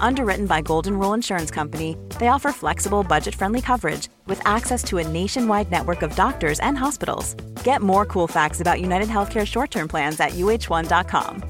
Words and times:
Underwritten 0.00 0.46
by 0.46 0.60
Golden 0.60 0.98
Rule 0.98 1.14
Insurance 1.14 1.50
Company, 1.50 1.96
they 2.18 2.28
offer 2.28 2.52
flexible, 2.52 3.02
budget 3.02 3.34
friendly 3.34 3.60
coverage 3.60 4.08
with 4.26 4.40
access 4.44 4.84
to 4.84 4.98
a 4.98 5.08
nationwide 5.08 5.70
network 5.70 6.02
of 6.02 6.14
doctors 6.14 6.60
and 6.60 6.76
hospitals. 6.76 7.34
Get 7.64 7.80
more 7.80 8.04
cool 8.04 8.26
facts 8.28 8.60
about 8.60 8.80
United 8.80 9.08
Healthcare 9.08 9.46
short 9.46 9.70
term 9.70 9.88
plans 9.88 10.20
at 10.20 10.32
uh1.com. 10.32 11.42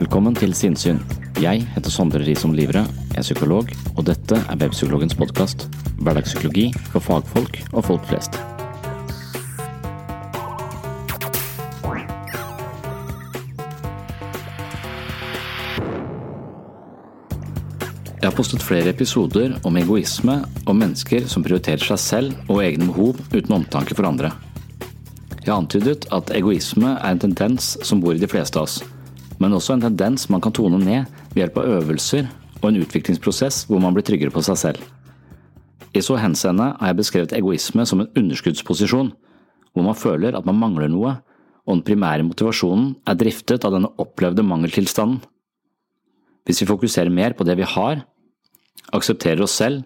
Velkommen 0.00 0.34
til 0.34 0.54
Sinnsyn. 0.54 0.98
Jeg 1.42 1.66
heter 1.74 1.90
Sondre 1.92 2.18
Risom 2.24 2.52
Livre, 2.56 2.86
er 3.16 3.24
psykolog, 3.24 3.70
og 3.96 4.06
dette 4.08 4.38
er 4.38 4.58
Webpsykologens 4.60 5.16
podkast. 5.18 5.66
Hverdagspsykologi 6.00 6.70
for 6.92 7.02
fagfolk 7.04 7.60
og 7.72 7.84
folk 7.84 8.06
flest. 8.10 8.38
Jeg 18.20 18.28
har 18.28 18.36
postet 18.36 18.60
flere 18.60 18.90
episoder 18.92 19.54
om 19.64 19.78
egoisme 19.80 20.42
og 20.66 20.74
mennesker 20.76 21.24
som 21.24 21.40
prioriterer 21.44 21.80
seg 21.80 22.00
selv 22.02 22.50
og 22.52 22.60
egne 22.60 22.90
behov 22.90 23.16
uten 23.32 23.54
omtanke 23.56 23.96
for 23.96 24.04
andre. 24.04 24.34
Jeg 25.40 25.48
har 25.48 25.62
antydet 25.62 26.04
at 26.12 26.32
egoisme 26.36 26.98
er 26.98 27.14
en 27.14 27.22
tendens 27.22 27.78
som 27.80 28.02
bor 28.02 28.12
i 28.12 28.20
de 28.20 28.28
fleste 28.28 28.60
av 28.60 28.68
oss, 28.68 28.82
men 29.40 29.56
også 29.56 29.78
en 29.78 29.86
tendens 29.88 30.28
man 30.28 30.44
kan 30.44 30.52
tone 30.52 30.82
ned 30.82 31.08
ved 31.32 31.46
hjelp 31.46 31.62
av 31.62 31.72
øvelser 31.78 32.28
og 32.60 32.70
en 32.70 32.80
utviklingsprosess 32.82 33.64
hvor 33.68 33.80
man 33.82 33.96
blir 33.96 34.06
tryggere 34.06 34.34
på 34.34 34.42
seg 34.44 34.58
selv. 34.60 34.84
I 35.96 36.02
så 36.04 36.16
henseende 36.20 36.70
har 36.78 36.92
jeg 36.92 37.00
beskrevet 37.00 37.34
egoisme 37.34 37.86
som 37.88 38.02
en 38.02 38.10
underskuddsposisjon, 38.16 39.10
hvor 39.74 39.86
man 39.86 39.98
føler 39.98 40.36
at 40.38 40.46
man 40.46 40.58
mangler 40.60 40.90
noe, 40.90 41.16
og 41.66 41.76
den 41.76 41.86
primære 41.86 42.26
motivasjonen 42.26 42.94
er 43.08 43.18
driftet 43.18 43.64
av 43.66 43.74
denne 43.74 43.90
opplevde 44.00 44.44
mangeltilstanden. 44.46 45.20
Hvis 46.46 46.62
vi 46.62 46.70
fokuserer 46.70 47.12
mer 47.12 47.34
på 47.36 47.44
det 47.46 47.58
vi 47.58 47.66
har, 47.68 48.04
aksepterer 48.96 49.42
oss 49.44 49.58
selv 49.60 49.84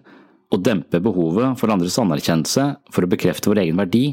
og 0.53 0.63
demper 0.65 1.03
behovet 1.03 1.59
for 1.59 1.73
andres 1.73 1.97
anerkjennelse 2.01 2.67
for 2.93 3.05
å 3.05 3.11
bekrefte 3.11 3.51
vår 3.51 3.65
egen 3.65 3.81
verdi, 3.81 4.05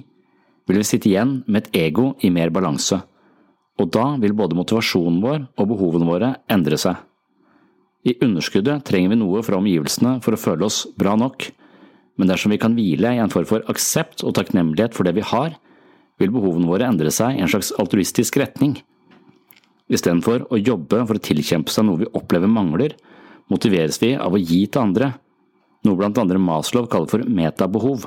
vil 0.68 0.80
vi 0.80 0.86
sitte 0.86 1.10
igjen 1.10 1.40
med 1.46 1.64
et 1.66 1.80
ego 1.88 2.12
i 2.22 2.30
mer 2.34 2.52
balanse, 2.54 2.98
og 3.80 3.88
da 3.94 4.12
vil 4.22 4.36
både 4.36 4.56
motivasjonen 4.58 5.22
vår 5.22 5.40
og 5.56 5.70
behovene 5.72 6.08
våre 6.08 6.34
endre 6.52 6.78
seg. 6.80 6.98
I 8.02 8.16
underskuddet 8.24 8.84
trenger 8.88 9.12
vi 9.12 9.18
noe 9.20 9.42
fra 9.46 9.58
omgivelsene 9.60 10.16
for 10.24 10.34
å 10.34 10.40
føle 10.40 10.66
oss 10.66 10.84
bra 10.98 11.14
nok, 11.18 11.46
men 12.18 12.28
dersom 12.28 12.52
vi 12.52 12.58
kan 12.60 12.74
hvile 12.76 13.14
i 13.14 13.20
en 13.22 13.30
form 13.32 13.46
for 13.48 13.66
aksept 13.70 14.24
og 14.26 14.34
takknemlighet 14.36 14.96
for 14.96 15.06
det 15.06 15.14
vi 15.16 15.26
har, 15.26 15.54
vil 16.20 16.32
behovene 16.34 16.68
våre 16.68 16.88
endre 16.90 17.12
seg 17.14 17.36
i 17.36 17.44
en 17.44 17.50
slags 17.50 17.72
altruistisk 17.80 18.36
retning. 18.42 18.76
Istedenfor 19.92 20.46
å 20.50 20.58
jobbe 20.58 21.02
for 21.06 21.18
å 21.18 21.22
tilkjempe 21.22 21.72
seg 21.72 21.86
noe 21.86 22.02
vi 22.02 22.10
opplever 22.18 22.50
mangler, 22.50 22.96
motiveres 23.52 24.00
vi 24.02 24.14
av 24.16 24.34
å 24.34 24.40
gi 24.40 24.64
til 24.66 24.82
andre, 24.82 25.12
noe 25.86 25.98
blant 25.98 26.18
andre 26.18 26.40
Maslow 26.42 26.88
kaller 26.90 27.10
for 27.10 27.26
metabehov. 27.26 28.06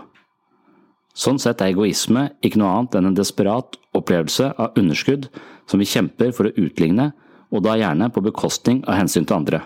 Sånn 1.15 1.39
sett 1.39 1.61
er 1.63 1.71
egoisme 1.71 2.29
ikke 2.43 2.59
noe 2.59 2.73
annet 2.75 2.97
enn 2.99 3.09
en 3.11 3.15
desperat 3.15 3.77
opplevelse 3.95 4.49
av 4.59 4.75
underskudd 4.79 5.29
som 5.69 5.79
vi 5.79 5.87
kjemper 5.87 6.33
for 6.35 6.49
å 6.49 6.55
utligne, 6.59 7.13
og 7.53 7.63
da 7.63 7.77
gjerne 7.79 8.09
på 8.11 8.23
bekostning 8.25 8.81
av 8.83 8.99
hensyn 8.99 9.27
til 9.27 9.37
andre. 9.37 9.61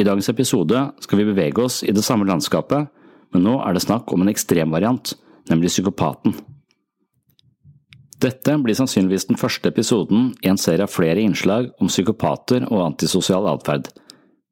I 0.00 0.04
dagens 0.04 0.30
episode 0.32 0.78
skal 1.04 1.18
vi 1.20 1.26
bevege 1.28 1.60
oss 1.60 1.82
i 1.84 1.92
det 1.92 2.00
samme 2.06 2.24
landskapet, 2.24 2.88
men 3.34 3.42
nå 3.44 3.58
er 3.60 3.76
det 3.76 3.82
snakk 3.84 4.08
om 4.14 4.22
en 4.24 4.30
ekstremvariant, 4.32 5.12
nemlig 5.50 5.68
psykopaten. 5.74 6.32
Dette 8.20 8.54
blir 8.64 8.76
sannsynligvis 8.76 9.28
den 9.28 9.38
første 9.40 9.68
episoden 9.68 10.30
i 10.40 10.48
en 10.48 10.60
serie 10.60 10.86
av 10.86 10.92
flere 10.92 11.20
innslag 11.20 11.68
om 11.80 11.90
psykopater 11.92 12.64
og 12.70 12.84
antisosial 12.84 13.48
atferd. 13.50 13.90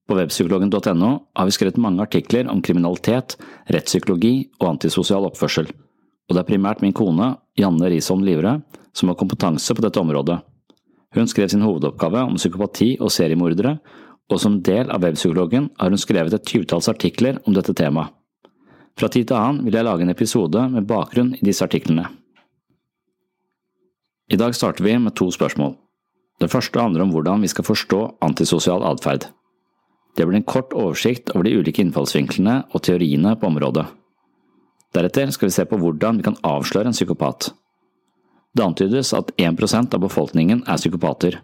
På 0.08 0.16
webpsykologen.no 0.18 1.10
har 1.36 1.48
vi 1.48 1.54
skrevet 1.56 1.80
mange 1.80 2.04
artikler 2.04 2.48
om 2.52 2.60
kriminalitet, 2.64 3.38
rettspsykologi 3.72 4.34
og 4.58 4.74
antisosial 4.74 5.28
oppførsel, 5.30 5.68
og 5.68 6.36
det 6.36 6.42
er 6.42 6.48
primært 6.48 6.84
min 6.84 6.96
kone, 6.96 7.34
Janne 7.56 7.88
Risholm 7.92 8.24
Livre, 8.24 8.58
som 8.92 9.08
har 9.08 9.16
kompetanse 9.20 9.72
på 9.72 9.84
dette 9.84 10.00
området. 10.00 10.42
Hun 11.16 11.28
skrev 11.28 11.48
sin 11.48 11.64
hovedoppgave 11.64 12.26
om 12.28 12.36
psykopati 12.36 12.98
og 13.00 13.12
seriemordere, 13.12 13.78
og 14.28 14.40
som 14.42 14.60
del 14.62 14.90
av 14.92 15.02
webpsykologen 15.04 15.70
har 15.80 15.90
hun 15.92 16.00
skrevet 16.00 16.34
et 16.36 16.46
tyvetalls 16.46 16.90
artikler 16.92 17.40
om 17.46 17.56
dette 17.56 17.74
temaet. 17.76 18.12
Fra 18.98 19.06
tid 19.08 19.28
til 19.30 19.38
annen 19.38 19.62
vil 19.64 19.76
jeg 19.78 19.86
lage 19.86 20.02
en 20.02 20.10
episode 20.10 20.62
med 20.72 20.86
bakgrunn 20.90 21.36
i 21.36 21.44
disse 21.46 21.62
artiklene. 21.62 22.08
I 24.28 24.36
dag 24.36 24.56
starter 24.58 24.84
vi 24.84 24.96
med 24.98 25.14
to 25.16 25.30
spørsmål. 25.32 25.76
Det 26.42 26.50
første 26.50 26.80
handler 26.82 27.04
om 27.04 27.12
hvordan 27.14 27.42
vi 27.42 27.50
skal 27.50 27.66
forstå 27.66 28.00
antisosial 28.26 28.82
atferd. 28.84 29.28
Det 30.18 30.26
blir 30.26 30.40
en 30.40 30.50
kort 30.50 30.74
oversikt 30.74 31.30
over 31.34 31.46
de 31.46 31.54
ulike 31.54 31.82
innfallsvinklene 31.82 32.64
og 32.74 32.82
teoriene 32.82 33.36
på 33.38 33.46
området. 33.46 33.86
Deretter 34.94 35.30
skal 35.30 35.48
vi 35.48 35.54
se 35.54 35.64
på 35.68 35.78
hvordan 35.78 36.18
vi 36.18 36.26
kan 36.26 36.38
avsløre 36.42 36.90
en 36.90 36.96
psykopat. 36.96 37.52
Det 38.56 38.64
antydes 38.64 39.12
at 39.14 39.30
1% 39.38 39.94
av 39.94 40.02
befolkningen 40.02 40.64
er 40.66 40.80
psykopater, 40.80 41.38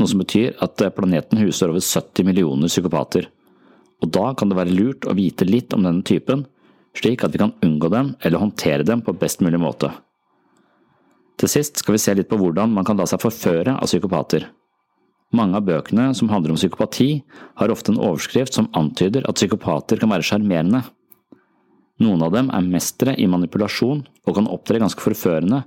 noe 0.00 0.08
som 0.08 0.22
betyr 0.22 0.56
at 0.64 0.82
planeten 0.96 1.40
huser 1.42 1.72
over 1.72 1.82
70 1.84 2.26
millioner 2.26 2.70
psykopater. 2.70 3.28
Og 4.02 4.10
da 4.10 4.32
kan 4.34 4.50
det 4.50 4.58
være 4.58 4.74
lurt 4.74 5.06
å 5.06 5.14
vite 5.16 5.46
litt 5.46 5.74
om 5.76 5.84
denne 5.86 6.02
typen, 6.06 6.46
slik 6.98 7.24
at 7.24 7.34
vi 7.34 7.40
kan 7.42 7.54
unngå 7.64 7.90
dem 7.92 8.14
eller 8.20 8.42
håndtere 8.42 8.86
dem 8.86 9.04
på 9.04 9.14
best 9.18 9.44
mulig 9.44 9.60
måte. 9.62 9.92
Til 11.40 11.50
sist 11.50 11.80
skal 11.80 11.96
vi 11.96 12.02
se 12.02 12.14
litt 12.14 12.28
på 12.30 12.38
hvordan 12.38 12.72
man 12.74 12.86
kan 12.86 12.98
la 12.98 13.06
seg 13.08 13.22
forføre 13.22 13.76
av 13.78 13.88
psykopater. 13.88 14.48
Mange 15.32 15.56
av 15.56 15.64
bøkene 15.64 16.10
som 16.14 16.28
handler 16.28 16.52
om 16.52 16.58
psykopati, 16.60 17.22
har 17.56 17.72
ofte 17.72 17.94
en 17.94 18.00
overskrift 18.02 18.58
som 18.58 18.68
antyder 18.76 19.24
at 19.28 19.38
psykopater 19.38 20.00
kan 20.00 20.12
være 20.12 20.26
sjarmerende. 20.28 20.82
Noen 22.02 22.24
av 22.26 22.34
dem 22.34 22.50
er 22.52 22.66
mestere 22.66 23.14
i 23.16 23.28
manipulasjon 23.30 24.02
og 24.26 24.36
kan 24.36 24.50
opptre 24.50 24.80
ganske 24.82 25.00
forførende, 25.00 25.62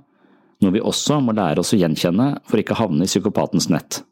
noe 0.62 0.72
vi 0.72 0.80
også 0.80 1.18
må 1.20 1.34
lære 1.36 1.60
oss 1.60 1.74
å 1.74 1.80
gjenkjenne 1.80 2.28
for 2.46 2.62
ikke 2.62 2.76
å 2.76 2.84
havne 2.84 3.04
i 3.04 3.10
psykopatens 3.10 3.68
nett. 3.72 4.04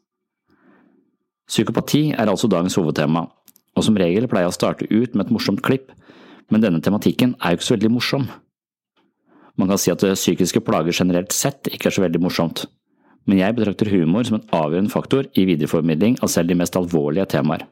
Psykopati 1.45 2.09
er 2.15 2.29
altså 2.29 2.49
dagens 2.49 2.77
hovedtema, 2.79 3.27
og 3.75 3.85
som 3.85 3.97
regel 3.99 4.25
pleier 4.29 4.47
jeg 4.47 4.53
å 4.53 4.55
starte 4.55 4.87
ut 4.89 5.13
med 5.13 5.27
et 5.27 5.33
morsomt 5.35 5.61
klipp, 5.65 5.91
men 6.49 6.63
denne 6.63 6.81
tematikken 6.81 7.35
er 7.39 7.53
jo 7.53 7.59
ikke 7.59 7.67
så 7.67 7.75
veldig 7.75 7.91
morsom. 7.93 8.25
Man 9.55 9.69
kan 9.71 9.79
si 9.79 9.91
at 9.93 10.03
psykiske 10.03 10.61
plager 10.65 10.95
generelt 10.95 11.33
sett 11.35 11.69
ikke 11.71 11.89
er 11.89 11.95
så 11.95 12.03
veldig 12.03 12.21
morsomt, 12.23 12.65
men 13.25 13.39
jeg 13.39 13.57
betrakter 13.57 13.89
humor 13.93 14.25
som 14.27 14.39
en 14.39 14.47
avgjørende 14.53 14.93
faktor 14.93 15.29
i 15.33 15.45
videreformidling 15.49 16.19
av 16.21 16.31
selv 16.33 16.51
de 16.51 16.57
mest 16.59 16.77
alvorlige 16.77 17.27
temaer. 17.37 17.65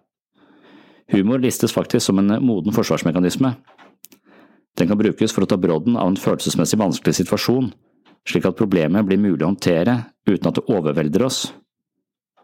Humor 1.14 1.42
listes 1.44 1.74
faktisk 1.76 2.08
som 2.08 2.22
en 2.22 2.38
moden 2.46 2.74
forsvarsmekanisme. 2.74 3.52
Den 4.80 4.90
kan 4.90 4.98
brukes 4.98 5.34
for 5.34 5.46
å 5.46 5.50
ta 5.50 5.58
brodden 5.62 5.98
av 6.00 6.10
en 6.10 6.18
følelsesmessig 6.18 6.80
vanskelig 6.80 7.20
situasjon, 7.20 7.74
slik 8.30 8.48
at 8.50 8.58
problemet 8.58 9.06
blir 9.06 9.22
mulig 9.22 9.44
å 9.44 9.52
håndtere 9.52 10.00
uten 10.30 10.50
at 10.50 10.58
det 10.58 10.66
overvelder 10.72 11.28
oss. 11.28 11.46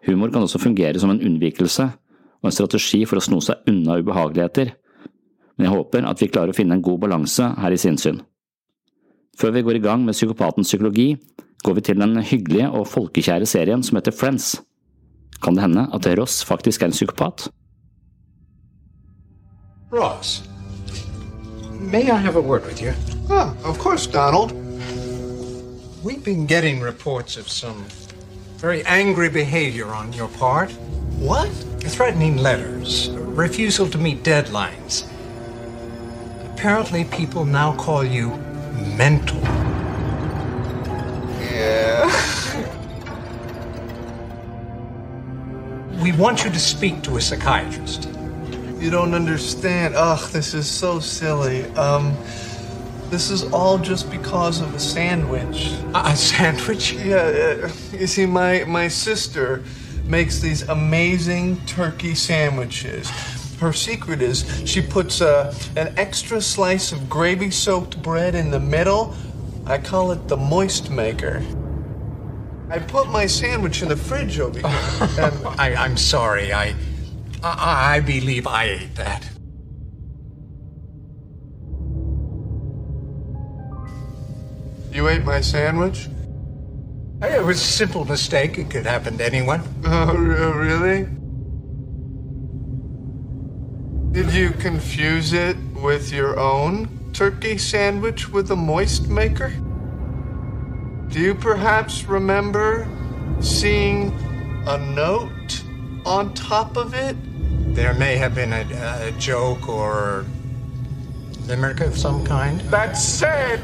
Humor 0.08 0.32
kan 0.32 0.46
også 0.46 0.62
fungere 0.62 1.00
som 1.00 1.12
en 1.12 1.22
unnvikelse 1.22 1.90
og 2.40 2.48
en 2.48 2.56
strategi 2.56 3.04
for 3.08 3.20
å 3.20 3.24
sno 3.24 3.42
seg 3.44 3.68
unna 3.68 3.98
ubehageligheter, 4.00 4.72
men 5.58 5.68
jeg 5.68 5.76
håper 5.76 6.08
at 6.08 6.22
vi 6.22 6.30
klarer 6.32 6.54
å 6.54 6.56
finne 6.56 6.78
en 6.78 6.84
god 6.86 7.02
balanse 7.04 7.50
her 7.60 7.76
i 7.76 7.80
sinnssyn. 7.80 8.22
Før 9.40 9.52
vi 9.56 9.64
går 9.68 9.80
i 9.80 9.84
gang 9.84 10.06
med 10.08 10.16
psykopatens 10.16 10.72
psykologi, 10.72 11.14
går 11.64 11.76
vi 11.76 11.84
til 11.84 12.00
den 12.00 12.16
hyggelige 12.24 12.70
og 12.72 12.88
folkekjære 12.88 13.48
serien 13.48 13.84
som 13.84 14.00
heter 14.00 14.16
Friends. 14.16 14.58
Kan 15.44 15.56
det 15.56 15.64
hende 15.64 15.88
at 15.96 16.08
Ross 16.20 16.44
faktisk 16.48 16.82
er 16.82 16.92
en 16.92 16.96
psykopat? 16.96 17.50
Ross, 19.92 20.44
may 21.80 22.04
I 22.04 22.16
have 22.16 22.36
a 22.36 22.42
word 22.42 22.66
with 22.66 22.82
you? 22.82 22.94
Ah, 23.30 23.54
of 23.66 23.80
course, 23.80 24.08
Donald. 24.08 24.54
We've 26.04 26.24
been 26.24 26.46
getting 26.48 26.80
reports 26.80 27.38
of 27.38 27.50
some 27.50 27.84
very 28.60 28.84
angry 28.84 29.30
behavior 29.30 29.88
on 29.88 30.12
your 30.12 30.28
part. 30.28 30.70
What? 31.18 31.48
Threatening 31.80 32.36
letters, 32.36 33.10
refusal 33.10 33.90
to 33.90 33.98
meet 33.98 34.22
deadlines. 34.22 35.08
Apparently, 36.52 37.06
people 37.06 37.46
now 37.46 37.74
call 37.78 38.04
you 38.04 38.32
mental. 38.98 39.40
Yeah. 41.40 42.12
We 46.04 46.12
want 46.12 46.44
you 46.44 46.50
to 46.50 46.60
speak 46.60 47.02
to 47.04 47.16
a 47.16 47.22
psychiatrist. 47.22 48.10
You 48.78 48.90
don't 48.90 49.14
understand. 49.14 49.96
Ugh, 49.96 50.30
this 50.32 50.54
is 50.54 50.70
so 50.70 51.00
silly. 51.00 51.64
Um, 51.76 52.18
this 53.10 53.32
is 53.32 53.44
all 53.52 53.78
just 53.78 54.10
because 54.12 54.62
of 54.62 54.74
a 54.76 54.80
sandwich. 54.80 55.72
A, 55.94 56.10
a 56.10 56.16
sandwich? 56.16 56.94
Yeah, 56.94 57.18
uh, 57.64 57.70
you 57.92 58.08
see, 58.08 58.26
my 58.26 58.64
my 58.66 58.88
sister 58.88 59.64
makes 60.06 60.40
these 60.40 60.64
amazing 60.70 61.58
turkey 61.66 62.16
sandwiches. 62.16 63.10
Her 63.60 63.74
secret 63.74 64.22
is 64.22 64.46
she 64.66 64.82
puts 64.82 65.22
uh, 65.22 65.54
an 65.76 65.94
extra 65.98 66.42
slice 66.42 66.92
of 66.92 67.10
gravy-soaked 67.10 68.02
bread 68.02 68.36
in 68.36 68.52
the 68.52 68.60
middle. 68.60 69.16
I 69.66 69.78
call 69.78 70.12
it 70.12 70.28
the 70.28 70.38
moist 70.38 70.90
maker. 70.90 71.44
I 72.70 72.80
put 72.80 73.10
my 73.10 73.26
sandwich 73.26 73.82
in 73.82 73.90
the 73.90 73.98
fridge 73.98 74.40
over 74.40 74.60
here. 74.60 75.10
and 75.20 75.48
I, 75.60 75.76
I'm 75.76 75.98
sorry. 75.98 76.54
I, 76.54 76.76
I, 77.44 77.96
I 77.96 78.00
believe 78.00 78.48
I 78.48 78.66
ate 78.66 78.96
that. 78.96 79.39
You 85.00 85.08
ate 85.08 85.24
my 85.24 85.40
sandwich? 85.40 86.10
It 87.22 87.42
was 87.42 87.62
a 87.62 87.64
simple 87.64 88.04
mistake. 88.04 88.58
It 88.58 88.70
could 88.70 88.86
happen 88.86 89.18
to 89.20 89.26
anyone. 89.26 89.64
Oh, 89.86 90.14
really? 90.14 91.08
Did 94.12 94.34
you 94.34 94.50
confuse 94.50 95.32
it 95.32 95.56
with 95.82 96.12
your 96.12 96.38
own 96.38 96.90
turkey 97.14 97.58
sandwich 97.58 98.28
with 98.28 98.52
a 98.52 98.58
moist 98.58 99.08
maker? 99.08 99.52
Do 101.08 101.22
you 101.22 101.34
perhaps 101.34 102.04
remember 102.04 102.86
seeing 103.40 104.12
a 104.68 104.78
note 104.78 105.64
on 106.06 106.34
top 106.34 106.76
of 106.76 106.94
it? 106.94 107.16
There 107.74 107.94
may 107.94 108.18
have 108.18 108.36
been 108.36 108.52
a, 108.52 108.66
a 109.08 109.12
joke 109.14 109.70
or 109.70 110.26
limerick 111.48 111.80
of 111.80 111.98
some 111.98 112.26
kind. 112.26 112.60
That 112.70 112.98
said, 112.98 113.62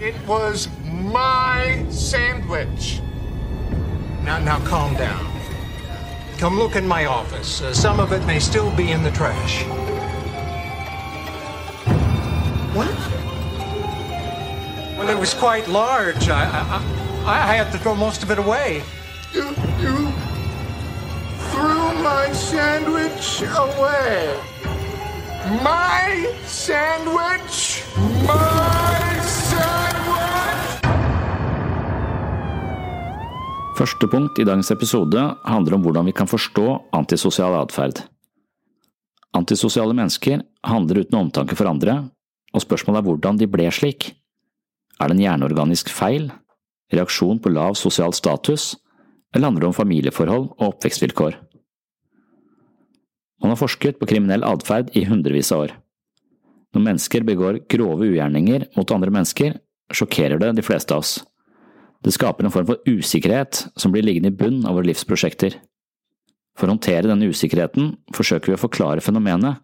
it 0.00 0.14
was 0.26 0.68
my 0.84 1.84
sandwich. 1.90 3.00
Now, 4.22 4.38
now, 4.38 4.58
calm 4.66 4.94
down. 4.94 5.26
Come 6.38 6.56
look 6.56 6.76
in 6.76 6.86
my 6.86 7.06
office. 7.06 7.62
Uh, 7.62 7.74
some 7.74 7.98
of 7.98 8.12
it 8.12 8.24
may 8.26 8.38
still 8.38 8.74
be 8.76 8.92
in 8.92 9.02
the 9.02 9.10
trash. 9.10 9.64
What? 12.74 12.88
Well, 14.96 15.08
it 15.08 15.18
was 15.18 15.34
quite 15.34 15.66
large. 15.66 16.28
I, 16.28 16.44
I, 16.44 16.82
I, 17.24 17.52
I 17.52 17.56
had 17.56 17.72
to 17.72 17.78
throw 17.78 17.94
most 17.94 18.22
of 18.22 18.30
it 18.30 18.38
away. 18.38 18.82
You, 19.32 19.48
you 19.80 20.12
threw 21.50 21.92
my 22.02 22.30
sandwich 22.32 23.42
away. 23.42 24.38
My 25.62 26.32
sandwich? 26.44 27.82
My 28.26 28.57
Første 33.78 34.08
punkt 34.10 34.38
i 34.42 34.44
dagens 34.46 34.72
episode 34.74 35.20
handler 35.46 35.76
om 35.76 35.84
hvordan 35.84 36.08
vi 36.08 36.14
kan 36.16 36.26
forstå 36.26 36.64
antisosial 36.98 37.54
atferd. 37.60 38.00
Antisosiale 39.38 39.94
mennesker 39.94 40.40
handler 40.66 41.04
uten 41.04 41.18
omtanke 41.20 41.54
for 41.54 41.70
andre, 41.70 41.94
og 42.50 42.64
spørsmålet 42.64 42.98
er 42.98 43.06
hvordan 43.06 43.38
de 43.38 43.46
ble 43.46 43.68
slik. 43.70 44.08
Er 44.98 45.06
det 45.06 45.14
en 45.14 45.22
hjerneorganisk 45.22 45.92
feil, 45.94 46.26
reaksjon 46.90 47.38
på 47.38 47.54
lav 47.54 47.78
sosial 47.78 48.16
status, 48.18 48.72
eller 49.30 49.46
handler 49.46 49.68
det 49.68 49.70
om 49.70 49.78
familieforhold 49.78 50.50
og 50.56 50.66
oppvekstvilkår? 50.72 51.38
Man 53.38 53.54
har 53.54 53.62
forsket 53.62 54.02
på 54.02 54.10
kriminell 54.10 54.42
atferd 54.42 54.90
i 54.98 55.06
hundrevis 55.06 55.54
av 55.54 55.68
år. 55.68 55.78
Når 56.74 56.88
mennesker 56.90 57.30
begår 57.30 57.62
grove 57.70 58.10
ugjerninger 58.10 58.72
mot 58.74 58.90
andre 58.90 59.14
mennesker, 59.14 59.60
sjokkerer 59.94 60.42
det 60.42 60.56
de 60.58 60.66
fleste 60.66 60.96
av 60.96 61.06
oss. 61.06 61.20
Det 62.04 62.14
skaper 62.14 62.46
en 62.46 62.54
form 62.54 62.68
for 62.68 62.82
usikkerhet 62.86 63.64
som 63.76 63.92
blir 63.92 64.06
liggende 64.06 64.30
i 64.30 64.38
bunn 64.38 64.62
av 64.66 64.76
våre 64.78 64.88
livsprosjekter. 64.90 65.56
For 66.58 66.66
å 66.66 66.74
håndtere 66.74 67.10
denne 67.10 67.30
usikkerheten 67.30 67.96
forsøker 68.14 68.52
vi 68.52 68.58
å 68.58 68.60
forklare 68.60 69.02
fenomenet, 69.04 69.62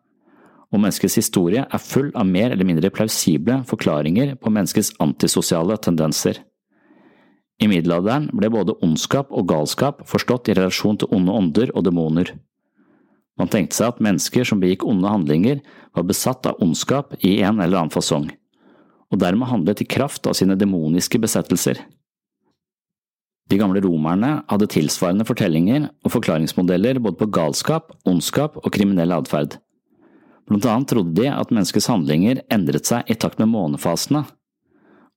og 0.74 0.82
menneskets 0.82 1.18
historie 1.20 1.62
er 1.62 1.82
full 1.82 2.10
av 2.18 2.26
mer 2.26 2.50
eller 2.50 2.66
mindre 2.66 2.90
plausible 2.90 3.60
forklaringer 3.68 4.34
på 4.42 4.50
menneskets 4.50 4.90
antisosiale 5.02 5.76
tendenser. 5.78 6.40
I 7.62 7.68
middelalderen 7.70 8.26
ble 8.34 8.50
både 8.50 8.74
ondskap 8.82 9.30
og 9.30 9.46
galskap 9.52 10.02
forstått 10.10 10.50
i 10.50 10.56
relasjon 10.58 10.98
til 10.98 11.12
onde 11.14 11.34
ånder 11.38 11.70
og 11.74 11.86
demoner. 11.86 12.32
Man 13.38 13.50
tenkte 13.50 13.78
seg 13.78 13.92
at 13.92 14.02
mennesker 14.02 14.46
som 14.46 14.60
begikk 14.62 14.82
onde 14.86 15.10
handlinger, 15.10 15.60
var 15.94 16.06
besatt 16.06 16.46
av 16.50 16.58
ondskap 16.62 17.14
i 17.22 17.36
en 17.42 17.60
eller 17.62 17.80
annen 17.80 17.94
fasong, 17.94 18.28
og 19.10 19.20
dermed 19.22 19.50
handlet 19.50 19.82
i 19.82 19.86
kraft 19.86 20.26
av 20.26 20.34
sine 20.38 20.58
demoniske 20.58 21.18
besettelser. 21.22 21.78
De 23.50 23.58
gamle 23.60 23.82
romerne 23.84 24.38
hadde 24.48 24.70
tilsvarende 24.72 25.26
fortellinger 25.28 25.90
og 26.04 26.14
forklaringsmodeller 26.14 27.00
både 27.04 27.18
på 27.20 27.28
galskap, 27.34 27.92
ondskap 28.08 28.56
og 28.62 28.72
kriminell 28.72 29.12
atferd. 29.12 29.58
Blant 30.48 30.66
annet 30.68 30.90
trodde 30.92 31.16
de 31.16 31.28
at 31.32 31.52
menneskets 31.52 31.88
handlinger 31.92 32.42
endret 32.52 32.88
seg 32.88 33.08
i 33.08 33.16
takt 33.16 33.40
med 33.40 33.52
månefasene. 33.52 34.24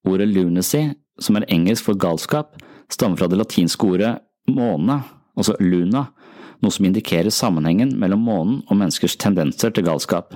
Ordet 0.08 0.28
lunacy, 0.32 0.90
som 1.20 1.40
er 1.40 1.48
engelsk 1.52 1.88
for 1.88 2.00
galskap, 2.00 2.56
stammer 2.92 3.20
fra 3.20 3.28
det 3.32 3.40
latinske 3.40 3.88
ordet 3.88 4.14
måne, 4.48 5.02
altså 5.36 5.56
luna, 5.60 6.08
noe 6.64 6.74
som 6.74 6.88
indikerer 6.88 7.34
sammenhengen 7.34 7.94
mellom 8.00 8.24
månen 8.24 8.60
og 8.68 8.80
menneskers 8.80 9.18
tendenser 9.20 9.74
til 9.76 9.88
galskap. 9.88 10.36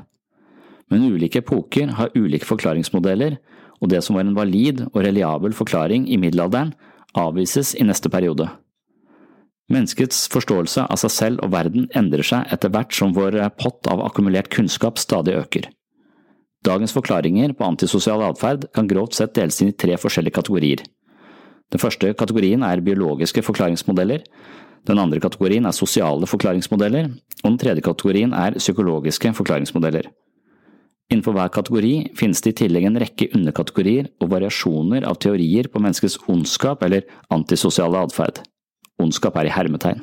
Men 0.92 1.08
ulike 1.08 1.40
epoker 1.40 1.94
har 1.98 2.12
ulike 2.18 2.48
forklaringsmodeller, 2.48 3.38
og 3.82 3.90
det 3.90 4.04
som 4.06 4.18
var 4.18 4.28
en 4.28 4.36
valid 4.38 4.84
og 4.92 5.00
reliabel 5.06 5.56
forklaring 5.58 6.06
i 6.12 6.20
middelalderen, 6.20 6.76
avvises 7.18 7.74
i 7.76 7.86
neste 7.88 8.10
periode. 8.10 8.48
Menneskets 9.72 10.26
forståelse 10.34 10.84
av 10.92 11.00
seg 11.00 11.14
selv 11.16 11.44
og 11.46 11.54
verden 11.54 11.88
endrer 11.96 12.26
seg 12.28 12.50
etter 12.52 12.72
hvert 12.74 12.96
som 12.96 13.14
vår 13.16 13.38
pott 13.60 13.88
av 13.92 14.04
akkumulert 14.04 14.52
kunnskap 14.52 15.00
stadig 15.00 15.38
øker. 15.40 15.70
Dagens 16.62 16.94
forklaringer 16.94 17.56
på 17.58 17.66
antisosial 17.66 18.22
atferd 18.26 18.68
kan 18.76 18.90
grovt 18.90 19.16
sett 19.18 19.34
deles 19.38 19.62
inn 19.64 19.72
i 19.72 19.78
tre 19.78 19.96
forskjellige 19.98 20.38
kategorier. 20.38 20.84
Den 21.72 21.80
første 21.82 22.12
kategorien 22.20 22.64
er 22.68 22.84
biologiske 22.84 23.42
forklaringsmodeller, 23.48 24.26
den 24.90 25.00
andre 25.00 25.22
kategorien 25.22 25.66
er 25.70 25.78
sosiale 25.78 26.28
forklaringsmodeller, 26.28 27.12
og 27.44 27.48
den 27.48 27.60
tredje 27.62 27.86
kategorien 27.86 28.34
er 28.34 28.58
psykologiske 28.58 29.32
forklaringsmodeller. 29.38 30.10
Innenfor 31.12 31.36
hver 31.36 31.52
kategori 31.52 31.94
finnes 32.16 32.40
det 32.40 32.54
i 32.54 32.58
tillegg 32.62 32.86
en 32.88 33.00
rekke 33.04 33.28
underkategorier 33.36 34.08
og 34.24 34.30
variasjoner 34.32 35.04
av 35.04 35.18
teorier 35.20 35.68
på 35.68 35.82
menneskets 35.84 36.16
ondskap 36.32 36.86
eller 36.88 37.04
antisosiale 37.36 38.00
atferd. 38.06 38.40
Ondskap 39.02 39.36
er 39.42 39.50
i 39.50 39.52
hermetegn. 39.52 40.00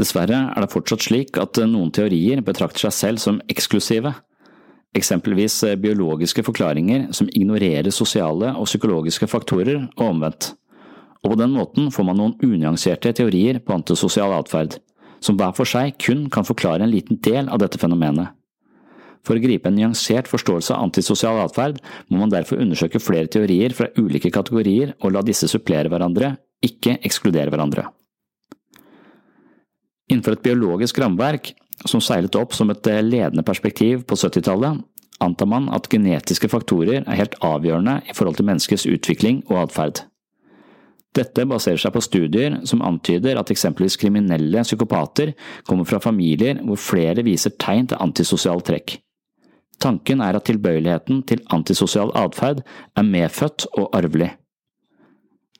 Dessverre 0.00 0.46
er 0.54 0.64
det 0.64 0.72
fortsatt 0.72 1.04
slik 1.04 1.36
at 1.42 1.60
noen 1.68 1.92
teorier 1.92 2.40
betrakter 2.46 2.86
seg 2.86 2.96
selv 2.96 3.20
som 3.20 3.42
eksklusive, 3.52 4.14
eksempelvis 4.96 5.58
biologiske 5.82 6.46
forklaringer 6.46 7.10
som 7.12 7.28
ignorerer 7.28 7.92
sosiale 7.92 8.54
og 8.56 8.70
psykologiske 8.70 9.28
faktorer, 9.28 9.90
og 9.98 10.06
omvendt. 10.14 10.54
Og 11.20 11.34
på 11.34 11.40
den 11.42 11.52
måten 11.52 11.92
får 11.92 12.08
man 12.08 12.16
noen 12.16 12.36
unyanserte 12.40 13.12
teorier 13.12 13.60
på 13.60 13.76
antisosial 13.76 14.32
atferd, 14.40 14.80
som 15.20 15.36
hver 15.36 15.52
for 15.52 15.68
seg 15.68 15.98
kun 16.00 16.30
kan 16.32 16.48
forklare 16.48 16.86
en 16.86 16.94
liten 16.94 17.20
del 17.20 17.52
av 17.52 17.60
dette 17.60 17.76
fenomenet. 17.76 18.39
For 19.26 19.36
å 19.36 19.42
gripe 19.42 19.68
en 19.68 19.76
nyansert 19.76 20.28
forståelse 20.30 20.74
av 20.74 20.86
antisosial 20.86 21.40
atferd 21.42 21.80
må 22.08 22.20
man 22.22 22.32
derfor 22.32 22.60
undersøke 22.62 23.02
flere 23.02 23.28
teorier 23.30 23.74
fra 23.76 23.90
ulike 24.00 24.32
kategorier 24.32 24.94
og 25.00 25.14
la 25.14 25.24
disse 25.26 25.48
supplere 25.50 25.92
hverandre, 25.92 26.34
ikke 26.64 26.98
ekskludere 27.04 27.52
hverandre. 27.52 27.86
Innenfor 30.10 30.34
et 30.34 30.44
biologisk 30.44 30.98
rammeverk, 30.98 31.52
som 31.88 32.02
seilet 32.02 32.36
opp 32.36 32.56
som 32.56 32.72
et 32.72 32.88
ledende 33.04 33.44
perspektiv 33.46 34.02
på 34.08 34.18
70-tallet, 34.18 34.80
antar 35.20 35.48
man 35.48 35.68
at 35.76 35.88
genetiske 35.92 36.48
faktorer 36.48 37.04
er 37.04 37.18
helt 37.20 37.36
avgjørende 37.44 38.00
i 38.08 38.16
forhold 38.16 38.40
til 38.40 38.48
menneskets 38.48 38.88
utvikling 38.88 39.44
og 39.50 39.66
atferd. 39.66 40.02
Dette 41.16 41.42
baserer 41.48 41.80
seg 41.82 41.92
på 41.94 42.02
studier 42.04 42.60
som 42.70 42.84
antyder 42.86 43.38
at 43.40 43.50
eksempelvis 43.50 43.98
kriminelle 43.98 44.62
psykopater 44.62 45.32
kommer 45.66 45.88
fra 45.88 45.98
familier 46.02 46.60
hvor 46.62 46.78
flere 46.78 47.24
viser 47.26 47.56
tegn 47.58 47.90
til 47.90 47.98
antisosiale 48.00 48.62
trekk. 48.66 48.94
Tanken 49.80 50.20
er 50.20 50.36
at 50.36 50.44
tilbøyeligheten 50.48 51.22
til 51.28 51.42
antisosial 51.54 52.12
atferd 52.18 52.60
er 52.96 53.06
medfødt 53.06 53.66
og 53.72 53.88
arvelig. 53.96 54.34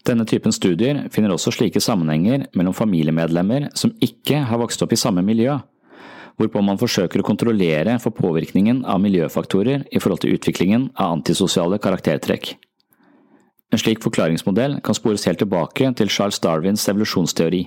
Denne 0.07 0.25
typen 0.29 0.53
studier 0.53 1.03
finner 1.13 1.33
også 1.35 1.53
slike 1.53 1.81
sammenhenger 1.81 2.47
mellom 2.57 2.77
familiemedlemmer 2.77 3.69
som 3.77 3.93
ikke 4.05 4.43
har 4.49 4.61
vokst 4.61 4.81
opp 4.85 4.95
i 4.97 5.01
samme 5.01 5.25
miljø, 5.25 5.59
hvorpå 6.41 6.63
man 6.65 6.81
forsøker 6.81 7.21
å 7.21 7.27
kontrollere 7.27 7.99
for 8.01 8.17
påvirkningen 8.17 8.85
av 8.89 9.01
miljøfaktorer 9.05 9.85
i 9.93 10.01
forhold 10.01 10.25
til 10.25 10.37
utviklingen 10.37 10.89
av 10.97 11.19
antisosiale 11.19 11.81
karaktertrekk. 11.83 12.55
En 13.71 13.79
slik 13.79 14.01
forklaringsmodell 14.03 14.81
kan 14.85 14.97
spores 14.97 15.27
helt 15.29 15.39
tilbake 15.43 15.93
til 15.99 16.11
Charles 16.11 16.41
Darwins 16.43 16.89
evolusjonsteori. 16.91 17.67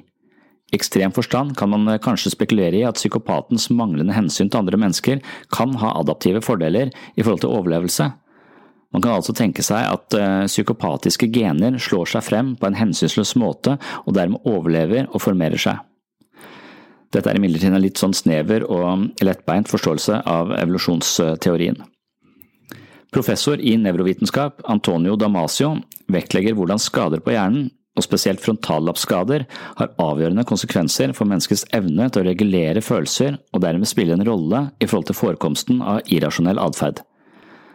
Ekstrem 0.74 1.13
forstand 1.13 1.53
kan 1.58 1.70
man 1.70 1.86
kanskje 2.01 2.32
spekulere 2.34 2.80
i 2.80 2.86
at 2.88 2.98
psykopatens 2.98 3.70
manglende 3.70 4.15
hensyn 4.15 4.50
til 4.50 4.63
andre 4.63 4.80
mennesker 4.82 5.22
kan 5.53 5.75
ha 5.82 5.94
adaptive 6.00 6.42
fordeler 6.42 6.89
i 7.13 7.22
forhold 7.22 7.44
til 7.44 7.53
overlevelse. 7.53 8.10
Man 8.94 9.01
kan 9.01 9.15
altså 9.15 9.34
tenke 9.34 9.65
seg 9.65 9.86
at 9.89 10.18
uh, 10.18 10.46
psykopatiske 10.46 11.30
gener 11.34 11.80
slår 11.82 12.12
seg 12.13 12.25
frem 12.25 12.53
på 12.58 12.70
en 12.70 12.77
hensynsløs 12.77 13.34
måte 13.42 13.77
og 14.03 14.13
dermed 14.18 14.46
overlever 14.50 15.10
og 15.10 15.22
formerer 15.22 15.62
seg. 15.62 15.82
Dette 17.13 17.30
er 17.30 17.38
imidlertid 17.38 17.74
en 17.74 17.82
litt 17.82 18.01
sånn 18.01 18.13
snever 18.18 18.65
og 18.65 19.22
lettbeint 19.22 19.70
forståelse 19.70 20.24
av 20.30 20.53
evolusjonsteorien. 20.58 21.77
Professor 23.13 23.62
i 23.62 23.75
nevrovitenskap 23.77 24.63
Antonio 24.74 25.13
Damasio 25.22 25.75
vektlegger 26.10 26.58
hvordan 26.58 26.82
skader 26.82 27.22
på 27.22 27.36
hjernen, 27.36 27.70
og 27.94 28.06
spesielt 28.06 28.42
frontallappskader, 28.42 29.46
har 29.80 29.96
avgjørende 30.02 30.46
konsekvenser 30.50 31.14
for 31.14 31.30
menneskets 31.30 31.66
evne 31.76 32.10
til 32.10 32.24
å 32.24 32.28
regulere 32.28 32.82
følelser 32.82 33.38
og 33.54 33.64
dermed 33.66 33.90
spille 33.90 34.18
en 34.18 34.26
rolle 34.28 34.68
i 34.80 34.88
forhold 34.88 35.12
til 35.12 35.20
forekomsten 35.20 35.84
av 35.86 36.02
irrasjonell 36.10 36.62
atferd. 36.62 37.04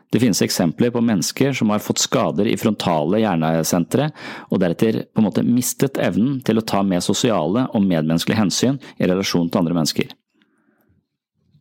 Det 0.08 0.22
finnes 0.22 0.40
eksempler 0.40 0.90
på 0.90 1.02
mennesker 1.04 1.52
som 1.52 1.68
har 1.68 1.82
fått 1.84 2.00
skader 2.00 2.48
i 2.48 2.56
frontale 2.56 3.20
hjernesentre, 3.20 4.08
og 4.48 4.62
deretter 4.62 5.02
på 5.12 5.20
en 5.20 5.26
måte 5.26 5.44
mistet 5.44 6.00
evnen 6.00 6.38
til 6.44 6.60
å 6.60 6.64
ta 6.64 6.80
med 6.82 7.04
sosiale 7.04 7.66
og 7.76 7.84
medmenneskelige 7.84 8.40
hensyn 8.40 8.78
i 8.96 9.08
relasjon 9.08 9.50
til 9.50 9.60
andre 9.60 9.76
mennesker. 9.76 10.14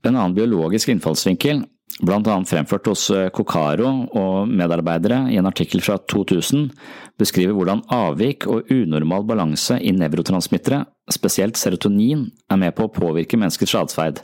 En 0.08 0.16
annen 0.16 0.38
biologisk 0.38 0.94
innfallsvinkel, 0.94 1.66
blant 1.98 2.28
annet 2.30 2.50
fremført 2.52 2.88
hos 2.92 3.08
Kokaro 3.34 3.90
og 4.14 4.50
medarbeidere 4.52 5.24
i 5.34 5.40
en 5.40 5.50
artikkel 5.50 5.82
fra 5.82 5.98
2000, 5.98 6.70
beskriver 7.18 7.58
hvordan 7.58 7.84
avvik 7.94 8.46
og 8.52 8.70
unormal 8.74 9.26
balanse 9.28 9.80
i 9.82 9.94
nevrotransmittere, 9.96 10.84
spesielt 11.10 11.58
serotonin, 11.58 12.28
er 12.52 12.60
med 12.62 12.76
på 12.78 12.86
å 12.86 12.94
påvirke 12.94 13.40
menneskets 13.40 13.78
atferd. 13.80 14.22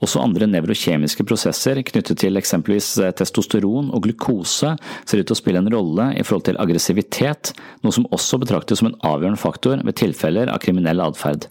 Også 0.00 0.22
andre 0.22 0.48
nevrokjemiske 0.48 1.24
prosesser 1.28 1.82
knyttet 1.84 2.22
til 2.22 2.40
eksempelvis 2.40 2.88
eh, 3.04 3.12
testosteron 3.16 3.90
og 3.92 4.06
glukose 4.06 4.72
ser 4.80 5.20
ut 5.20 5.28
til 5.28 5.36
å 5.36 5.38
spille 5.38 5.60
en 5.60 5.70
rolle 5.72 6.10
i 6.16 6.24
forhold 6.24 6.48
til 6.48 6.60
aggressivitet, 6.62 7.52
noe 7.84 7.92
som 7.92 8.08
også 8.08 8.40
betraktes 8.40 8.80
som 8.80 8.90
en 8.90 9.00
avgjørende 9.04 9.40
faktor 9.40 9.84
ved 9.84 9.98
tilfeller 10.00 10.52
av 10.52 10.62
kriminell 10.64 11.04
atferd. 11.04 11.50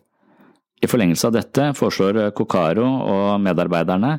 I 0.80 0.88
forlengelse 0.88 1.28
av 1.28 1.36
dette 1.36 1.66
foreslår 1.76 2.32
Kokaro 2.38 2.86
og 2.88 3.42
medarbeiderne 3.44 4.14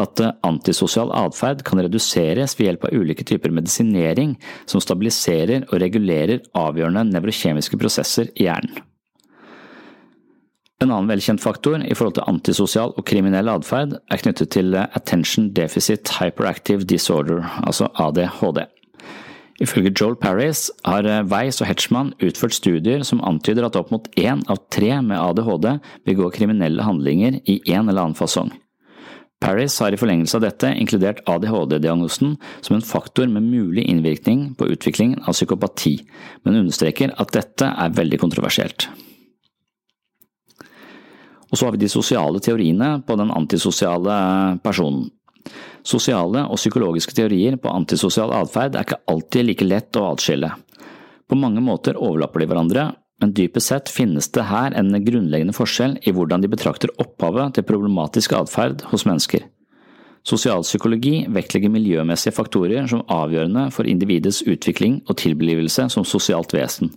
at 0.00 0.22
eh, 0.24 0.34
antisosial 0.48 1.12
atferd 1.12 1.64
kan 1.66 1.82
reduseres 1.84 2.56
ved 2.56 2.70
hjelp 2.70 2.86
av 2.88 2.96
ulike 2.96 3.26
typer 3.28 3.52
medisinering 3.52 4.36
som 4.64 4.80
stabiliserer 4.80 5.68
og 5.68 5.80
regulerer 5.82 6.44
avgjørende 6.56 7.04
nevrokjemiske 7.12 7.80
prosesser 7.80 8.32
i 8.34 8.48
hjernen. 8.48 8.80
En 10.84 10.90
annen 10.90 11.08
velkjent 11.08 11.40
faktor 11.40 11.80
i 11.80 11.94
forhold 11.96 12.18
til 12.18 12.26
antisosial 12.28 12.90
og 13.00 13.04
kriminell 13.08 13.48
atferd 13.48 13.94
er 14.12 14.20
knyttet 14.20 14.50
til 14.52 14.76
Attention 14.76 15.48
Deficit 15.56 16.18
Hyperactive 16.18 16.84
Disorder, 16.84 17.46
altså 17.64 17.88
ADHD. 17.96 18.60
Ifølge 19.62 19.94
Joel 19.94 20.18
Paris 20.20 20.66
har 20.84 21.06
Weiss 21.30 21.62
og 21.62 21.70
Hetchman 21.70 22.12
utført 22.20 22.56
studier 22.58 23.04
som 23.08 23.22
antyder 23.24 23.64
at 23.64 23.78
opp 23.80 23.92
mot 23.94 24.08
én 24.20 24.42
av 24.52 24.60
tre 24.72 24.90
med 25.00 25.16
ADHD 25.16 25.78
begår 26.04 26.34
kriminelle 26.34 26.84
handlinger 26.84 27.40
i 27.48 27.62
en 27.72 27.88
eller 27.88 28.02
annen 28.02 28.18
fasong. 28.18 28.52
Paris 29.40 29.74
har 29.80 29.92
i 29.92 29.98
forlengelse 30.00 30.38
av 30.38 30.44
dette 30.46 30.68
inkludert 30.80 31.20
ADHD-diagnosen 31.28 32.36
som 32.64 32.76
en 32.76 32.84
faktor 32.84 33.28
med 33.28 33.44
mulig 33.44 33.84
innvirkning 33.84 34.54
på 34.56 34.68
utviklingen 34.72 35.20
av 35.28 35.36
psykopati, 35.36 35.98
men 36.44 36.62
understreker 36.62 37.12
at 37.20 37.34
dette 37.36 37.68
er 37.68 37.96
veldig 37.96 38.20
kontroversielt. 38.22 38.88
Og 41.46 41.58
så 41.58 41.66
har 41.66 41.76
vi 41.76 41.84
de 41.84 41.92
sosiale 41.92 42.40
teoriene 42.42 42.96
på 43.06 43.16
den 43.20 43.30
antisosiale 43.30 44.16
personen. 44.64 45.10
Sosiale 45.86 46.42
og 46.50 46.58
psykologiske 46.58 47.14
teorier 47.14 47.56
på 47.62 47.70
antisosial 47.70 48.32
atferd 48.34 48.74
er 48.74 48.86
ikke 48.86 49.02
alltid 49.12 49.46
like 49.46 49.66
lett 49.66 49.98
å 49.98 50.08
atskille. 50.10 50.50
På 51.26 51.38
mange 51.38 51.62
måter 51.62 51.98
overlapper 51.98 52.42
de 52.42 52.48
hverandre, 52.50 52.86
men 53.22 53.32
dypest 53.32 53.70
sett 53.70 53.90
finnes 53.90 54.28
det 54.34 54.48
her 54.50 54.74
en 54.76 54.92
grunnleggende 55.04 55.54
forskjell 55.56 55.96
i 56.04 56.12
hvordan 56.14 56.42
de 56.42 56.50
betrakter 56.52 56.92
opphavet 57.02 57.56
til 57.56 57.66
problematisk 57.68 58.34
atferd 58.36 58.84
hos 58.90 59.06
mennesker. 59.08 59.46
Sosialpsykologi 60.26 61.20
vektlegger 61.30 61.70
miljømessige 61.70 62.34
faktorer 62.34 62.88
som 62.90 63.04
avgjørende 63.12 63.68
for 63.70 63.86
individets 63.86 64.40
utvikling 64.42 64.96
og 65.06 65.20
tilblivelse 65.20 65.84
som 65.94 66.06
sosialt 66.08 66.50
vesen, 66.56 66.90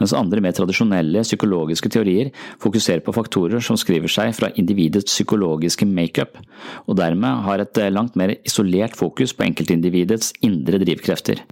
mens 0.00 0.14
andre 0.16 0.40
mer 0.40 0.54
tradisjonelle 0.56 1.20
psykologiske 1.26 1.90
teorier 1.92 2.30
fokuserer 2.62 3.04
på 3.04 3.12
faktorer 3.12 3.60
som 3.60 3.76
skriver 3.76 4.08
seg 4.08 4.32
fra 4.38 4.48
individets 4.56 5.12
psykologiske 5.12 5.84
makeup, 5.84 6.40
og 6.88 6.96
dermed 6.96 7.44
har 7.44 7.60
et 7.60 7.82
langt 7.92 8.16
mer 8.16 8.38
isolert 8.48 8.96
fokus 8.96 9.36
på 9.36 9.44
enkeltindividets 9.50 10.32
indre 10.40 10.80
drivkrefter. 10.80 11.44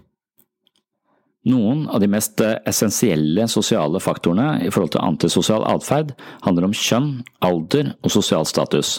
Noen 1.49 1.85
av 1.93 2.01
de 2.01 2.09
mest 2.11 2.41
essensielle 2.41 3.45
sosiale 3.53 4.01
faktorene 4.01 4.65
i 4.65 4.73
forhold 4.73 4.97
til 4.97 5.05
antisosial 5.05 5.69
atferd 5.69 6.17
handler 6.45 6.71
om 6.71 6.75
kjønn, 6.77 7.13
alder 7.45 7.93
og 8.01 8.17
sosial 8.17 8.49
status. 8.49 8.97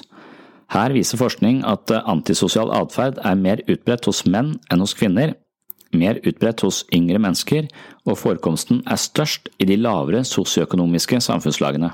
Her 0.70 0.94
viser 0.94 1.18
forskning 1.18 1.64
at 1.66 1.90
antisosial 2.00 2.70
atferd 2.76 3.18
er 3.26 3.38
mer 3.38 3.64
utbredt 3.66 4.06
hos 4.06 4.26
menn 4.30 4.58
enn 4.70 4.84
hos 4.84 4.94
kvinner, 4.98 5.34
mer 5.94 6.20
utbredt 6.22 6.62
hos 6.62 6.84
yngre 6.94 7.18
mennesker, 7.22 7.66
og 8.06 8.20
forekomsten 8.22 8.84
er 8.86 9.02
størst 9.02 9.50
i 9.58 9.66
de 9.66 9.80
lavere 9.80 10.22
sosioøkonomiske 10.28 11.18
samfunnslagene. 11.26 11.90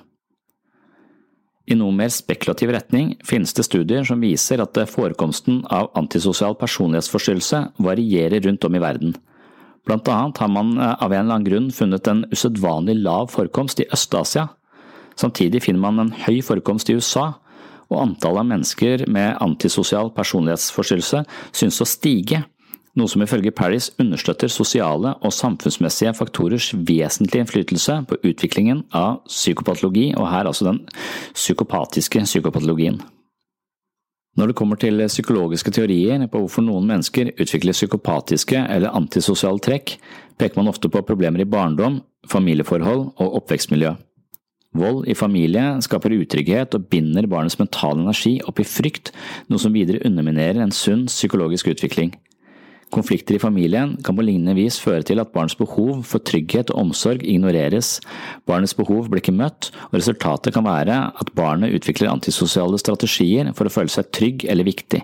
I 1.66 1.78
noe 1.80 1.96
mer 1.96 2.12
spekulativ 2.14 2.70
retning 2.76 3.16
finnes 3.26 3.56
det 3.58 3.66
studier 3.66 4.04
som 4.06 4.22
viser 4.22 4.62
at 4.62 4.78
forekomsten 4.92 5.64
av 5.74 5.90
antisosial 5.98 6.54
personlighetsforstyrrelse 6.60 7.62
varierer 7.82 8.44
rundt 8.46 8.68
om 8.68 8.76
i 8.76 8.84
verden. 8.84 9.16
Blant 9.86 10.10
annet 10.10 10.42
har 10.42 10.52
man 10.52 10.76
av 10.78 11.10
en 11.14 11.24
eller 11.24 11.40
annen 11.40 11.48
grunn 11.48 11.72
funnet 11.74 12.08
en 12.10 12.24
usedvanlig 12.34 13.00
lav 13.00 13.32
forekomst 13.34 13.82
i 13.82 13.88
Øst-Asia. 13.94 14.48
Samtidig 15.18 15.64
finner 15.64 15.82
man 15.82 16.02
en 16.04 16.14
høy 16.26 16.42
forekomst 16.46 16.90
i 16.90 16.98
USA, 17.00 17.32
og 17.92 18.02
antallet 18.02 18.44
av 18.44 18.50
mennesker 18.50 19.06
med 19.12 19.38
antisosial 19.44 20.12
personlighetsforstyrrelse 20.16 21.24
synes 21.52 21.82
å 21.82 21.88
stige, 21.90 22.44
noe 22.96 23.12
som 23.12 23.24
ifølge 23.26 23.52
Paris 23.52 23.90
understøtter 24.00 24.52
sosiale 24.52 25.12
og 25.20 25.34
samfunnsmessige 25.36 26.14
faktorers 26.16 26.70
vesentlige 26.76 27.44
innflytelse 27.44 27.98
på 28.08 28.20
utviklingen 28.24 28.86
av 28.96 29.20
psykopatologi, 29.28 30.14
og 30.16 30.30
her 30.32 30.48
altså 30.48 30.70
den 30.70 30.80
psykopatiske 31.36 32.24
psykopatologien. 32.24 33.02
Når 34.36 34.52
det 34.52 34.56
kommer 34.60 34.80
til 34.80 35.00
psykologiske 35.08 35.72
teorier 35.72 36.24
på 36.28 36.42
hvorfor 36.42 36.64
noen 36.64 36.88
mennesker 36.90 37.32
utvikler 37.40 37.76
psykopatiske 37.76 38.66
eller 38.68 38.96
antisosiale 38.96 39.64
trekk, 39.64 39.96
peker 40.40 40.60
man 40.60 40.72
ofte 40.72 40.92
på 40.92 41.04
problemer 41.08 41.44
i 41.44 41.48
barndom, 41.48 42.02
familieforhold 42.32 43.08
og 43.16 43.40
oppvekstmiljø. 43.40 43.94
Vold 44.76 45.08
i 45.08 45.16
familie 45.16 45.64
skaper 45.86 46.14
utrygghet 46.18 46.76
og 46.76 46.90
binder 46.92 47.28
barnets 47.32 47.58
mentale 47.62 48.02
energi 48.04 48.38
opp 48.44 48.60
i 48.60 48.68
frykt, 48.68 49.14
noe 49.48 49.62
som 49.62 49.76
videre 49.76 50.04
underminerer 50.08 50.60
en 50.64 50.76
sunn 50.76 51.06
psykologisk 51.08 51.70
utvikling. 51.72 52.12
Konflikter 52.94 53.36
i 53.36 53.42
familien 53.42 53.96
kan 54.06 54.16
på 54.16 54.24
lignende 54.24 54.56
vis 54.56 54.78
føre 54.80 55.04
til 55.08 55.20
at 55.20 55.32
barns 55.34 55.56
behov 55.58 56.04
for 56.08 56.24
trygghet 56.24 56.70
og 56.72 56.84
omsorg 56.84 57.24
ignoreres, 57.24 57.98
barnets 58.48 58.76
behov 58.78 59.10
blir 59.10 59.24
ikke 59.24 59.36
møtt, 59.36 59.72
og 59.90 59.98
resultatet 59.98 60.56
kan 60.56 60.68
være 60.68 61.00
at 61.10 61.34
barnet 61.36 61.76
utvikler 61.76 62.12
antisosiale 62.12 62.80
strategier 62.80 63.52
for 63.58 63.68
å 63.68 63.74
føle 63.74 63.92
seg 63.92 64.12
trygg 64.16 64.48
eller 64.52 64.68
viktig. 64.68 65.02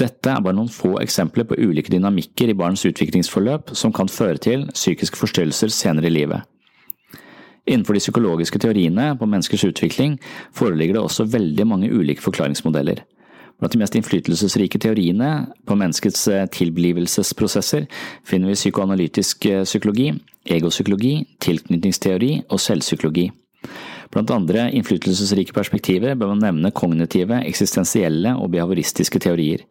Dette 0.00 0.30
er 0.30 0.42
bare 0.42 0.56
noen 0.58 0.72
få 0.72 0.96
eksempler 1.02 1.46
på 1.46 1.58
ulike 1.60 1.92
dynamikker 1.92 2.50
i 2.50 2.58
barns 2.58 2.82
utviklingsforløp 2.88 3.76
som 3.78 3.94
kan 3.94 4.10
føre 4.10 4.40
til 4.42 4.66
psykiske 4.74 5.20
forstyrrelser 5.20 5.70
senere 5.70 6.10
i 6.10 6.16
livet. 6.16 6.53
Innenfor 7.64 7.96
de 7.96 8.02
psykologiske 8.02 8.60
teoriene 8.60 9.14
på 9.16 9.28
menneskers 9.28 9.64
utvikling 9.64 10.18
foreligger 10.52 10.98
det 10.98 11.04
også 11.04 11.28
veldig 11.32 11.66
mange 11.68 11.88
ulike 11.88 12.24
forklaringsmodeller. 12.24 13.00
Blant 13.60 13.72
de 13.72 13.80
mest 13.80 13.94
innflytelsesrike 13.96 14.80
teoriene 14.82 15.30
på 15.64 15.76
menneskets 15.78 16.26
eh, 16.28 16.44
tilblivelsesprosesser 16.52 17.86
finner 18.26 18.50
vi 18.50 18.58
psykoanalytisk 18.58 19.46
eh, 19.46 19.62
psykologi, 19.64 20.10
egopsykologi, 20.50 21.14
tilknytningsteori 21.44 22.32
og 22.50 22.60
selvpsykologi. 22.60 23.28
Blant 24.12 24.30
andre 24.34 24.68
innflytelsesrike 24.76 25.54
perspektiver 25.56 26.18
bør 26.18 26.34
man 26.34 26.42
nevne 26.44 26.74
kognitive, 26.74 27.40
eksistensielle 27.46 28.34
og 28.36 28.50
behavoristiske 28.52 29.22
teorier. 29.22 29.64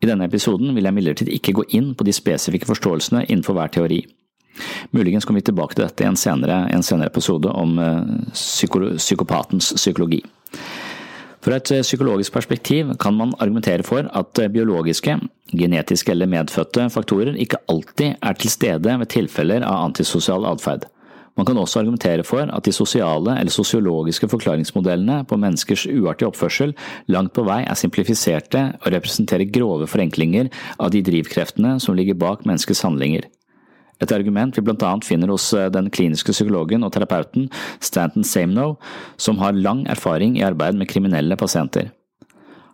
I 0.00 0.08
denne 0.08 0.28
episoden 0.28 0.72
vil 0.76 0.86
jeg 0.86 0.94
imidlertid 0.94 1.32
ikke 1.32 1.54
gå 1.56 1.66
inn 1.76 1.92
på 1.96 2.06
de 2.06 2.14
spesifikke 2.16 2.68
forståelsene 2.68 3.26
innenfor 3.26 3.58
hver 3.58 3.74
teori. 3.76 4.04
Muligens 4.96 5.24
kommer 5.24 5.40
vi 5.42 5.48
tilbake 5.50 5.76
til 5.76 5.86
dette 5.86 6.04
i 6.04 6.08
en 6.08 6.18
senere, 6.18 6.64
en 6.72 6.84
senere 6.86 7.12
episode 7.12 7.52
om 7.52 7.78
eh, 7.82 8.02
psyko, 8.32 8.82
psykopatens 8.98 9.72
psykologi. 9.76 10.22
Fra 11.46 11.60
et 11.60 11.70
eh, 11.70 11.84
psykologisk 11.86 12.34
perspektiv 12.34 12.96
kan 12.98 13.14
man 13.14 13.36
argumentere 13.38 13.86
for 13.86 14.08
at 14.18 14.42
eh, 14.42 14.50
biologiske, 14.50 15.18
genetiske 15.54 16.10
eller 16.10 16.26
medfødte 16.30 16.88
faktorer 16.90 17.38
ikke 17.38 17.60
alltid 17.70 18.16
er 18.18 18.38
til 18.40 18.50
stede 18.50 18.98
ved 18.98 19.10
tilfeller 19.14 19.62
av 19.62 19.84
antisosial 19.84 20.48
atferd. 20.50 20.88
Man 21.36 21.44
kan 21.44 21.58
også 21.60 21.82
argumentere 21.82 22.24
for 22.24 22.48
at 22.48 22.64
de 22.64 22.72
sosiale 22.72 23.34
eller 23.36 23.52
sosiologiske 23.52 24.28
forklaringsmodellene 24.32 25.20
på 25.28 25.36
menneskers 25.38 25.84
uartige 25.86 26.30
oppførsel 26.32 26.72
langt 27.12 27.34
på 27.36 27.44
vei 27.44 27.60
er 27.62 27.76
simplifiserte 27.76 28.62
og 28.80 28.92
representerer 28.96 29.52
grove 29.52 29.86
forenklinger 29.86 30.48
av 30.80 30.94
de 30.96 31.04
drivkreftene 31.04 31.76
som 31.84 31.94
ligger 31.94 32.16
bak 32.16 32.48
menneskets 32.48 32.82
handlinger. 32.88 33.28
Et 34.02 34.12
argument 34.12 34.56
vi 34.58 34.62
annet 34.66 35.04
finner 35.04 35.32
hos 35.32 35.52
eh, 35.56 35.70
den 35.72 35.88
kliniske 35.90 36.34
psykologen 36.34 36.84
og 36.84 36.92
terapeuten 36.92 37.48
Stanton 37.80 38.24
Samenow, 38.24 38.76
som 39.16 39.38
har 39.40 39.56
lang 39.56 39.86
erfaring 39.88 40.36
i 40.36 40.44
arbeid 40.44 40.76
med 40.76 40.90
kriminelle 40.90 41.36
pasienter. 41.36 41.92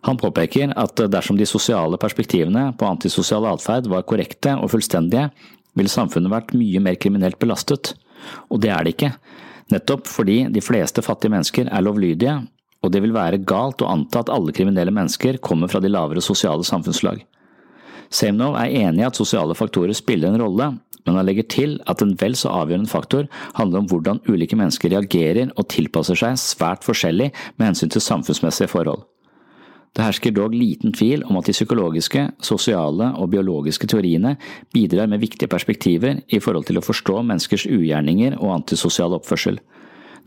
Han 0.03 0.19
påpeker 0.19 0.73
at 0.75 0.99
dersom 1.07 1.37
de 1.39 1.47
sosiale 1.47 1.97
perspektivene 1.97 2.73
på 2.75 2.87
antisosial 2.89 3.47
atferd 3.47 3.87
var 3.87 4.03
korrekte 4.03 4.57
og 4.59 4.73
fullstendige, 4.73 5.29
ville 5.73 5.89
samfunnet 5.89 6.31
vært 6.33 6.51
mye 6.57 6.81
mer 6.83 6.97
kriminelt 6.99 7.39
belastet. 7.39 7.93
Og 8.51 8.59
det 8.63 8.73
er 8.73 8.83
det 8.83 8.97
ikke, 8.97 9.13
nettopp 9.71 10.09
fordi 10.11 10.43
de 10.51 10.63
fleste 10.63 11.01
fattige 11.05 11.31
mennesker 11.33 11.71
er 11.71 11.85
lovlydige, 11.85 12.35
og 12.83 12.91
det 12.91 12.99
vil 13.05 13.15
være 13.15 13.39
galt 13.47 13.81
å 13.81 13.87
anta 13.93 14.21
at 14.25 14.31
alle 14.33 14.51
kriminelle 14.55 14.91
mennesker 14.91 15.39
kommer 15.43 15.71
fra 15.71 15.79
de 15.79 15.91
lavere 15.91 16.23
sosiale 16.23 16.67
samfunnslag. 16.67 17.23
Samenow 18.13 18.57
er 18.59 18.75
enig 18.83 19.01
i 19.01 19.07
at 19.07 19.17
sosiale 19.17 19.55
faktorer 19.57 19.95
spiller 19.97 20.29
en 20.29 20.43
rolle, 20.43 20.73
men 21.05 21.17
han 21.19 21.27
legger 21.27 21.47
til 21.51 21.79
at 21.89 22.01
en 22.03 22.13
vel 22.19 22.35
så 22.39 22.51
avgjørende 22.63 22.91
faktor 22.91 23.27
handler 23.57 23.83
om 23.83 23.89
hvordan 23.91 24.21
ulike 24.29 24.57
mennesker 24.59 24.93
reagerer 24.93 25.51
og 25.57 25.67
tilpasser 25.73 26.19
seg 26.19 26.39
svært 26.41 26.85
forskjellig 26.87 27.31
med 27.57 27.69
hensyn 27.69 27.91
til 27.93 28.03
samfunnsmessige 28.03 28.71
forhold. 28.71 29.03
Det 29.93 30.01
hersker 30.01 30.33
dog 30.33 30.55
liten 30.57 30.93
tvil 30.95 31.21
om 31.29 31.37
at 31.37 31.45
de 31.45 31.53
psykologiske, 31.53 32.23
sosiale 32.41 33.11
og 33.13 33.29
biologiske 33.29 33.85
teoriene 33.91 34.35
bidrar 34.73 35.09
med 35.11 35.21
viktige 35.21 35.51
perspektiver 35.51 36.23
i 36.33 36.39
forhold 36.41 36.65
til 36.65 36.79
å 36.79 36.85
forstå 36.85 37.19
menneskers 37.21 37.67
ugjerninger 37.69 38.39
og 38.39 38.55
antisosial 38.55 39.13
oppførsel. 39.19 39.59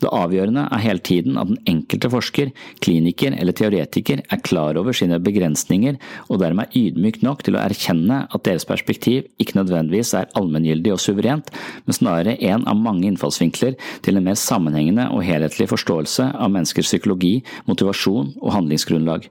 Det 0.02 0.10
avgjørende 0.12 0.66
er 0.72 0.82
hele 0.82 1.00
tiden 1.00 1.38
at 1.40 1.48
den 1.48 1.60
enkelte 1.70 2.10
forsker, 2.12 2.50
kliniker 2.84 3.32
eller 3.32 3.56
teoretiker 3.56 4.20
er 4.20 4.42
klar 4.44 4.76
over 4.76 4.96
sine 4.96 5.18
begrensninger 5.22 5.96
og 6.28 6.42
dermed 6.42 6.68
er 6.68 6.90
ydmyk 6.90 7.22
nok 7.24 7.44
til 7.46 7.56
å 7.56 7.62
erkjenne 7.62 8.22
at 8.26 8.44
deres 8.44 8.68
perspektiv 8.68 9.24
ikke 9.40 9.56
nødvendigvis 9.60 10.12
er 10.18 10.28
allmenngyldig 10.36 10.92
og 10.92 11.00
suverent, 11.02 11.48
men 11.86 11.96
snarere 11.96 12.36
en 12.50 12.66
av 12.68 12.76
mange 12.76 13.08
innfallsvinkler 13.08 13.78
til 14.04 14.18
en 14.18 14.28
mer 14.28 14.36
sammenhengende 14.40 15.08
og 15.14 15.24
helhetlig 15.24 15.70
forståelse 15.72 16.28
av 16.34 16.52
menneskers 16.52 16.92
psykologi, 16.92 17.40
motivasjon 17.70 18.34
og 18.42 18.54
handlingsgrunnlag. 18.58 19.30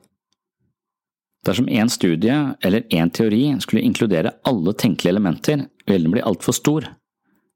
Dersom 1.46 1.70
én 1.70 1.90
studie 1.94 2.36
eller 2.66 2.88
én 2.90 3.12
teori 3.14 3.52
skulle 3.62 3.86
inkludere 3.86 4.34
alle 4.50 4.74
tenkelige 4.74 5.14
elementer, 5.14 5.68
ville 5.86 6.08
den 6.08 6.16
bli 6.16 6.24
altfor 6.26 6.58
stor. 6.58 6.88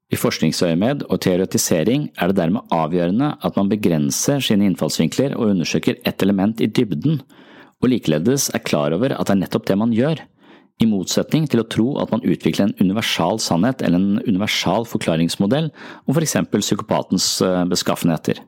I 0.10 0.18
forskningsøyemed 0.18 1.04
og 1.06 1.20
teoretisering 1.22 2.08
er 2.18 2.32
det 2.32 2.40
dermed 2.40 2.72
avgjørende 2.74 3.36
at 3.46 3.58
man 3.60 3.70
begrenser 3.70 4.42
sine 4.42 4.66
innfallsvinkler 4.66 5.36
og 5.38 5.52
undersøker 5.52 6.00
ett 6.10 6.26
element 6.26 6.64
i 6.66 6.70
dybden, 6.70 7.20
og 7.80 7.92
likeledes 7.94 8.50
er 8.58 8.66
klar 8.66 8.96
over 8.96 9.14
at 9.14 9.30
det 9.30 9.36
er 9.36 9.42
nettopp 9.44 9.68
det 9.70 9.78
man 9.78 9.94
gjør, 9.94 10.24
i 10.80 10.88
motsetning 10.88 11.46
til 11.52 11.62
å 11.62 11.68
tro 11.68 11.88
at 12.02 12.12
man 12.14 12.24
utvikler 12.24 12.70
en 12.70 12.78
universal 12.80 13.38
sannhet 13.44 13.84
eller 13.84 14.00
en 14.00 14.22
universal 14.26 14.88
forklaringsmodell 14.88 15.70
om 16.06 16.16
for 16.16 16.24
eksempel 16.24 16.64
psykopatens 16.64 17.28
eh, 17.46 17.66
beskaffenheter. 17.70 18.40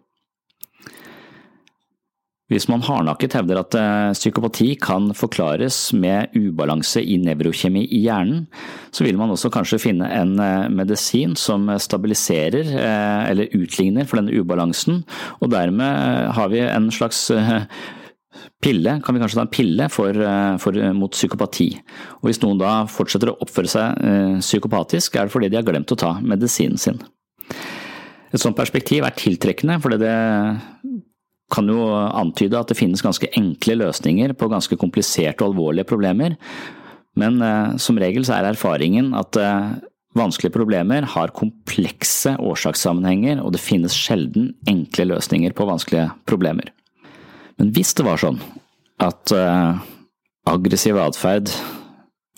Hvis 2.51 2.67
man 2.67 2.83
hardnakket 2.83 3.37
hevder 3.37 3.61
at 3.61 3.75
eh, 3.79 4.11
psykopati 4.11 4.73
kan 4.81 5.13
forklares 5.15 5.93
med 5.95 6.33
ubalanse 6.35 6.99
i 6.99 7.15
nevrokjemi 7.21 7.85
i 7.87 8.01
hjernen, 8.03 8.43
så 8.91 9.05
vil 9.05 9.15
man 9.19 9.31
også 9.31 9.51
kanskje 9.53 9.79
finne 9.79 10.09
en 10.11 10.33
eh, 10.43 10.67
medisin 10.67 11.37
som 11.39 11.69
stabiliserer 11.79 12.73
eh, 12.75 13.21
eller 13.31 13.55
utligner 13.55 14.09
for 14.09 14.19
denne 14.19 14.35
ubalansen, 14.35 14.99
og 15.39 15.53
dermed 15.53 16.35
har 16.35 16.51
vi 16.51 16.59
en 16.65 16.91
slags 16.91 17.29
pille, 18.61 18.97
kan 18.99 19.15
vi 19.15 19.21
kanskje 19.21 19.39
ta 19.39 19.45
en 19.45 19.53
pille 19.53 19.87
for, 19.93 20.19
for, 20.61 20.75
mot 20.97 21.15
psykopati. 21.15 21.69
Og 22.19 22.27
Hvis 22.27 22.41
noen 22.43 22.59
da 22.59 22.81
fortsetter 22.91 23.31
å 23.31 23.37
oppføre 23.41 23.71
seg 23.71 24.41
psykopatisk, 24.43 25.15
er 25.15 25.27
det 25.27 25.33
fordi 25.33 25.49
de 25.51 25.59
har 25.59 25.65
glemt 25.67 25.91
å 25.93 25.97
ta 25.99 26.13
medisinen 26.19 26.79
sin. 26.79 26.99
Et 28.31 28.39
sånt 28.39 28.55
perspektiv 28.57 29.07
er 29.07 29.17
tiltrekkende, 29.17 29.79
fordi 29.83 29.99
det 30.03 30.15
kan 31.51 31.67
jo 31.67 31.83
antyde 31.91 32.59
at 32.59 32.71
det 32.71 32.79
finnes 32.79 33.03
ganske 33.03 33.27
enkle 33.37 33.75
løsninger 33.81 34.33
på 34.39 34.49
ganske 34.51 34.77
kompliserte 34.79 35.43
og 35.43 35.51
alvorlige 35.51 35.89
problemer, 35.89 36.37
men 37.19 37.41
eh, 37.43 37.77
som 37.81 37.99
regel 37.99 38.25
så 38.27 38.37
er 38.37 38.51
erfaringen 38.51 39.11
at 39.17 39.37
eh, 39.39 39.73
vanskelige 40.17 40.55
problemer 40.55 41.07
har 41.13 41.33
komplekse 41.35 42.37
årsakssammenhenger, 42.39 43.41
og 43.43 43.53
det 43.55 43.63
finnes 43.63 43.95
sjelden 43.95 44.51
enkle 44.69 45.09
løsninger 45.13 45.55
på 45.55 45.67
vanskelige 45.67 46.09
problemer. 46.29 46.71
Men 47.59 47.71
hvis 47.75 47.93
det 47.97 48.07
var 48.07 48.21
sånn 48.21 48.39
at 49.03 49.33
eh, 49.35 49.81
aggressiv 50.49 50.99
atferd, 50.99 51.51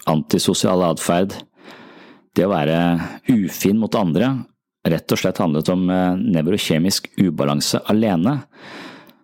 antisosial 0.09 0.83
atferd, 0.89 1.37
det 2.33 2.47
å 2.47 2.53
være 2.53 2.77
ufin 3.29 3.77
mot 3.77 3.93
andre, 3.95 4.31
rett 4.89 5.13
og 5.13 5.19
slett 5.21 5.37
handlet 5.39 5.69
om 5.71 5.85
nevrokjemisk 5.85 7.05
ubalanse 7.21 7.79
alene, 7.93 8.33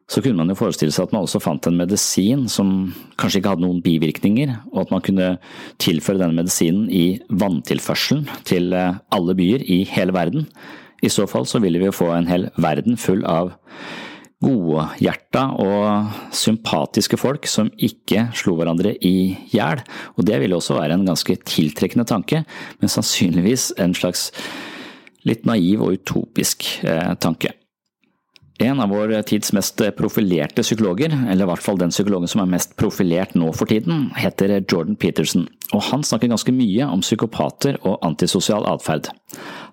så 0.09 0.23
kunne 0.25 0.41
man 0.41 0.49
jo 0.49 0.57
forestille 0.57 0.93
seg 0.93 1.05
at 1.07 1.13
man 1.13 1.27
også 1.27 1.41
fant 1.43 1.67
en 1.69 1.77
medisin 1.77 2.47
som 2.49 2.89
kanskje 3.21 3.43
ikke 3.43 3.53
hadde 3.53 3.65
noen 3.65 3.81
bivirkninger, 3.85 4.55
og 4.73 4.83
at 4.87 4.93
man 4.93 5.05
kunne 5.05 5.29
tilføre 5.81 6.21
denne 6.21 6.37
medisinen 6.39 6.87
i 6.89 7.19
vanntilførselen 7.29 8.25
til 8.49 8.73
eh, 8.73 8.97
alle 9.13 9.37
byer 9.37 9.65
i 9.69 9.83
hele 9.91 10.15
verden. 10.17 10.49
I 11.05 11.11
så 11.13 11.29
fall 11.29 11.45
så 11.47 11.61
ville 11.63 11.79
vi 11.79 11.87
jo 11.87 11.95
få 11.95 12.09
en 12.15 12.29
hel 12.29 12.49
verden 12.57 12.97
full 12.99 13.21
av 13.29 13.53
godhjerta 14.43 15.43
og 15.59 16.33
sympatiske 16.35 17.19
folk 17.19 17.47
som 17.51 17.69
ikke 17.75 18.29
slo 18.39 18.55
hverandre 18.57 18.95
i 19.05 19.35
hjel, 19.51 19.83
og 20.15 20.25
det 20.25 20.39
ville 20.41 20.57
også 20.57 20.79
være 20.79 20.95
en 20.95 21.07
ganske 21.07 21.37
tiltrekkende 21.43 22.07
tanke, 22.09 22.45
men 22.79 22.91
sannsynligvis 22.91 23.73
en 23.83 23.93
slags 23.97 24.29
litt 25.27 25.45
naiv 25.45 25.83
og 25.83 25.99
utopisk 25.99 26.71
eh, 26.87 27.13
tanke. 27.19 27.58
En 28.61 28.79
av 28.79 28.89
vår 28.91 29.21
tids 29.23 29.53
mest 29.55 29.79
profilerte 29.95 30.65
psykologer, 30.65 31.13
eller 31.31 31.45
i 31.45 31.47
hvert 31.47 31.63
fall 31.63 31.77
den 31.79 31.93
psykologen 31.93 32.27
som 32.27 32.41
er 32.43 32.49
mest 32.51 32.73
profilert 32.75 33.31
nå 33.39 33.53
for 33.55 33.71
tiden, 33.71 34.09
heter 34.19 34.51
Jordan 34.57 34.97
Peterson, 34.99 35.45
og 35.71 35.85
han 35.87 36.03
snakker 36.03 36.27
ganske 36.27 36.51
mye 36.51 36.89
om 36.91 36.99
psykopater 36.99 37.77
og 37.87 38.03
antisosial 38.03 38.67
atferd. 38.67 39.07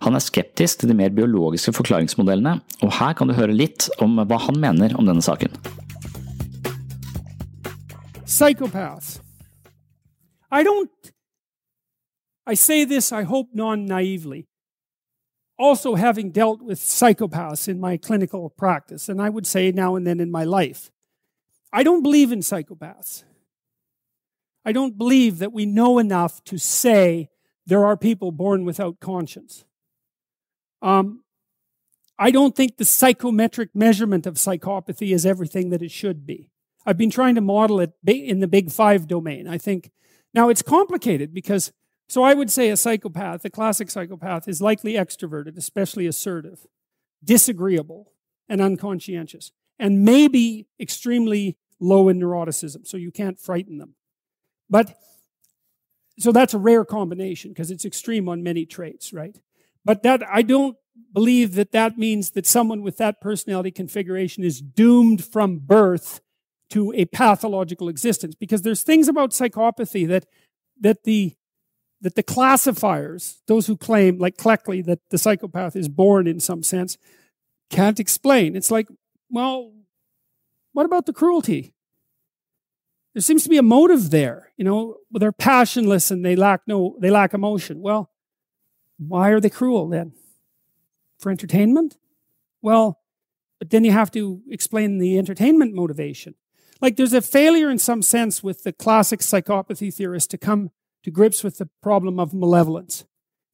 Han 0.06 0.14
er 0.14 0.22
skeptisk 0.22 0.84
til 0.84 0.92
de 0.92 0.98
mer 1.02 1.10
biologiske 1.10 1.74
forklaringsmodellene, 1.74 2.60
og 2.86 2.94
her 3.00 3.18
kan 3.18 3.26
du 3.26 3.34
høre 3.34 3.58
litt 3.58 3.88
om 3.98 4.20
hva 4.22 4.38
han 4.46 4.62
mener 4.62 4.94
om 4.94 5.10
denne 5.10 5.24
saken. 5.24 5.50
Psychopaths. 8.22 9.18
I 10.54 10.62
don't 10.62 11.10
I 12.46 12.54
say 12.54 12.84
this, 12.84 13.10
I 13.10 13.24
hope 13.24 13.50
non-naively. 13.52 14.44
Also 15.58 15.94
having 15.94 16.30
dealt 16.30 16.62
with 16.62 16.78
psychopaths 16.78 17.68
in 17.68 17.80
my 17.80 17.96
clinical 17.96 18.50
practice, 18.50 19.08
and 19.08 19.20
I 19.20 19.28
would 19.28 19.46
say 19.46 19.72
now 19.72 19.96
and 19.96 20.06
then 20.06 20.20
in 20.20 20.30
my 20.30 20.44
life, 20.44 20.90
I 21.72 21.82
don't 21.82 22.02
believe 22.02 22.32
in 22.32 22.40
psychopaths. 22.40 23.24
I 24.64 24.72
don't 24.72 24.98
believe 24.98 25.38
that 25.38 25.52
we 25.52 25.64
know 25.64 25.98
enough 25.98 26.42
to 26.44 26.58
say 26.58 27.28
there 27.66 27.84
are 27.84 27.96
people 27.96 28.32
born 28.32 28.64
without 28.64 29.00
conscience. 29.00 29.64
Um, 30.82 31.22
I 32.18 32.30
don't 32.30 32.56
think 32.56 32.76
the 32.76 32.84
psychometric 32.84 33.74
measurement 33.74 34.26
of 34.26 34.34
psychopathy 34.34 35.12
is 35.12 35.26
everything 35.26 35.70
that 35.70 35.82
it 35.82 35.90
should 35.90 36.26
be. 36.26 36.50
I've 36.86 36.96
been 36.96 37.10
trying 37.10 37.34
to 37.34 37.40
model 37.40 37.80
it 37.80 37.92
in 38.06 38.40
the 38.40 38.46
big 38.46 38.70
five 38.70 39.06
domain. 39.06 39.48
I 39.48 39.58
think 39.58 39.90
now 40.32 40.48
it's 40.48 40.62
complicated 40.62 41.34
because, 41.34 41.72
so 42.08 42.22
I 42.22 42.34
would 42.34 42.50
say 42.50 42.70
a 42.70 42.76
psychopath, 42.76 43.44
a 43.44 43.50
classic 43.50 43.90
psychopath, 43.90 44.48
is 44.48 44.62
likely 44.62 44.94
extroverted, 44.94 45.56
especially 45.56 46.06
assertive, 46.06 46.66
disagreeable, 47.24 48.12
and 48.48 48.60
unconscientious, 48.60 49.50
and 49.78 50.04
maybe 50.04 50.66
extremely 50.80 51.56
low 51.80 52.08
in 52.08 52.18
neuroticism, 52.18 52.86
so 52.86 52.96
you 52.96 53.10
can't 53.10 53.40
frighten 53.40 53.78
them. 53.78 53.94
But 54.70 54.96
so 56.18 56.32
that's 56.32 56.54
a 56.54 56.58
rare 56.58 56.84
combination 56.84 57.50
because 57.50 57.70
it's 57.70 57.84
extreme 57.84 58.28
on 58.28 58.42
many 58.42 58.64
traits, 58.64 59.12
right? 59.12 59.38
But 59.84 60.02
that 60.02 60.22
I 60.28 60.42
don't 60.42 60.76
believe 61.12 61.54
that 61.56 61.72
that 61.72 61.98
means 61.98 62.30
that 62.30 62.46
someone 62.46 62.82
with 62.82 62.96
that 62.98 63.20
personality 63.20 63.70
configuration 63.70 64.44
is 64.44 64.60
doomed 64.60 65.24
from 65.24 65.58
birth 65.58 66.20
to 66.70 66.92
a 66.96 67.04
pathological 67.06 67.88
existence 67.88 68.34
because 68.34 68.62
there's 68.62 68.82
things 68.82 69.08
about 69.08 69.30
psychopathy 69.30 70.08
that 70.08 70.26
that 70.80 71.04
the 71.04 71.34
that 72.00 72.14
the 72.14 72.22
classifiers, 72.22 73.40
those 73.46 73.66
who 73.66 73.76
claim, 73.76 74.18
like 74.18 74.36
Cleckley, 74.36 74.84
that 74.84 75.00
the 75.10 75.18
psychopath 75.18 75.76
is 75.76 75.88
born 75.88 76.26
in 76.26 76.40
some 76.40 76.62
sense, 76.62 76.98
can't 77.70 77.98
explain. 77.98 78.54
It's 78.54 78.70
like, 78.70 78.88
well, 79.30 79.72
what 80.72 80.86
about 80.86 81.06
the 81.06 81.12
cruelty? 81.12 81.74
There 83.14 83.22
seems 83.22 83.42
to 83.44 83.48
be 83.48 83.56
a 83.56 83.62
motive 83.62 84.10
there. 84.10 84.52
You 84.56 84.64
know, 84.64 84.96
they're 85.10 85.32
passionless 85.32 86.10
and 86.10 86.24
they 86.24 86.36
lack 86.36 86.60
no, 86.66 86.96
they 87.00 87.10
lack 87.10 87.32
emotion. 87.32 87.80
Well, 87.80 88.10
why 88.98 89.30
are 89.30 89.40
they 89.40 89.50
cruel 89.50 89.88
then? 89.88 90.12
For 91.18 91.30
entertainment? 91.30 91.96
Well, 92.60 93.00
but 93.58 93.70
then 93.70 93.84
you 93.84 93.92
have 93.92 94.10
to 94.10 94.42
explain 94.50 94.98
the 94.98 95.16
entertainment 95.16 95.74
motivation. 95.74 96.34
Like 96.80 96.96
there's 96.96 97.14
a 97.14 97.22
failure 97.22 97.70
in 97.70 97.78
some 97.78 98.02
sense 98.02 98.42
with 98.42 98.64
the 98.64 98.72
classic 98.72 99.20
psychopathy 99.20 99.92
theorists 99.92 100.28
to 100.28 100.38
come 100.38 100.70
to 101.06 101.12
grips 101.12 101.44
with 101.44 101.58
the 101.58 101.68
problem 101.80 102.18
of 102.18 102.34
malevolence. 102.34 103.04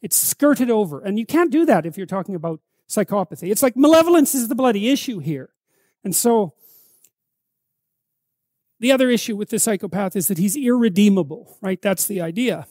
It's 0.01 0.17
skirted 0.17 0.71
over. 0.71 1.03
And 1.03 1.19
you 1.19 1.27
can't 1.27 1.53
do 1.53 1.67
that 1.67 1.85
if 1.85 1.99
you're 1.99 2.07
talking 2.07 2.35
about 2.35 2.61
psychopathy. 2.89 3.51
It's 3.53 3.63
like 3.63 3.77
malevolence 3.77 4.35
is 4.35 4.49
the 4.49 4.55
bloody 4.55 4.89
issue 4.89 5.19
here. 5.19 5.51
And 6.03 6.17
so 6.17 6.55
the 8.81 8.91
other 8.91 9.11
issue 9.11 9.37
with 9.37 9.51
the 9.51 9.59
psychopath 9.59 10.17
is 10.17 10.29
that 10.29 10.39
he's 10.39 10.57
irredeemable, 10.57 11.59
right? 11.61 11.81
That's 11.83 12.07
the 12.07 12.23
idea. 12.23 12.67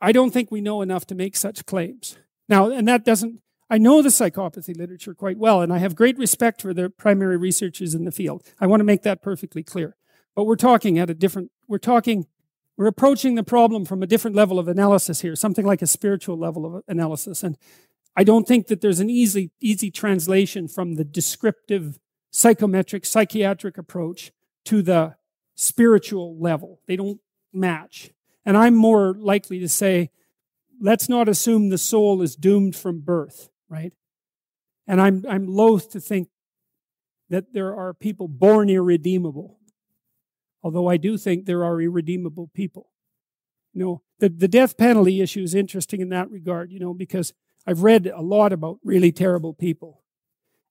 I 0.00 0.10
don't 0.10 0.32
think 0.32 0.50
we 0.50 0.60
know 0.60 0.82
enough 0.82 1.06
to 1.06 1.14
make 1.14 1.36
such 1.36 1.64
claims. 1.64 2.18
Now, 2.48 2.72
and 2.72 2.88
that 2.88 3.04
doesn't 3.04 3.40
I 3.70 3.78
know 3.78 4.02
the 4.02 4.08
psychopathy 4.08 4.76
literature 4.76 5.14
quite 5.14 5.38
well, 5.38 5.62
and 5.62 5.72
I 5.72 5.78
have 5.78 5.94
great 5.94 6.18
respect 6.18 6.60
for 6.60 6.74
the 6.74 6.90
primary 6.90 7.36
researchers 7.36 7.94
in 7.94 8.04
the 8.04 8.10
field. 8.10 8.42
I 8.60 8.66
want 8.66 8.80
to 8.80 8.84
make 8.84 9.02
that 9.04 9.22
perfectly 9.22 9.62
clear. 9.62 9.94
But 10.34 10.44
we're 10.44 10.56
talking 10.56 10.98
at 10.98 11.10
a 11.10 11.14
different, 11.14 11.50
we're 11.68 11.78
talking, 11.78 12.26
we're 12.76 12.86
approaching 12.86 13.34
the 13.34 13.42
problem 13.42 13.84
from 13.84 14.02
a 14.02 14.06
different 14.06 14.36
level 14.36 14.58
of 14.58 14.68
analysis 14.68 15.20
here, 15.20 15.36
something 15.36 15.66
like 15.66 15.82
a 15.82 15.86
spiritual 15.86 16.38
level 16.38 16.64
of 16.64 16.82
analysis. 16.88 17.42
And 17.42 17.56
I 18.16 18.24
don't 18.24 18.48
think 18.48 18.66
that 18.68 18.80
there's 18.80 19.00
an 19.00 19.10
easy, 19.10 19.50
easy 19.60 19.90
translation 19.90 20.68
from 20.68 20.94
the 20.94 21.04
descriptive, 21.04 21.98
psychometric, 22.30 23.04
psychiatric 23.04 23.78
approach 23.78 24.32
to 24.64 24.82
the 24.82 25.16
spiritual 25.54 26.38
level. 26.40 26.80
They 26.86 26.96
don't 26.96 27.20
match. 27.52 28.10
And 28.44 28.56
I'm 28.56 28.74
more 28.74 29.14
likely 29.14 29.60
to 29.60 29.68
say, 29.68 30.10
let's 30.80 31.08
not 31.08 31.28
assume 31.28 31.68
the 31.68 31.78
soul 31.78 32.22
is 32.22 32.34
doomed 32.36 32.74
from 32.74 33.00
birth 33.00 33.50
right? 33.72 33.92
And 34.86 35.00
I'm, 35.00 35.24
I'm 35.28 35.46
loath 35.46 35.90
to 35.92 36.00
think 36.00 36.28
that 37.30 37.54
there 37.54 37.74
are 37.74 37.94
people 37.94 38.28
born 38.28 38.68
irredeemable, 38.68 39.58
although 40.62 40.88
I 40.88 40.96
do 40.96 41.18
think 41.18 41.44
there 41.44 41.64
are 41.64 41.80
irredeemable 41.80 42.50
people. 42.54 42.90
You 43.72 43.84
know, 43.84 44.02
the, 44.18 44.28
the 44.28 44.48
death 44.48 44.76
penalty 44.76 45.20
issue 45.20 45.42
is 45.42 45.54
interesting 45.54 46.00
in 46.00 46.10
that 46.10 46.30
regard, 46.30 46.70
you 46.70 46.78
know, 46.78 46.94
because 46.94 47.32
I've 47.66 47.82
read 47.82 48.06
a 48.06 48.20
lot 48.20 48.52
about 48.52 48.78
really 48.84 49.12
terrible 49.12 49.54
people. 49.54 50.02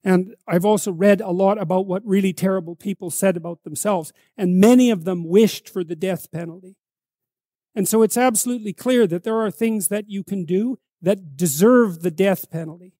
And 0.04 0.34
I've 0.48 0.64
also 0.64 0.90
read 0.92 1.20
a 1.20 1.30
lot 1.30 1.60
about 1.60 1.86
what 1.86 2.04
really 2.04 2.32
terrible 2.32 2.74
people 2.74 3.10
said 3.10 3.36
about 3.36 3.62
themselves. 3.62 4.12
And 4.36 4.58
many 4.58 4.90
of 4.90 5.04
them 5.04 5.28
wished 5.28 5.68
for 5.68 5.84
the 5.84 5.96
death 5.96 6.30
penalty. 6.32 6.76
And 7.74 7.88
so 7.88 8.02
it's 8.02 8.16
absolutely 8.16 8.72
clear 8.72 9.06
that 9.06 9.24
there 9.24 9.40
are 9.40 9.50
things 9.50 9.88
that 9.88 10.08
you 10.08 10.24
can 10.24 10.44
do 10.44 10.78
that 11.00 11.36
deserve 11.36 12.02
the 12.02 12.10
death 12.10 12.50
penalty. 12.50 12.94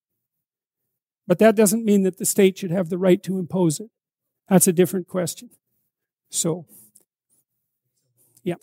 But 1.27 1.39
that 1.39 1.57
doesn't 1.57 1.85
mean 1.85 2.03
that 2.03 2.19
the 2.19 2.27
state 2.27 2.59
should 2.59 2.71
have 2.71 2.89
the 2.89 2.99
right 2.99 3.23
to 3.23 3.39
impose 3.39 3.81
it. 3.81 3.91
That's 4.49 4.67
a 4.67 4.73
different 4.73 5.09
question. 5.09 5.51
So, 6.31 6.67
yeah. 8.45 8.59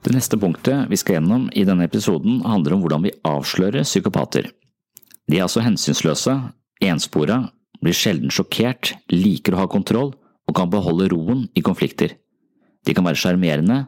Det 0.00 0.16
neste 0.16 0.38
punktet 0.40 0.88
vi 0.90 0.96
skal 0.98 1.18
gjennom 1.18 1.44
i 1.54 1.62
denne 1.68 1.84
episoden, 1.86 2.40
handler 2.42 2.74
om 2.74 2.80
hvordan 2.82 3.04
vi 3.04 3.12
avslører 3.22 3.84
psykopater. 3.86 4.48
De 5.30 5.38
er 5.38 5.44
altså 5.44 5.62
hensynsløse, 5.62 6.34
enspora 6.82 7.44
blir 7.78 7.94
sjelden 7.94 8.32
sjokkert, 8.34 8.94
liker 9.12 9.54
å 9.54 9.60
ha 9.62 9.68
kontroll 9.70 10.10
og 10.48 10.56
kan 10.56 10.72
beholde 10.72 11.06
roen 11.12 11.44
i 11.54 11.62
konflikter. 11.62 12.16
De 12.82 12.96
kan 12.96 13.06
være 13.06 13.20
sjarmerende, 13.22 13.84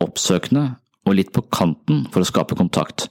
oppsøkende 0.00 0.64
og 1.06 1.18
litt 1.18 1.34
på 1.34 1.44
kanten 1.52 2.06
for 2.14 2.22
å 2.22 2.30
skape 2.30 2.56
kontakt. 2.58 3.10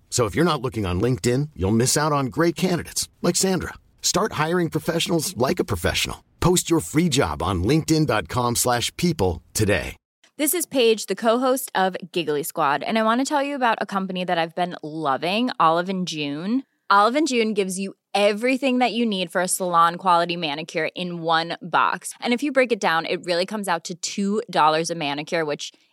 So 0.11 0.25
if 0.25 0.35
you're 0.35 0.45
not 0.45 0.61
looking 0.61 0.85
on 0.85 1.01
LinkedIn, 1.01 1.49
you'll 1.55 1.71
miss 1.71 1.97
out 1.97 2.11
on 2.11 2.27
great 2.27 2.55
candidates 2.55 3.09
like 3.23 3.35
Sandra. 3.35 3.73
Start 4.03 4.33
hiring 4.33 4.69
professionals 4.69 5.35
like 5.35 5.59
a 5.59 5.63
professional. 5.63 6.23
Post 6.41 6.69
your 6.69 6.81
free 6.81 7.09
job 7.09 7.41
on 7.41 7.63
linkedin.com/people 7.63 9.41
today. 9.53 9.95
This 10.37 10.53
is 10.53 10.65
Paige, 10.65 11.05
the 11.05 11.15
co-host 11.15 11.71
of 11.75 11.95
Giggly 12.11 12.43
Squad, 12.43 12.83
and 12.83 12.97
I 12.97 13.03
want 13.03 13.21
to 13.21 13.25
tell 13.25 13.43
you 13.43 13.53
about 13.55 13.77
a 13.79 13.85
company 13.85 14.23
that 14.25 14.39
I've 14.39 14.55
been 14.55 14.75
loving, 14.81 15.51
Olive 15.59 15.87
and 15.87 16.07
June. 16.07 16.63
Olive 16.89 17.15
and 17.15 17.27
June 17.27 17.53
gives 17.53 17.77
you 17.77 17.93
everything 18.15 18.79
that 18.79 18.91
you 18.91 19.05
need 19.05 19.31
for 19.31 19.39
a 19.41 19.47
salon 19.47 19.97
quality 19.97 20.35
manicure 20.35 20.89
in 20.95 21.21
one 21.21 21.57
box. 21.61 22.13
And 22.19 22.33
if 22.33 22.41
you 22.41 22.51
break 22.51 22.71
it 22.71 22.79
down, 22.81 23.05
it 23.05 23.23
really 23.23 23.45
comes 23.45 23.67
out 23.67 23.89
to 24.01 24.41
$2 24.43 24.89
a 24.89 24.95
manicure, 24.95 25.45
which 25.45 25.71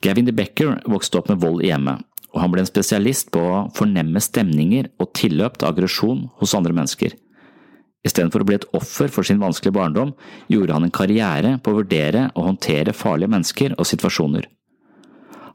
Gavin 0.00 0.24
De 0.24 0.32
Becker 0.32 0.78
vokste 0.88 1.18
opp 1.20 1.28
med 1.28 1.42
vold 1.42 1.60
i 1.64 1.68
hjemmet, 1.68 2.00
og 2.32 2.40
han 2.40 2.52
ble 2.52 2.62
en 2.64 2.68
spesialist 2.68 3.28
på 3.34 3.42
å 3.44 3.64
fornemme 3.76 4.22
stemninger 4.24 4.88
og 5.00 5.12
tilløp 5.18 5.58
til 5.60 5.68
aggresjon 5.68 6.22
hos 6.40 6.54
andre 6.56 6.72
mennesker. 6.76 7.16
Istedenfor 8.06 8.40
å 8.40 8.46
bli 8.48 8.56
et 8.56 8.68
offer 8.76 9.10
for 9.12 9.26
sin 9.28 9.42
vanskelige 9.42 9.76
barndom, 9.76 10.14
gjorde 10.48 10.72
han 10.72 10.86
en 10.86 10.94
karriere 10.94 11.58
på 11.60 11.72
å 11.72 11.82
vurdere 11.82 12.30
og 12.32 12.46
håndtere 12.46 12.96
farlige 12.96 13.34
mennesker 13.34 13.76
og 13.76 13.88
situasjoner. 13.90 14.48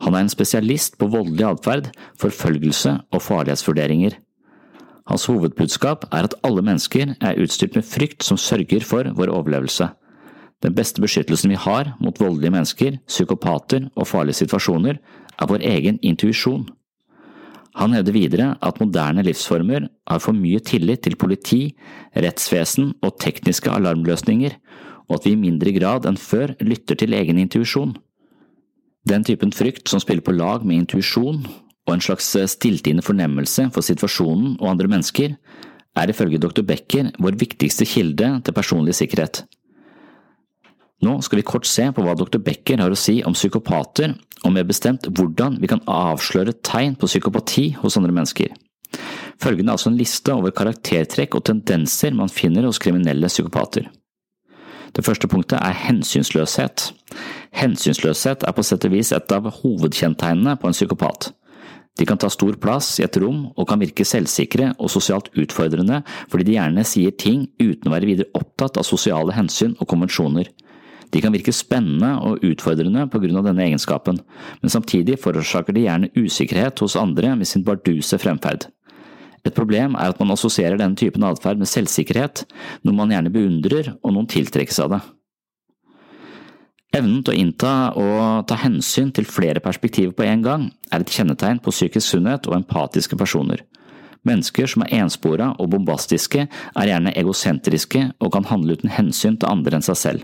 Han 0.04 0.14
er 0.14 0.26
en 0.26 0.30
spesialist 0.30 1.00
på 1.02 1.10
voldelig 1.10 1.48
atferd, 1.48 1.90
forfølgelse 2.22 3.00
og 3.10 3.24
farlighetsvurderinger. 3.26 4.20
Hans 5.06 5.28
hovedbudskap 5.30 6.08
er 6.12 6.26
at 6.26 6.34
alle 6.46 6.64
mennesker 6.66 7.14
er 7.22 7.42
utstyrt 7.42 7.76
med 7.78 7.86
frykt 7.86 8.26
som 8.26 8.40
sørger 8.42 8.86
for 8.86 9.12
vår 9.18 9.30
overlevelse. 9.30 9.92
Den 10.66 10.74
beste 10.74 11.04
beskyttelsen 11.04 11.52
vi 11.54 11.60
har 11.62 11.92
mot 12.02 12.18
voldelige 12.20 12.54
mennesker, 12.56 12.98
psykopater 13.06 13.90
og 13.96 14.08
farlige 14.10 14.42
situasjoner, 14.42 14.98
er 15.38 15.52
vår 15.52 15.62
egen 15.62 16.00
intuisjon. 16.02 16.66
Han 17.76 17.92
hevder 17.92 18.16
videre 18.16 18.48
at 18.64 18.80
moderne 18.80 19.24
livsformer 19.28 19.90
har 20.08 20.22
for 20.24 20.34
mye 20.34 20.62
tillit 20.64 21.04
til 21.04 21.18
politi, 21.20 21.76
rettsvesen 22.16 22.94
og 23.04 23.20
tekniske 23.20 23.70
alarmløsninger, 23.70 24.56
og 25.10 25.20
at 25.20 25.28
vi 25.28 25.36
i 25.36 25.42
mindre 25.42 25.76
grad 25.76 26.08
enn 26.08 26.18
før 26.18 26.56
lytter 26.64 26.98
til 26.98 27.14
egen 27.14 27.38
intuisjon. 27.38 27.94
Den 29.06 29.28
typen 29.28 29.52
frykt 29.54 29.92
som 29.92 30.02
spiller 30.02 30.26
på 30.26 30.34
lag 30.34 30.64
med 30.66 30.80
intuisjon 30.82 31.44
og 31.86 31.94
en 31.94 32.04
slags 32.04 32.32
stilltiende 32.52 33.06
fornemmelse 33.06 33.70
for 33.74 33.86
situasjonen 33.86 34.58
og 34.60 34.72
andre 34.72 34.90
mennesker, 34.92 35.36
er 35.96 36.12
ifølge 36.12 36.42
dr. 36.42 36.64
Becker 36.68 37.12
vår 37.22 37.38
viktigste 37.40 37.88
kilde 37.88 38.32
til 38.44 38.56
personlig 38.56 38.98
sikkerhet. 38.98 39.46
Nå 41.06 41.20
skal 41.24 41.40
vi 41.40 41.48
kort 41.48 41.68
se 41.70 41.86
på 41.92 42.04
hva 42.04 42.16
dr. 42.18 42.40
Becker 42.44 42.82
har 42.82 42.92
å 42.92 43.00
si 43.00 43.20
om 43.28 43.36
psykopater, 43.36 44.16
og 44.46 44.54
mer 44.54 44.66
bestemt 44.68 45.08
hvordan 45.10 45.60
vi 45.62 45.70
kan 45.72 45.84
avsløre 45.90 46.56
tegn 46.66 46.96
på 47.00 47.10
psykopati 47.10 47.70
hos 47.82 47.98
andre 48.00 48.14
mennesker. 48.16 48.54
Følgende 49.42 49.74
er 49.74 49.76
altså 49.76 49.92
en 49.92 50.00
liste 50.00 50.34
over 50.34 50.54
karaktertrekk 50.56 51.36
og 51.36 51.46
tendenser 51.50 52.16
man 52.16 52.32
finner 52.32 52.68
hos 52.68 52.80
kriminelle 52.80 53.30
psykopater. 53.32 53.90
Det 54.96 55.04
første 55.04 55.28
punktet 55.28 55.60
er 55.60 55.76
hensynsløshet. 55.76 56.92
Hensynsløshet 57.60 58.46
er 58.48 58.56
på 58.56 58.64
sett 58.64 58.86
og 58.88 58.94
vis 58.96 59.12
et 59.12 59.34
av 59.36 59.50
hovedkjennetegnene 59.58 60.56
på 60.62 60.70
en 60.70 60.78
psykopat. 60.78 61.34
De 61.96 62.06
kan 62.06 62.20
ta 62.20 62.28
stor 62.30 62.58
plass 62.60 62.98
i 63.00 63.06
et 63.06 63.18
rom 63.24 63.46
og 63.56 63.68
kan 63.70 63.80
virke 63.80 64.04
selvsikre 64.08 64.74
og 64.76 64.92
sosialt 64.92 65.30
utfordrende 65.40 66.02
fordi 66.32 66.50
de 66.50 66.58
gjerne 66.58 66.84
sier 66.88 67.16
ting 67.16 67.48
uten 67.62 67.88
å 67.88 67.96
være 67.96 68.10
videre 68.10 68.32
opptatt 68.36 68.82
av 68.82 68.88
sosiale 68.88 69.36
hensyn 69.36 69.78
og 69.80 69.88
konvensjoner. 69.92 70.50
De 71.14 71.22
kan 71.24 71.32
virke 71.32 71.54
spennende 71.56 72.12
og 72.28 72.44
utfordrende 72.44 73.06
på 73.08 73.22
grunn 73.24 73.40
av 73.40 73.46
denne 73.48 73.64
egenskapen, 73.70 74.20
men 74.60 74.74
samtidig 74.74 75.20
forårsaker 75.24 75.76
de 75.76 75.86
gjerne 75.86 76.12
usikkerhet 76.18 76.82
hos 76.84 76.98
andre 77.00 77.36
med 77.40 77.48
sin 77.48 77.64
barduse 77.64 78.20
fremferd. 78.20 78.68
Et 79.46 79.54
problem 79.54 79.96
er 79.96 80.12
at 80.12 80.20
man 80.20 80.34
assosierer 80.34 80.80
denne 80.82 80.98
typen 81.00 81.24
atferd 81.24 81.62
med 81.62 81.70
selvsikkerhet, 81.70 82.44
noe 82.84 82.98
man 82.98 83.14
gjerne 83.14 83.32
beundrer 83.32 83.94
og 84.02 84.16
noen 84.16 84.28
tiltrekkes 84.28 84.82
av 84.84 84.98
det. 84.98 85.06
Evnen 86.96 87.24
til 87.26 87.34
å 87.34 87.36
innta 87.36 87.72
og 88.00 88.46
ta 88.48 88.56
hensyn 88.62 89.10
til 89.16 89.28
flere 89.28 89.60
perspektiver 89.64 90.14
på 90.16 90.24
en 90.24 90.44
gang 90.46 90.68
er 90.94 91.04
et 91.04 91.12
kjennetegn 91.12 91.60
på 91.64 91.74
psykisk 91.74 92.14
sunnhet 92.14 92.48
og 92.48 92.56
empatiske 92.62 93.18
personer. 93.20 93.66
Mennesker 94.26 94.70
som 94.72 94.86
er 94.86 94.94
enspora 95.02 95.52
og 95.60 95.74
bombastiske, 95.74 96.46
er 96.48 96.90
gjerne 96.90 97.14
egosentriske 97.20 98.06
og 98.24 98.32
kan 98.34 98.48
handle 98.48 98.78
uten 98.80 98.94
hensyn 98.96 99.36
til 99.36 99.52
andre 99.52 99.78
enn 99.78 99.86
seg 99.86 100.00
selv. 100.00 100.24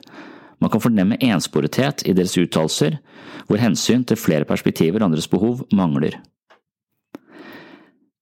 Man 0.63 0.71
kan 0.71 0.81
fornemme 0.81 1.19
ensporethet 1.25 2.05
i 2.07 2.15
deres 2.15 2.37
uttalelser, 2.39 3.01
hvor 3.49 3.61
hensyn 3.61 4.05
til 4.07 4.21
flere 4.21 4.47
perspektiver 4.47 5.01
og 5.01 5.11
andres 5.11 5.27
behov 5.29 5.65
mangler. 5.75 6.21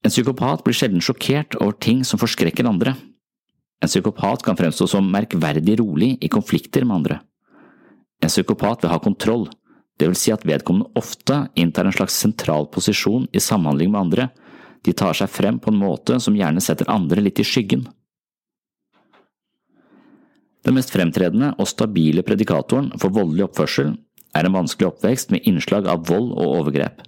En 0.01 0.11
psykopat 0.11 0.65
blir 0.65 0.75
sjelden 0.75 1.03
sjokkert 1.03 1.59
over 1.59 1.77
ting 1.77 2.01
som 2.07 2.19
forskrekker 2.19 2.65
andre. 2.65 2.95
En 3.79 3.91
psykopat 3.91 4.41
kan 4.43 4.57
fremstå 4.57 4.87
som 4.89 5.11
merkverdig 5.11 5.77
rolig 5.83 6.15
i 6.23 6.31
konflikter 6.31 6.87
med 6.87 7.01
andre. 7.03 7.19
En 8.19 8.31
psykopat 8.31 8.83
vil 8.83 8.91
ha 8.91 8.99
kontroll, 8.99 9.47
det 9.99 10.07
vil 10.07 10.17
si 10.19 10.31
at 10.31 10.45
vedkommende 10.47 10.91
ofte 10.99 11.45
inntar 11.59 11.87
en 11.87 11.95
slags 11.95 12.15
sentral 12.19 12.67
posisjon 12.71 13.27
i 13.35 13.41
samhandling 13.43 13.91
med 13.91 14.01
andre, 14.01 14.29
de 14.83 14.93
tar 14.95 15.15
seg 15.17 15.31
frem 15.31 15.59
på 15.59 15.73
en 15.73 15.79
måte 15.79 16.19
som 16.23 16.35
gjerne 16.35 16.63
setter 16.63 16.91
andre 16.91 17.23
litt 17.23 17.39
i 17.39 17.47
skyggen. 17.47 17.87
Den 20.63 20.75
mest 20.75 20.91
fremtredende 20.91 21.53
og 21.59 21.67
stabile 21.71 22.23
predikatoren 22.27 22.91
for 22.99 23.15
voldelig 23.15 23.47
oppførsel 23.47 23.93
er 24.35 24.45
en 24.45 24.55
vanskelig 24.55 24.89
oppvekst 24.91 25.31
med 25.33 25.47
innslag 25.49 25.87
av 25.89 26.03
vold 26.07 26.33
og 26.35 26.59
overgrep. 26.59 27.01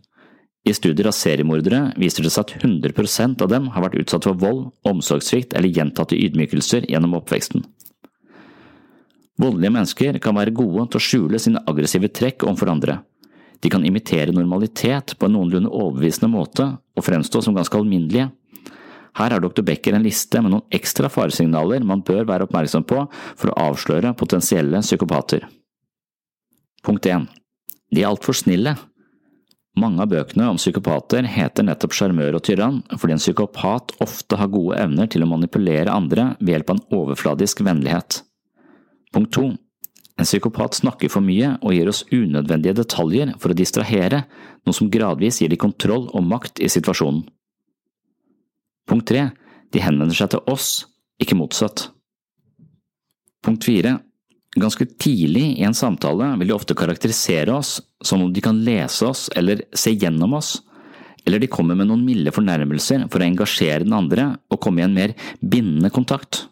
I 0.67 0.73
studier 0.77 1.09
av 1.09 1.15
seriemordere 1.17 1.87
viser 1.99 2.25
det 2.25 2.31
seg 2.33 2.45
at 2.45 2.63
100% 2.63 3.41
av 3.41 3.49
dem 3.49 3.69
har 3.73 3.85
vært 3.85 3.97
utsatt 4.03 4.27
for 4.27 4.37
vold, 4.37 4.67
omsorgssvikt 4.87 5.55
eller 5.57 5.73
gjentatte 5.73 6.17
ydmykelser 6.17 6.85
gjennom 6.91 7.15
oppveksten. 7.17 7.63
Voldelige 9.41 9.73
mennesker 9.73 10.19
kan 10.21 10.37
være 10.37 10.53
gode 10.53 10.85
til 10.91 10.99
å 10.99 11.05
skjule 11.05 11.39
sine 11.41 11.61
aggressive 11.69 12.11
trekk 12.13 12.45
overfor 12.45 12.69
andre. 12.75 12.99
De 13.61 13.69
kan 13.69 13.85
imitere 13.85 14.33
normalitet 14.33 15.15
på 15.17 15.27
en 15.27 15.35
noenlunde 15.37 15.69
overbevisende 15.69 16.29
måte 16.33 16.67
og 16.97 17.05
fremstå 17.05 17.41
som 17.45 17.57
ganske 17.57 17.77
alminnelige. 17.77 18.29
Her 19.17 19.33
har 19.35 19.43
dr. 19.43 19.63
Becker 19.65 19.97
en 19.97 20.05
liste 20.05 20.39
med 20.41 20.53
noen 20.53 20.77
ekstra 20.77 21.09
faresignaler 21.11 21.83
man 21.85 22.03
bør 22.05 22.23
være 22.29 22.47
oppmerksom 22.47 22.85
på 22.87 23.03
for 23.11 23.51
å 23.51 23.57
avsløre 23.69 24.15
potensielle 24.17 24.81
psykopater. 24.85 25.45
Punkt 26.85 27.05
1. 27.05 27.27
De 27.91 28.01
er 28.01 28.09
altfor 28.09 28.37
snille. 28.37 28.77
Mange 29.77 30.03
av 30.03 30.09
bøkene 30.11 30.49
om 30.51 30.57
psykopater 30.59 31.27
heter 31.31 31.65
nettopp 31.67 31.93
sjarmør 31.95 32.39
og 32.39 32.43
tyrann 32.47 32.81
fordi 32.95 33.15
en 33.15 33.23
psykopat 33.23 33.93
ofte 34.03 34.39
har 34.39 34.51
gode 34.51 34.79
evner 34.81 35.11
til 35.11 35.23
å 35.23 35.29
manipulere 35.31 35.93
andre 35.93 36.33
ved 36.41 36.55
hjelp 36.55 36.73
av 36.73 36.79
en 36.79 36.99
overfladisk 37.01 37.63
vennlighet. 37.67 38.23
Punkt 39.11 39.33
2. 39.35 39.51
En 40.21 40.27
psykopat 40.27 40.77
snakker 40.77 41.09
for 41.11 41.23
mye 41.25 41.55
og 41.59 41.73
gir 41.75 41.89
oss 41.89 42.03
unødvendige 42.11 42.77
detaljer 42.81 43.33
for 43.41 43.51
å 43.51 43.57
distrahere, 43.57 44.25
noe 44.65 44.75
som 44.77 44.91
gradvis 44.91 45.41
gir 45.41 45.51
de 45.51 45.59
kontroll 45.59 46.07
og 46.11 46.27
makt 46.27 46.61
i 46.61 46.69
situasjonen. 46.71 47.23
Punkt 48.87 49.07
3. 49.09 49.29
De 49.71 49.81
henvender 49.81 50.15
seg 50.17 50.33
til 50.33 50.43
oss, 50.51 50.85
ikke 51.21 51.37
motsatt. 51.39 51.89
Punkt 53.41 53.65
4. 53.65 53.95
Ganske 54.61 54.85
tidlig 54.99 55.45
i 55.61 55.63
en 55.63 55.75
samtale 55.77 56.33
vil 56.39 56.51
de 56.51 56.55
ofte 56.57 56.75
karakterisere 56.75 57.53
oss 57.55 57.77
som 58.03 58.21
om 58.21 58.33
de 58.33 58.43
kan 58.43 58.59
lese 58.65 59.07
oss 59.07 59.29
eller 59.35 59.63
se 59.71 59.93
gjennom 59.95 60.35
oss, 60.35 60.57
eller 61.25 61.39
de 61.39 61.49
kommer 61.51 61.77
med 61.77 61.87
noen 61.87 62.03
milde 62.03 62.33
fornærmelser 62.35 63.07
for 63.07 63.21
å 63.21 63.29
engasjere 63.29 63.85
den 63.85 63.95
andre 63.95 64.33
og 64.51 64.59
komme 64.63 64.83
i 64.83 64.85
en 64.85 64.97
mer 64.97 65.15
bindende 65.39 65.91
kontakt. 65.93 66.45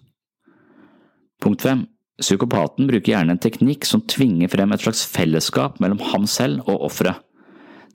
Punkt 1.43 1.65
5. 1.65 1.83
Psykopaten 2.19 2.87
bruker 2.89 3.13
gjerne 3.13 3.35
en 3.35 3.41
teknikk 3.41 3.87
som 3.87 4.03
tvinger 4.03 4.51
frem 4.51 4.73
et 4.75 4.83
slags 4.83 5.05
fellesskap 5.07 5.79
mellom 5.79 6.01
ham 6.11 6.25
selv 6.27 6.65
og 6.67 6.89
offeret. 6.89 7.21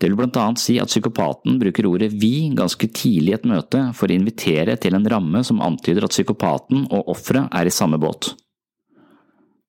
Det 0.00 0.08
vil 0.08 0.16
blant 0.18 0.36
annet 0.40 0.58
si 0.58 0.74
at 0.82 0.90
psykopaten 0.90 1.58
bruker 1.60 1.86
ordet 1.86 2.10
vi 2.18 2.48
ganske 2.56 2.88
tidlig 2.96 3.30
i 3.30 3.36
et 3.36 3.46
møte 3.46 3.82
for 3.94 4.10
å 4.10 4.16
invitere 4.16 4.74
til 4.80 4.96
en 4.96 5.06
ramme 5.10 5.44
som 5.46 5.62
antyder 5.62 6.06
at 6.06 6.14
psykopaten 6.16 6.88
og 6.88 7.12
offeret 7.14 7.52
er 7.54 7.68
i 7.68 7.74
samme 7.74 8.00
båt. 8.02 8.32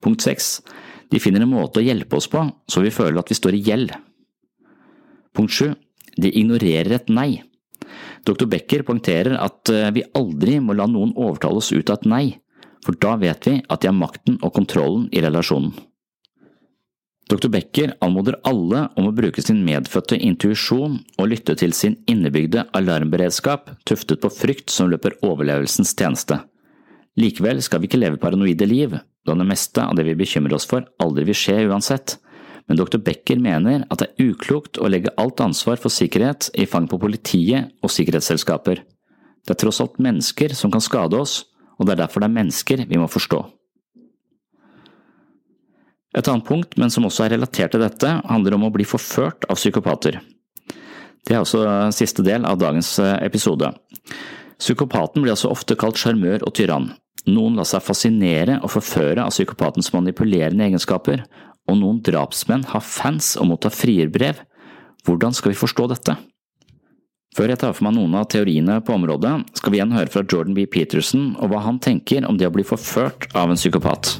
Punkt 0.01 0.25
6. 0.25 0.49
De 1.13 1.21
finner 1.21 1.45
en 1.45 1.51
måte 1.51 1.81
å 1.81 1.85
hjelpe 1.85 2.17
oss 2.17 2.29
på 2.31 2.41
så 2.71 2.81
vi 2.81 2.93
føler 2.95 3.21
at 3.21 3.29
vi 3.29 3.37
står 3.37 3.59
i 3.59 3.63
gjeld. 3.67 3.93
Punkt 5.35 5.53
7. 5.53 5.75
De 6.17 6.31
ignorerer 6.31 6.95
et 6.95 7.11
nei. 7.11 7.43
Dr. 8.25 8.47
Becker 8.49 8.81
poengterer 8.87 9.35
at 9.37 9.69
eh, 9.69 9.91
vi 9.93 10.07
aldri 10.17 10.57
må 10.63 10.73
la 10.73 10.87
noen 10.89 11.11
overtale 11.13 11.61
oss 11.61 11.69
ut 11.75 11.91
av 11.91 11.99
et 11.99 12.09
nei 12.09 12.25
for 12.85 12.97
da 13.01 13.15
vet 13.17 13.49
vi 13.49 13.59
at 13.65 13.81
de 13.81 13.89
har 13.89 13.97
makten 13.97 14.37
og 14.41 14.53
kontrollen 14.55 15.09
i 15.11 15.23
relasjonen. 15.25 15.73
Dr. 17.25 17.49
Becker 17.49 17.95
anmoder 18.05 18.35
alle 18.45 18.83
om 18.99 19.07
å 19.09 19.13
bruke 19.17 19.41
sin 19.41 19.63
medfødte 19.65 20.19
intuisjon 20.21 20.99
og 21.17 21.29
lytte 21.31 21.55
til 21.57 21.73
sin 21.73 21.95
innebygde 22.05 22.67
alarmberedskap 22.77 23.71
tuftet 23.89 24.21
på 24.21 24.29
frykt 24.29 24.69
som 24.69 24.91
løper 24.91 25.17
overlevelsens 25.25 25.95
tjeneste. 25.97 26.37
Likevel 27.17 27.63
skal 27.65 27.81
vi 27.81 27.89
ikke 27.89 28.01
leve 28.03 28.21
paranoide 28.21 28.67
liv, 28.69 28.93
da 29.25 29.33
det 29.33 29.47
meste 29.49 29.81
av 29.81 29.97
det 29.97 30.05
vi 30.05 30.17
bekymrer 30.19 30.53
oss 30.53 30.67
for, 30.69 30.85
aldri 31.01 31.25
vil 31.25 31.39
skje 31.39 31.63
uansett, 31.65 32.19
men 32.69 32.77
dr. 32.77 32.99
Becker 33.01 33.41
mener 33.41 33.87
at 33.89 34.03
det 34.03 34.11
er 34.11 34.29
uklokt 34.29 34.77
å 34.77 34.89
legge 34.91 35.13
alt 35.21 35.41
ansvar 35.41 35.81
for 35.81 35.93
sikkerhet 35.93 36.51
i 36.53 36.67
fang 36.69 36.85
på 36.89 36.99
politiet 37.01 37.73
og 37.81 37.93
sikkerhetsselskaper. 37.93 38.83
Det 39.45 39.53
er 39.53 39.61
tross 39.61 39.81
alt 39.81 39.97
mennesker 40.01 40.53
som 40.57 40.73
kan 40.73 40.83
skade 40.83 41.17
oss, 41.17 41.43
og 41.75 41.85
det 41.85 41.95
er 41.95 42.03
derfor 42.03 42.23
det 42.23 42.29
er 42.29 42.37
mennesker 42.39 42.85
vi 42.87 42.99
må 42.99 43.07
forstå. 43.11 43.41
Et 46.15 46.27
annet 46.31 46.47
punkt, 46.47 46.77
men 46.79 46.91
som 46.93 47.07
også 47.07 47.25
er 47.25 47.35
relatert 47.35 47.73
til 47.75 47.83
dette, 47.83 48.11
handler 48.29 48.55
om 48.55 48.69
å 48.69 48.71
bli 48.71 48.85
forført 48.87 49.47
av 49.51 49.59
psykopater. 49.59 50.21
Det 51.25 51.35
er 51.35 51.41
også 51.41 51.65
siste 51.95 52.23
del 52.23 52.45
av 52.47 52.59
dagens 52.61 52.93
eh, 53.03 53.17
episode. 53.25 53.71
Psykopaten 54.61 55.23
blir 55.23 55.33
altså 55.33 55.51
ofte 55.51 55.75
kalt 55.79 55.99
sjarmør 55.99 56.45
og 56.45 56.53
tyrann. 56.55 56.93
Noen 57.25 57.57
lar 57.57 57.67
seg 57.67 57.83
fascinere 57.83 58.59
og 58.61 58.71
forføre 58.75 59.25
av 59.25 59.33
psykopatens 59.33 59.89
manipulerende 59.95 60.67
egenskaper, 60.69 61.25
og 61.65 61.79
noen 61.79 61.99
drapsmenn 62.05 62.67
har 62.69 62.85
fans 62.85 63.33
og 63.41 63.49
mottar 63.49 63.73
frierbrev. 63.73 64.43
Hvordan 65.05 65.33
skal 65.35 65.51
vi 65.51 65.59
forstå 65.59 65.89
dette? 65.91 66.15
Før 67.35 67.51
jeg 67.51 67.59
tar 67.59 67.73
for 67.75 67.83
meg 67.83 67.97
noen 67.97 68.13
av 68.15 68.29
teoriene 68.31 68.77
på 68.79 68.93
området, 68.95 69.33
skal 69.59 69.73
vi 69.73 69.81
igjen 69.81 69.91
høre 69.91 70.11
fra 70.11 70.21
Jordan 70.23 70.55
B. 70.55 70.63
Peterson 70.71 71.33
og 71.35 71.49
hva 71.51 71.65
han 71.65 71.81
tenker 71.83 72.23
om 72.23 72.37
det 72.39 72.47
å 72.47 72.53
bli 72.55 72.63
forført 72.63 73.27
av 73.35 73.51
en 73.51 73.59
psykopat. 73.59 74.13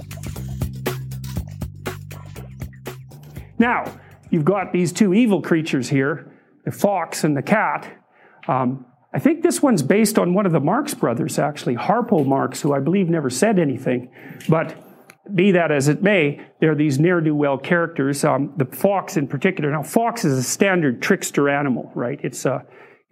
Now, 3.57 3.85
you've 4.31 4.43
got 4.43 4.73
these 4.73 4.91
two 4.91 5.13
evil 5.13 5.41
creatures 5.41 5.87
here, 5.87 6.27
the 6.65 6.71
fox 6.71 7.23
and 7.23 7.37
the 7.37 7.41
cat. 7.41 7.87
Um, 8.49 8.83
I 9.13 9.19
think 9.19 9.43
this 9.43 9.63
one's 9.63 9.81
based 9.81 10.19
on 10.19 10.33
one 10.33 10.45
of 10.45 10.51
the 10.51 10.59
Marx 10.59 10.93
brothers, 10.93 11.39
actually, 11.39 11.77
Harpo 11.77 12.25
Marx, 12.25 12.59
who 12.59 12.73
I 12.73 12.81
believe 12.81 13.07
never 13.07 13.29
said 13.29 13.59
anything. 13.59 14.11
But 14.49 14.75
be 15.33 15.53
that 15.53 15.71
as 15.71 15.87
it 15.87 16.03
may, 16.03 16.41
there 16.59 16.73
are 16.73 16.75
these 16.75 16.99
ne'er 16.99 17.21
do 17.21 17.33
well 17.33 17.57
characters. 17.57 18.25
Um, 18.25 18.51
the 18.57 18.65
fox, 18.65 19.15
in 19.15 19.29
particular. 19.29 19.71
Now, 19.71 19.83
fox 19.83 20.25
is 20.25 20.37
a 20.37 20.43
standard 20.43 21.01
trickster 21.01 21.47
animal, 21.47 21.89
right? 21.95 22.19
It's 22.21 22.43
a, 22.43 22.65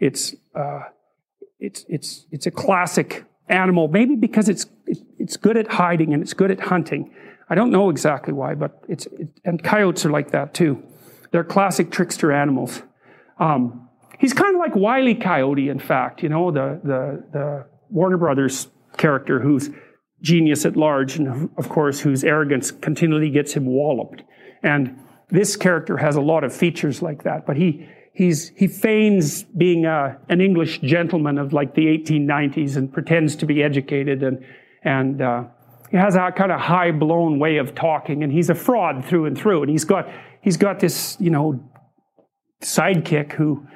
it's, 0.03 0.35
uh, 0.53 0.81
it's, 1.59 1.85
it's, 1.87 2.25
it's 2.29 2.45
a 2.45 2.51
classic 2.51 3.23
animal, 3.47 3.87
maybe 3.87 4.15
because 4.15 4.49
it's, 4.49 4.65
it's 5.17 5.37
good 5.37 5.55
at 5.55 5.67
hiding 5.71 6.13
and 6.13 6.21
it's 6.21 6.33
good 6.33 6.51
at 6.51 6.59
hunting. 6.59 7.13
I 7.49 7.55
don't 7.55 7.71
know 7.71 7.89
exactly 7.89 8.33
why, 8.33 8.55
but 8.55 8.83
it's, 8.89 9.05
it, 9.05 9.29
and 9.45 9.63
coyotes 9.63 10.05
are 10.05 10.11
like 10.11 10.31
that 10.31 10.53
too. 10.53 10.83
They're 11.31 11.45
classic 11.45 11.89
trickster 11.89 12.31
animals. 12.33 12.81
Um, 13.39 13.89
he's 14.19 14.33
kind 14.33 14.53
of 14.55 14.59
like 14.59 14.75
Wiley 14.75 15.15
Coyote, 15.15 15.69
in 15.69 15.79
fact, 15.79 16.21
you 16.21 16.29
know, 16.29 16.51
the, 16.51 16.81
the, 16.83 17.23
the 17.31 17.65
Warner 17.89 18.17
Brothers 18.17 18.67
character 18.97 19.39
who's 19.39 19.69
genius 20.21 20.65
at 20.65 20.75
large 20.75 21.17
and, 21.17 21.49
of 21.57 21.69
course, 21.69 22.01
whose 22.01 22.23
arrogance 22.25 22.71
continually 22.71 23.29
gets 23.29 23.53
him 23.53 23.65
walloped. 23.65 24.21
And 24.61 24.99
this 25.29 25.55
character 25.55 25.97
has 25.97 26.17
a 26.17 26.21
lot 26.21 26.43
of 26.43 26.53
features 26.53 27.01
like 27.01 27.23
that, 27.23 27.45
but 27.45 27.55
he, 27.55 27.87
he's, 28.13 28.49
he 28.55 28.67
feigns 28.67 29.43
being 29.43 29.85
a, 29.85 30.17
an 30.29 30.39
English 30.39 30.79
gentleman 30.79 31.37
of 31.37 31.51
like 31.51 31.75
the 31.75 31.85
1890s 31.85 32.77
and 32.77 32.91
pretends 32.91 33.35
to 33.37 33.45
be 33.45 33.61
educated 33.61 34.23
and, 34.23 34.45
and, 34.83 35.21
uh, 35.21 35.43
he 35.93 35.97
has 35.99 36.15
a 36.15 36.31
kind 36.31 36.51
of 36.51 36.59
high 36.59 36.91
blown 36.91 37.37
way 37.37 37.57
of 37.57 37.75
talking, 37.75 38.23
and 38.23 38.33
he's 38.33 38.49
a 38.49 38.55
fraud 38.55 39.05
through 39.05 39.27
and 39.27 39.37
through. 39.37 39.61
And 39.61 39.69
he's 39.69 39.85
got 39.85 40.09
he's 40.41 40.57
got 40.57 40.79
this 40.79 41.15
you 41.19 41.29
know 41.29 41.63
sidekick 42.63 43.33
who 43.33 43.67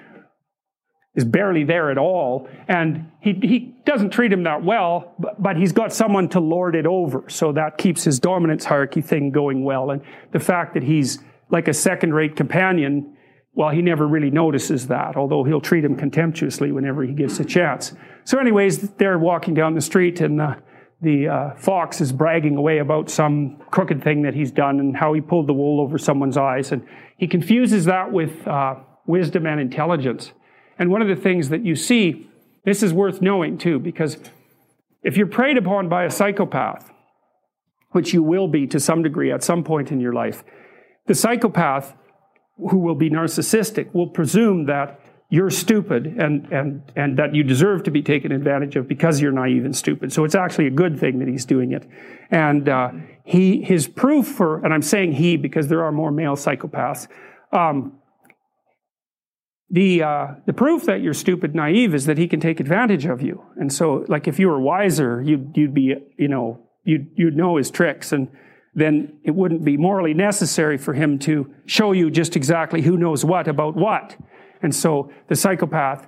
is 1.14 1.24
barely 1.24 1.64
there 1.64 1.92
at 1.92 2.00
all, 2.00 2.50
and 2.68 3.12
he 3.20 3.34
he 3.34 3.76
doesn't 3.86 4.10
treat 4.10 4.34
him 4.34 4.44
that 4.44 4.64
well, 4.64 5.14
but, 5.20 5.40
but 5.40 5.58
he's 5.58 5.72
got 5.72 5.94
someone 5.94 6.28
to 6.30 6.40
lord 6.40 6.74
it 6.76 6.88
over, 6.88 7.24
so 7.28 7.52
that 7.52 7.78
keeps 7.78 8.04
his 8.04 8.20
dominance 8.20 8.66
hierarchy 8.66 9.02
thing 9.02 9.30
going 9.30 9.64
well. 9.64 9.92
And 9.92 10.02
the 10.32 10.40
fact 10.40 10.74
that 10.74 10.82
he's 10.82 11.20
like 11.52 11.68
a 11.68 11.74
second 11.74 12.16
rate 12.16 12.36
companion 12.36 13.16
well, 13.58 13.70
he 13.70 13.82
never 13.82 14.08
really 14.08 14.30
notices 14.30 14.86
that, 14.86 15.18
although 15.18 15.44
he'll 15.44 15.60
treat 15.60 15.84
him 15.84 15.96
contemptuously 15.96 16.72
whenever 16.72 17.02
he 17.02 17.12
gets 17.12 17.40
a 17.40 17.44
chance. 17.44 17.92
So, 18.24 18.38
anyways, 18.38 18.92
they're 18.92 19.18
walking 19.18 19.56
down 19.56 19.74
the 19.74 19.82
street, 19.82 20.22
and 20.22 20.40
uh, 20.40 20.56
the 21.02 21.28
uh, 21.28 21.56
fox 21.56 22.00
is 22.00 22.12
bragging 22.12 22.56
away 22.56 22.78
about 22.78 23.10
some 23.10 23.60
crooked 23.72 24.04
thing 24.04 24.22
that 24.22 24.36
he's 24.36 24.52
done 24.52 24.80
and 24.80 24.96
how 24.96 25.12
he 25.14 25.22
pulled 25.22 25.48
the 25.48 25.56
wool 25.56 25.82
over 25.82 25.98
someone's 25.98 26.38
eyes. 26.38 26.72
And 26.72 26.86
he 27.18 27.26
confuses 27.26 27.86
that 27.86 28.12
with 28.12 28.48
uh, 28.48 28.76
wisdom 29.08 29.48
and 29.48 29.60
intelligence. 29.60 30.34
And 30.78 30.92
one 30.92 31.02
of 31.02 31.08
the 31.08 31.16
things 31.16 31.50
that 31.50 31.66
you 31.66 31.76
see, 31.76 32.30
this 32.64 32.84
is 32.84 32.94
worth 32.94 33.24
knowing 33.24 33.58
too, 33.58 33.80
because 33.80 34.20
if 35.02 35.18
you're 35.18 35.26
preyed 35.26 35.58
upon 35.58 35.90
by 35.90 36.04
a 36.04 36.12
psychopath, 36.12 36.92
which 37.90 38.14
you 38.14 38.22
will 38.22 38.48
be 38.48 38.68
to 38.68 38.80
some 38.80 39.02
degree 39.02 39.32
at 39.32 39.44
some 39.44 39.64
point 39.64 39.92
in 39.92 40.00
your 40.00 40.14
life, 40.14 40.44
the 41.08 41.16
psychopath 41.16 41.96
who 42.58 42.80
will 42.80 42.96
be 42.96 43.10
narcissistic 43.10 43.94
will 43.94 44.08
presume 44.08 44.66
that 44.66 45.00
you're 45.30 45.50
stupid 45.50 46.06
and, 46.06 46.46
and, 46.54 46.82
and 46.96 47.20
that 47.20 47.36
you 47.36 47.44
deserve 47.44 47.84
to 47.84 47.92
be 47.92 48.02
taken 48.02 48.32
advantage 48.32 48.78
of 48.78 48.88
because 48.88 49.20
you're 49.20 49.32
naive 49.32 49.66
and 49.66 49.76
stupid. 49.76 50.14
So 50.14 50.24
it's 50.24 50.36
actually 50.36 50.68
a 50.68 50.72
good 50.72 51.00
thing 51.00 51.20
that 51.20 51.28
he's 51.28 51.46
doing 51.46 51.74
it. 51.74 51.86
And 52.32 52.70
uh, 52.70 52.92
he, 53.26 53.62
his 53.62 53.88
proof 53.88 54.26
for, 54.26 54.64
and 54.64 54.74
I'm 54.74 54.82
saying 54.82 55.14
he 55.14 55.36
because 55.36 55.68
there 55.68 55.84
are 55.84 55.92
more 55.92 56.12
male 56.12 56.36
psychopaths, 56.36 57.08
um, 57.52 58.00
the, 59.70 60.02
uh, 60.02 60.28
the 60.46 60.54
proof 60.54 60.86
that 60.86 61.02
you're 61.02 61.14
stupid, 61.14 61.54
naive 61.54 61.94
is 61.94 62.06
that 62.06 62.18
he 62.18 62.30
can 62.30 62.40
take 62.40 62.62
advantage 62.62 63.06
of 63.06 63.22
you. 63.22 63.44
And 63.58 63.72
so, 63.72 64.06
like, 64.08 64.30
if 64.30 64.40
you 64.40 64.48
were 64.48 64.62
wiser, 64.62 65.22
you'd, 65.22 65.58
you'd 65.58 65.74
be, 65.74 65.94
you 66.18 66.30
know, 66.30 66.66
you'd, 66.86 67.08
you'd 67.16 67.36
know 67.36 67.58
his 67.58 67.70
tricks 67.70 68.14
and 68.14 68.30
then 68.78 69.18
it 69.24 69.32
wouldn't 69.32 69.66
be 69.66 69.76
morally 69.76 70.14
necessary 70.14 70.78
for 70.78 70.94
him 70.94 71.18
to 71.18 71.52
show 71.66 71.94
you 71.94 72.12
just 72.12 72.36
exactly 72.36 72.84
who 72.84 72.96
knows 72.96 73.26
what 73.26 73.48
about 73.48 73.76
what. 73.76 74.16
And 74.62 74.74
so 74.74 75.12
the 75.30 75.36
psychopath 75.36 76.08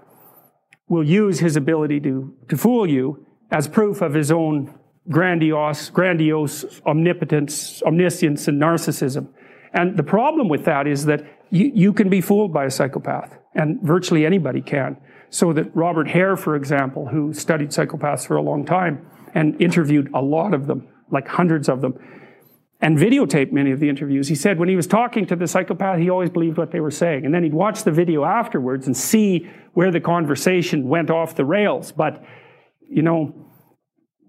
will 0.87 1.03
use 1.03 1.39
his 1.39 1.55
ability 1.55 1.99
to, 2.01 2.31
to 2.47 2.55
fool 2.55 2.87
you 2.87 3.25
as 3.49 3.67
proof 3.67 4.03
of 4.03 4.13
his 4.13 4.31
own 4.31 4.71
grandiose, 5.09 5.89
grandiose 5.89 6.79
omnipotence, 6.85 7.81
omniscience, 7.81 8.47
and 8.47 8.61
narcissism. 8.61 9.29
And 9.73 9.97
the 9.97 10.03
problem 10.03 10.47
with 10.47 10.65
that 10.65 10.85
is 10.85 11.05
that 11.05 11.21
you, 11.49 11.71
you 11.73 11.91
can 11.91 12.07
be 12.07 12.21
fooled 12.21 12.53
by 12.53 12.65
a 12.65 12.69
psychopath, 12.69 13.35
and 13.55 13.81
virtually 13.81 14.27
anybody 14.27 14.61
can. 14.61 14.95
So 15.31 15.53
that 15.53 15.75
Robert 15.75 16.07
Hare, 16.07 16.37
for 16.37 16.55
example, 16.55 17.07
who 17.07 17.33
studied 17.33 17.69
psychopaths 17.69 18.27
for 18.27 18.37
a 18.37 18.43
long 18.43 18.63
time 18.63 19.07
and 19.33 19.59
interviewed 19.59 20.11
a 20.13 20.21
lot 20.21 20.53
of 20.53 20.67
them, 20.67 20.87
like 21.09 21.27
hundreds 21.27 21.67
of 21.67 21.81
them, 21.81 21.97
and 22.81 22.97
videotaped 22.97 23.51
many 23.51 23.71
of 23.71 23.79
the 23.79 23.89
interviews. 23.89 24.27
He 24.27 24.35
said 24.35 24.57
when 24.57 24.69
he 24.69 24.75
was 24.75 24.87
talking 24.87 25.25
to 25.27 25.35
the 25.35 25.47
psychopath, 25.47 25.99
he 25.99 26.09
always 26.09 26.29
believed 26.29 26.57
what 26.57 26.71
they 26.71 26.79
were 26.79 26.91
saying. 26.91 27.25
And 27.25 27.33
then 27.33 27.43
he'd 27.43 27.53
watch 27.53 27.83
the 27.83 27.91
video 27.91 28.23
afterwards 28.23 28.87
and 28.87 28.95
see 28.95 29.49
where 29.73 29.91
the 29.91 29.99
conversation 29.99 30.87
went 30.87 31.09
off 31.09 31.35
the 31.35 31.45
rails. 31.45 31.91
But, 31.91 32.23
you 32.89 33.01
know, 33.01 33.47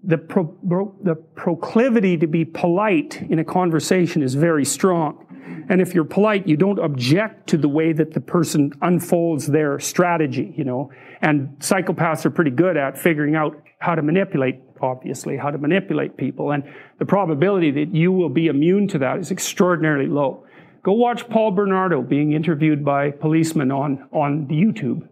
the, 0.03 0.17
pro, 0.17 0.95
the 1.03 1.15
proclivity 1.15 2.17
to 2.17 2.27
be 2.27 2.43
polite 2.43 3.21
in 3.21 3.39
a 3.39 3.45
conversation 3.45 4.21
is 4.21 4.35
very 4.35 4.65
strong. 4.65 5.27
And 5.69 5.79
if 5.79 5.93
you're 5.93 6.03
polite, 6.03 6.47
you 6.47 6.57
don't 6.57 6.79
object 6.79 7.47
to 7.49 7.57
the 7.57 7.69
way 7.69 7.93
that 7.93 8.13
the 8.13 8.19
person 8.19 8.73
unfolds 8.81 9.47
their 9.47 9.79
strategy, 9.79 10.53
you 10.57 10.65
know. 10.65 10.91
And 11.21 11.57
psychopaths 11.59 12.25
are 12.25 12.31
pretty 12.31 12.51
good 12.51 12.75
at 12.77 12.97
figuring 12.97 13.35
out 13.35 13.61
how 13.79 13.95
to 13.95 14.01
manipulate, 14.01 14.59
obviously, 14.81 15.37
how 15.37 15.51
to 15.51 15.57
manipulate 15.57 16.17
people. 16.17 16.51
And 16.51 16.63
the 16.99 17.05
probability 17.05 17.71
that 17.71 17.93
you 17.95 18.11
will 18.11 18.29
be 18.29 18.47
immune 18.47 18.87
to 18.89 18.99
that 18.99 19.19
is 19.19 19.31
extraordinarily 19.31 20.07
low. 20.07 20.45
Go 20.83 20.93
watch 20.93 21.29
Paul 21.29 21.51
Bernardo 21.51 22.01
being 22.01 22.33
interviewed 22.33 22.83
by 22.83 23.11
policemen 23.11 23.71
on, 23.71 24.07
on 24.11 24.47
YouTube. 24.47 25.07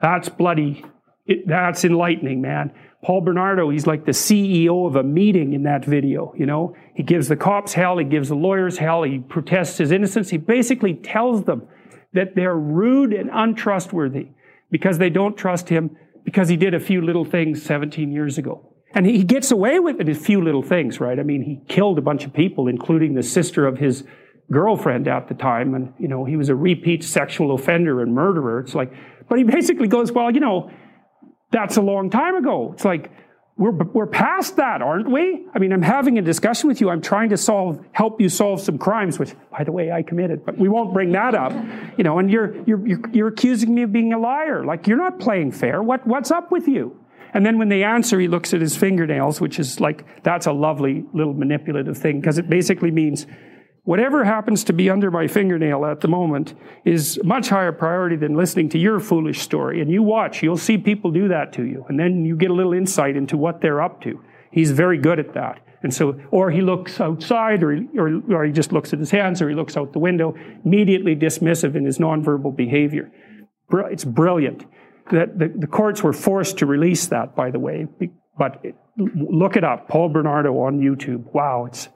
That's 0.00 0.28
bloody, 0.28 0.84
it, 1.26 1.46
that's 1.46 1.84
enlightening, 1.84 2.40
man. 2.40 2.72
Paul 3.02 3.22
Bernardo, 3.22 3.70
he's 3.70 3.86
like 3.86 4.04
the 4.04 4.12
CEO 4.12 4.86
of 4.86 4.96
a 4.96 5.02
meeting 5.02 5.52
in 5.52 5.62
that 5.62 5.84
video, 5.84 6.34
you 6.36 6.46
know. 6.46 6.76
He 6.94 7.02
gives 7.02 7.28
the 7.28 7.36
cops 7.36 7.72
hell, 7.72 7.98
he 7.98 8.04
gives 8.04 8.28
the 8.28 8.34
lawyers 8.34 8.76
hell, 8.78 9.02
he 9.02 9.18
protests 9.18 9.78
his 9.78 9.90
innocence. 9.90 10.28
He 10.30 10.36
basically 10.36 10.94
tells 10.94 11.44
them 11.44 11.66
that 12.12 12.34
they're 12.34 12.56
rude 12.56 13.12
and 13.12 13.30
untrustworthy 13.32 14.28
because 14.70 14.98
they 14.98 15.10
don't 15.10 15.36
trust 15.36 15.68
him 15.68 15.96
because 16.24 16.48
he 16.48 16.56
did 16.56 16.74
a 16.74 16.80
few 16.80 17.00
little 17.00 17.24
things 17.24 17.62
17 17.62 18.12
years 18.12 18.38
ago. 18.38 18.69
And 18.92 19.06
he 19.06 19.22
gets 19.22 19.50
away 19.50 19.78
with 19.78 20.00
it, 20.00 20.08
a 20.08 20.14
few 20.14 20.42
little 20.42 20.62
things, 20.62 21.00
right? 21.00 21.18
I 21.18 21.22
mean, 21.22 21.42
he 21.42 21.60
killed 21.72 21.98
a 21.98 22.02
bunch 22.02 22.24
of 22.24 22.32
people, 22.32 22.66
including 22.66 23.14
the 23.14 23.22
sister 23.22 23.66
of 23.66 23.78
his 23.78 24.04
girlfriend 24.50 25.06
at 25.06 25.28
the 25.28 25.34
time. 25.34 25.74
And, 25.74 25.92
you 25.98 26.08
know, 26.08 26.24
he 26.24 26.36
was 26.36 26.48
a 26.48 26.56
repeat 26.56 27.04
sexual 27.04 27.54
offender 27.54 28.02
and 28.02 28.12
murderer. 28.14 28.60
It's 28.60 28.74
like, 28.74 28.92
but 29.28 29.38
he 29.38 29.44
basically 29.44 29.86
goes, 29.86 30.10
well, 30.10 30.30
you 30.32 30.40
know, 30.40 30.70
that's 31.52 31.76
a 31.76 31.82
long 31.82 32.10
time 32.10 32.34
ago. 32.34 32.72
It's 32.72 32.84
like, 32.84 33.12
we're, 33.56 33.72
we're 33.72 34.06
past 34.06 34.56
that, 34.56 34.80
aren't 34.80 35.10
we? 35.10 35.46
I 35.54 35.58
mean, 35.58 35.72
I'm 35.72 35.82
having 35.82 36.18
a 36.18 36.22
discussion 36.22 36.68
with 36.68 36.80
you. 36.80 36.88
I'm 36.88 37.02
trying 37.02 37.28
to 37.28 37.36
solve, 37.36 37.84
help 37.92 38.18
you 38.20 38.30
solve 38.30 38.60
some 38.62 38.78
crimes, 38.78 39.18
which, 39.18 39.34
by 39.50 39.64
the 39.64 39.72
way, 39.72 39.92
I 39.92 40.02
committed, 40.02 40.46
but 40.46 40.56
we 40.56 40.68
won't 40.68 40.94
bring 40.94 41.12
that 41.12 41.34
up. 41.34 41.52
You 41.98 42.04
know, 42.04 42.18
and 42.18 42.30
you're, 42.30 42.56
you're, 42.64 43.10
you're, 43.12 43.28
accusing 43.28 43.74
me 43.74 43.82
of 43.82 43.92
being 43.92 44.14
a 44.14 44.18
liar. 44.18 44.64
Like, 44.64 44.86
you're 44.86 44.96
not 44.96 45.20
playing 45.20 45.52
fair. 45.52 45.82
What, 45.82 46.06
what's 46.06 46.30
up 46.30 46.50
with 46.50 46.68
you? 46.68 46.99
And 47.32 47.44
then 47.46 47.58
when 47.58 47.68
they 47.68 47.84
answer, 47.84 48.18
he 48.18 48.28
looks 48.28 48.52
at 48.54 48.60
his 48.60 48.76
fingernails, 48.76 49.40
which 49.40 49.58
is 49.58 49.80
like, 49.80 50.22
that's 50.22 50.46
a 50.46 50.52
lovely 50.52 51.04
little 51.14 51.34
manipulative 51.34 51.96
thing 51.96 52.20
because 52.20 52.38
it 52.38 52.48
basically 52.48 52.90
means 52.90 53.26
whatever 53.84 54.24
happens 54.24 54.64
to 54.64 54.72
be 54.72 54.90
under 54.90 55.10
my 55.10 55.26
fingernail 55.26 55.84
at 55.84 56.00
the 56.00 56.08
moment 56.08 56.54
is 56.84 57.18
much 57.24 57.48
higher 57.48 57.72
priority 57.72 58.16
than 58.16 58.36
listening 58.36 58.68
to 58.70 58.78
your 58.78 59.00
foolish 59.00 59.40
story. 59.40 59.80
And 59.80 59.90
you 59.90 60.02
watch, 60.02 60.42
you'll 60.42 60.56
see 60.56 60.78
people 60.78 61.10
do 61.10 61.28
that 61.28 61.52
to 61.54 61.64
you. 61.64 61.84
And 61.88 61.98
then 61.98 62.24
you 62.24 62.36
get 62.36 62.50
a 62.50 62.54
little 62.54 62.72
insight 62.72 63.16
into 63.16 63.36
what 63.36 63.60
they're 63.60 63.82
up 63.82 64.00
to. 64.02 64.20
He's 64.52 64.70
very 64.70 64.98
good 64.98 65.18
at 65.18 65.34
that. 65.34 65.60
And 65.82 65.94
so, 65.94 66.20
or 66.30 66.50
he 66.50 66.60
looks 66.60 67.00
outside, 67.00 67.62
or, 67.62 67.72
or, 67.96 68.22
or 68.30 68.44
he 68.44 68.52
just 68.52 68.70
looks 68.70 68.92
at 68.92 68.98
his 68.98 69.10
hands, 69.10 69.40
or 69.40 69.48
he 69.48 69.54
looks 69.54 69.76
out 69.76 69.94
the 69.94 69.98
window, 69.98 70.34
immediately 70.64 71.16
dismissive 71.16 71.74
in 71.74 71.86
his 71.86 71.98
nonverbal 71.98 72.54
behavior. 72.54 73.10
It's 73.72 74.04
brilliant. 74.04 74.66
That 75.10 75.38
the, 75.38 75.48
the 75.48 75.66
courts 75.66 76.02
were 76.02 76.12
forced 76.12 76.58
to 76.58 76.66
release 76.66 77.06
that, 77.08 77.34
by 77.34 77.50
the 77.50 77.58
way. 77.58 77.86
But 78.38 78.60
it, 78.62 78.76
look 78.96 79.56
it 79.56 79.64
up, 79.64 79.88
Paul 79.88 80.08
Bernardo 80.08 80.52
on 80.60 80.80
YouTube. 80.80 81.32
Wow, 81.32 81.66
it's 81.66 81.88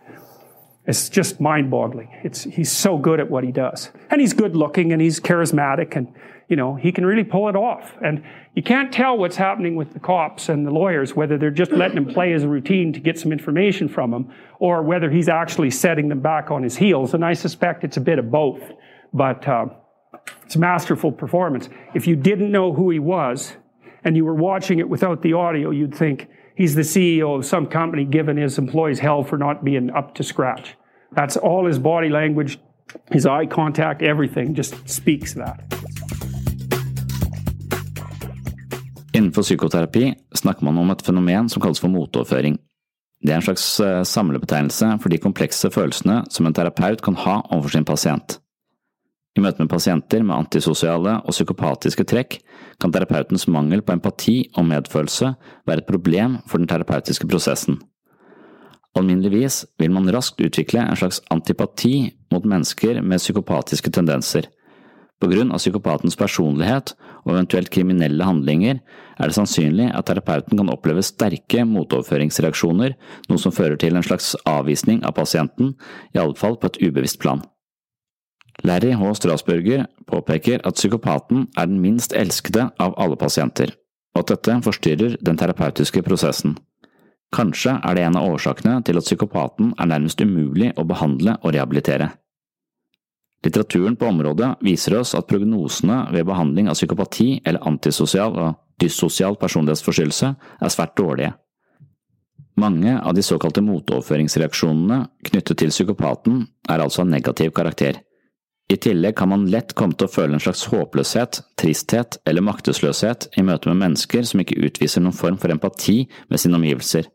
it's 0.87 1.09
just 1.09 1.41
mind-boggling. 1.41 2.11
It's 2.23 2.43
he's 2.43 2.71
so 2.71 2.99
good 2.99 3.21
at 3.21 3.31
what 3.31 3.45
he 3.45 3.53
does, 3.53 3.91
and 4.11 4.21
he's 4.21 4.33
good-looking, 4.33 4.93
and 4.93 5.01
he's 5.01 5.21
charismatic, 5.21 5.97
and 5.97 6.13
you 6.49 6.57
know 6.57 6.75
he 6.75 6.93
can 6.93 7.07
really 7.07 7.25
pull 7.25 7.49
it 7.49 7.57
off. 7.57 7.95
And 8.03 8.23
you 8.55 8.63
can't 8.63 8.93
tell 8.93 9.17
what's 9.17 9.37
happening 9.37 9.77
with 9.77 9.93
the 9.93 10.01
cops 10.01 10.49
and 10.49 10.67
the 10.67 10.71
lawyers 10.71 11.15
whether 11.15 11.39
they're 11.39 11.51
just 11.51 11.73
letting 11.73 11.97
him 11.97 12.07
play 12.07 12.33
as 12.35 12.43
a 12.43 12.49
routine 12.49 12.93
to 12.93 13.01
get 13.01 13.19
some 13.19 13.33
information 13.33 13.89
from 13.89 14.13
him, 14.13 14.33
or 14.59 14.83
whether 14.83 15.11
he's 15.11 15.29
actually 15.29 15.71
setting 15.71 16.09
them 16.09 16.21
back 16.21 16.51
on 16.51 16.63
his 16.63 16.77
heels. 16.77 17.15
And 17.15 17.25
I 17.25 17.35
suspect 17.35 17.85
it's 17.85 17.97
a 17.97 18.03
bit 18.03 18.19
of 18.19 18.31
both. 18.31 18.63
But 19.13 19.47
uh, 19.49 19.67
it's 20.45 20.57
a 20.57 20.59
masterful 20.59 21.13
performance. 21.13 21.69
If 21.95 22.07
you 22.07 22.17
didn't 22.17 22.51
know 22.51 22.73
who 22.73 22.91
he 22.91 22.99
was, 22.99 23.57
and 24.05 24.17
you 24.17 24.25
were 24.25 24.35
watching 24.35 24.79
it 24.79 24.89
without 24.89 25.23
the 25.23 25.33
audio, 25.33 25.71
you'd 25.71 25.95
think 25.95 26.29
he's 26.55 26.75
the 26.75 26.83
CEO 26.83 27.39
of 27.39 27.45
some 27.45 27.67
company 27.67 28.05
giving 28.05 28.37
his 28.37 28.59
employees 28.59 29.01
hell 29.01 29.25
for 29.25 29.39
not 29.39 29.65
being 29.65 29.91
up 29.91 30.15
to 30.15 30.23
scratch. 30.23 30.77
That's 31.17 31.37
all 31.37 31.67
his 31.67 31.79
body 31.79 32.11
language, 32.11 32.59
his 33.11 33.27
eye 33.27 33.47
contact, 33.47 34.03
everything 34.03 34.55
just 34.55 34.89
speaks 34.89 35.35
that. 35.35 35.61
Innenfor 39.13 39.43
psykoterapi 39.43 40.15
snakker 40.35 40.65
man 40.65 40.79
om 40.79 40.91
et 40.91 41.03
fenomen 41.03 41.49
som 41.49 41.63
kalles 41.63 41.81
for 41.81 41.89
motoverføring. 41.89 42.59
Det 43.23 43.33
er 43.33 43.37
en 43.37 43.43
slags 43.43 43.81
eh, 43.81 44.03
samlebetegnelse 44.03 44.99
for 45.01 45.09
de 45.09 45.19
komplekse 45.19 45.71
følelsene 45.71 46.25
som 46.31 46.47
en 46.47 46.55
terapeut 46.55 47.03
kan 47.03 47.15
ha 47.15 47.41
overfor 47.51 47.69
sin 47.69 47.85
pasient. 47.85 48.41
I 49.35 49.43
møte 49.43 49.63
med 49.63 49.71
pasienter 49.73 50.23
med 50.23 50.37
antisosiale 50.37 51.17
og 51.25 51.35
psykopatiske 51.35 52.07
trekk 52.07 52.39
kan 52.83 52.93
terapeutens 52.95 53.49
mangel 53.51 53.83
på 53.83 53.97
empati 53.97 54.37
og 54.55 54.69
medfølelse 54.69 55.33
være 55.67 55.83
et 55.83 55.91
problem 55.91 56.39
for 56.47 56.63
den 56.63 56.71
terapeutiske 56.71 57.27
prosessen. 57.27 57.81
Alminneligvis 58.95 59.65
vil 59.83 59.91
man 59.91 60.07
raskt 60.15 60.39
utvikle 60.39 60.85
en 60.85 60.99
slags 60.99 61.19
antipati 61.35 62.13
mot 62.31 62.45
mennesker 62.47 63.01
med 63.03 63.19
psykopatiske 63.19 63.91
tendenser. 63.91 64.47
På 65.19 65.31
grunn 65.31 65.51
av 65.55 65.59
psykopatens 65.63 66.19
personlighet 66.19 66.93
og 67.25 67.33
eventuelt 67.33 67.73
kriminelle 67.75 68.27
handlinger 68.27 68.79
er 69.19 69.31
det 69.31 69.35
sannsynlig 69.35 69.89
at 69.91 70.07
terapeuten 70.11 70.59
kan 70.61 70.71
oppleve 70.71 71.03
sterke 71.07 71.65
motoverføringsreaksjoner, 71.71 72.95
noe 73.31 73.43
som 73.43 73.55
fører 73.55 73.79
til 73.81 73.97
en 73.97 74.07
slags 74.07 74.35
avvisning 74.47 75.03
av 75.03 75.17
pasienten, 75.19 75.75
i 76.15 76.23
alle 76.23 76.39
fall 76.39 76.59
på 76.61 76.71
et 76.71 76.81
ubevisst 76.85 77.23
plan. 77.23 77.43
Larry 78.65 78.95
H. 78.97 79.15
Strasburger 79.15 79.87
påpeker 80.09 80.63
at 80.65 80.79
psykopaten 80.79 81.49
er 81.57 81.67
den 81.69 81.83
minst 81.85 82.15
elskede 82.17 82.71
av 82.81 82.95
alle 82.97 83.17
pasienter, 83.21 83.75
og 84.17 84.25
at 84.25 84.33
dette 84.33 84.57
forstyrrer 84.65 85.19
den 85.21 85.37
terapeutiske 85.37 86.03
prosessen. 86.07 86.57
Kanskje 87.35 87.77
er 87.83 87.97
det 87.97 88.05
en 88.07 88.17
av 88.17 88.31
årsakene 88.31 88.79
til 88.87 88.97
at 88.97 89.05
psykopaten 89.05 89.75
er 89.77 89.91
nærmest 89.91 90.21
umulig 90.23 90.71
å 90.79 90.87
behandle 90.89 91.37
og 91.43 91.53
rehabilitere. 91.53 92.09
Litteraturen 93.45 93.99
på 94.01 94.09
området 94.09 94.55
viser 94.65 94.97
oss 94.97 95.13
at 95.19 95.29
prognosene 95.29 96.07
ved 96.15 96.25
behandling 96.25 96.71
av 96.71 96.79
psykopati 96.79 97.43
eller 97.45 97.67
antisosial 97.69 98.39
og 98.41 98.55
dyssosial 98.81 99.37
personlighetsforstyrrelse 99.37 100.31
er 100.65 100.73
svært 100.73 100.97
dårlige. 100.97 101.35
Mange 102.57 102.97
av 102.97 103.13
de 103.17 103.23
såkalte 103.27 103.61
motoverføringsreaksjonene 103.67 105.03
knyttet 105.29 105.61
til 105.61 105.75
psykopaten 105.75 106.45
er 106.71 106.81
altså 106.81 107.03
av 107.03 107.11
negativ 107.11 107.53
karakter. 107.53 107.99
I 108.73 108.77
tillegg 108.77 109.17
kan 109.17 109.29
man 109.29 109.45
lett 109.53 109.75
komme 109.77 109.93
til 109.93 110.09
å 110.09 110.13
føle 110.13 110.39
en 110.39 110.41
slags 110.41 110.65
håpløshet, 110.73 111.43
tristhet 111.61 112.17
eller 112.25 112.45
maktesløshet 112.47 113.29
i 113.37 113.45
møte 113.45 113.69
med 113.69 113.83
mennesker 113.83 114.25
som 114.25 114.41
ikke 114.41 114.57
utviser 114.65 115.05
noen 115.05 115.17
form 115.17 115.37
for 115.41 115.53
empati 115.53 116.07
med 116.33 116.41
sine 116.41 116.57
omgivelser. 116.57 117.11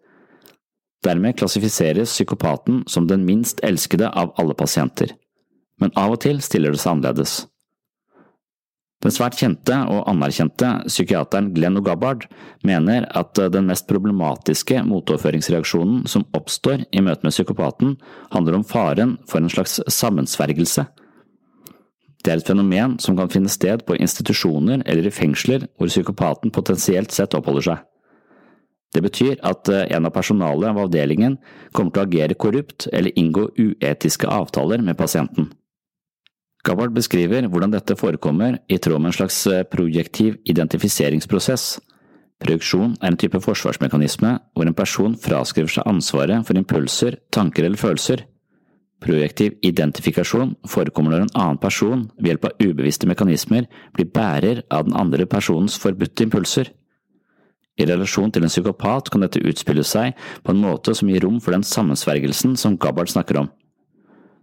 Dermed 1.06 1.40
klassifiseres 1.40 2.14
psykopaten 2.14 2.84
som 2.92 3.08
den 3.10 3.26
minst 3.26 3.64
elskede 3.66 4.12
av 4.12 4.36
alle 4.38 4.54
pasienter. 4.54 5.16
Men 5.82 5.96
av 5.98 6.14
og 6.14 6.22
til 6.22 6.44
stiller 6.44 6.76
det 6.76 6.84
seg 6.84 6.98
annerledes. 6.98 7.40
Den 9.00 9.16
svært 9.16 9.40
kjente 9.40 9.78
og 9.88 10.04
anerkjente 10.12 10.74
psykiateren 10.90 11.54
Glenn 11.56 11.80
O'Gabbard 11.80 12.26
mener 12.68 13.08
at 13.16 13.40
den 13.56 13.70
mest 13.72 13.88
problematiske 13.88 14.84
motoverføringsreaksjonen 14.86 16.04
som 16.12 16.28
oppstår 16.36 16.84
i 16.92 17.02
møte 17.02 17.24
med 17.24 17.34
psykopaten, 17.34 17.96
handler 18.36 18.60
om 18.60 18.68
faren 18.68 19.16
for 19.26 19.40
en 19.40 19.50
slags 19.50 19.80
sammensvergelse 19.88 20.84
det 22.24 22.32
er 22.32 22.42
et 22.42 22.50
fenomen 22.50 22.98
som 23.00 23.16
kan 23.16 23.32
finne 23.32 23.52
sted 23.52 23.86
på 23.88 23.96
institusjoner 23.96 24.84
eller 24.86 25.08
i 25.08 25.14
fengsler 25.14 25.70
hvor 25.80 25.92
psykopaten 25.92 26.52
potensielt 26.52 27.16
sett 27.16 27.36
oppholder 27.38 27.68
seg. 27.70 27.86
Det 28.94 29.04
betyr 29.06 29.38
at 29.46 29.70
eh, 29.70 29.86
en 29.96 30.10
av 30.10 30.14
personalet 30.16 30.72
av 30.72 30.82
avdelingen 30.88 31.38
kommer 31.72 31.94
til 31.94 32.02
å 32.02 32.08
agere 32.08 32.38
korrupt 32.42 32.90
eller 32.92 33.16
inngå 33.20 33.52
uetiske 33.54 34.28
avtaler 34.28 34.82
med 34.84 34.98
pasienten. 34.98 35.52
Gabbard 36.66 36.92
beskriver 36.92 37.46
hvordan 37.48 37.72
dette 37.72 37.96
forekommer 37.96 38.58
i 38.68 38.80
tråd 38.82 39.00
med 39.00 39.14
en 39.14 39.20
slags 39.22 39.38
eh, 39.48 39.64
projektiv 39.64 40.42
identifiseringsprosess. 40.50 41.78
Projeksjon 42.40 42.98
er 43.00 43.14
en 43.14 43.20
type 43.20 43.40
forsvarsmekanisme 43.44 44.34
hvor 44.58 44.68
en 44.68 44.76
person 44.76 45.16
fraskriver 45.20 45.72
seg 45.72 45.88
ansvaret 45.88 46.44
for 46.48 46.60
impulser, 46.60 47.20
tanker 47.36 47.68
eller 47.68 47.80
følelser, 47.80 48.26
Projektiv 49.00 49.56
identifikasjon 49.64 50.58
forekommer 50.68 51.14
når 51.14 51.22
en 51.26 51.38
annen 51.40 51.60
person 51.62 52.02
ved 52.18 52.34
hjelp 52.34 52.50
av 52.50 52.66
ubevisste 52.66 53.08
mekanismer 53.08 53.70
blir 53.96 54.10
bærer 54.12 54.66
av 54.68 54.90
den 54.90 54.98
andre 55.00 55.28
personens 55.30 55.78
forbudte 55.80 56.26
impulser. 56.28 56.74
I 57.80 57.88
relasjon 57.88 58.32
til 58.36 58.44
en 58.44 58.52
psykopat 58.52 59.08
kan 59.08 59.24
dette 59.24 59.40
utspille 59.40 59.86
seg 59.88 60.18
på 60.44 60.52
en 60.52 60.60
måte 60.60 60.92
som 60.98 61.08
gir 61.08 61.24
rom 61.24 61.40
for 61.40 61.56
den 61.56 61.64
sammensvergelsen 61.64 62.58
som 62.60 62.76
Gabbard 62.76 63.12
snakker 63.12 63.40
om. 63.46 63.48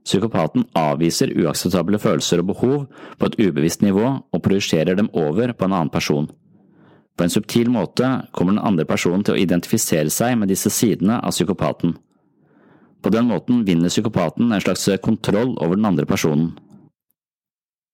Psykopaten 0.07 0.65
avviser 0.79 1.35
uakseptable 1.35 1.99
følelser 2.01 2.41
og 2.41 2.49
behov 2.55 2.87
på 3.19 3.29
et 3.29 3.39
ubevisst 3.43 3.83
nivå 3.85 4.07
og 4.07 4.43
projiserer 4.43 4.97
dem 4.97 5.11
over 5.13 5.53
på 5.53 5.67
en 5.67 5.75
annen 5.75 5.93
person. 5.93 6.31
På 7.17 7.25
en 7.25 7.33
subtil 7.33 7.69
måte 7.73 8.09
kommer 8.33 8.55
den 8.55 8.65
andre 8.65 8.87
personen 8.89 9.25
til 9.25 9.35
å 9.35 9.41
identifisere 9.41 10.13
seg 10.13 10.37
med 10.39 10.53
disse 10.53 10.71
sidene 10.73 11.19
av 11.21 11.35
psykopaten. 11.35 11.97
På 13.07 13.13
den 13.15 13.29
måten 13.31 13.61
vinner 13.63 13.93
psykopaten 13.93 14.51
en 14.51 14.61
slags 14.61 14.89
kontroll 14.99 15.53
over 15.63 15.79
den 15.79 15.87
andre 15.87 16.07
personen. 16.11 16.57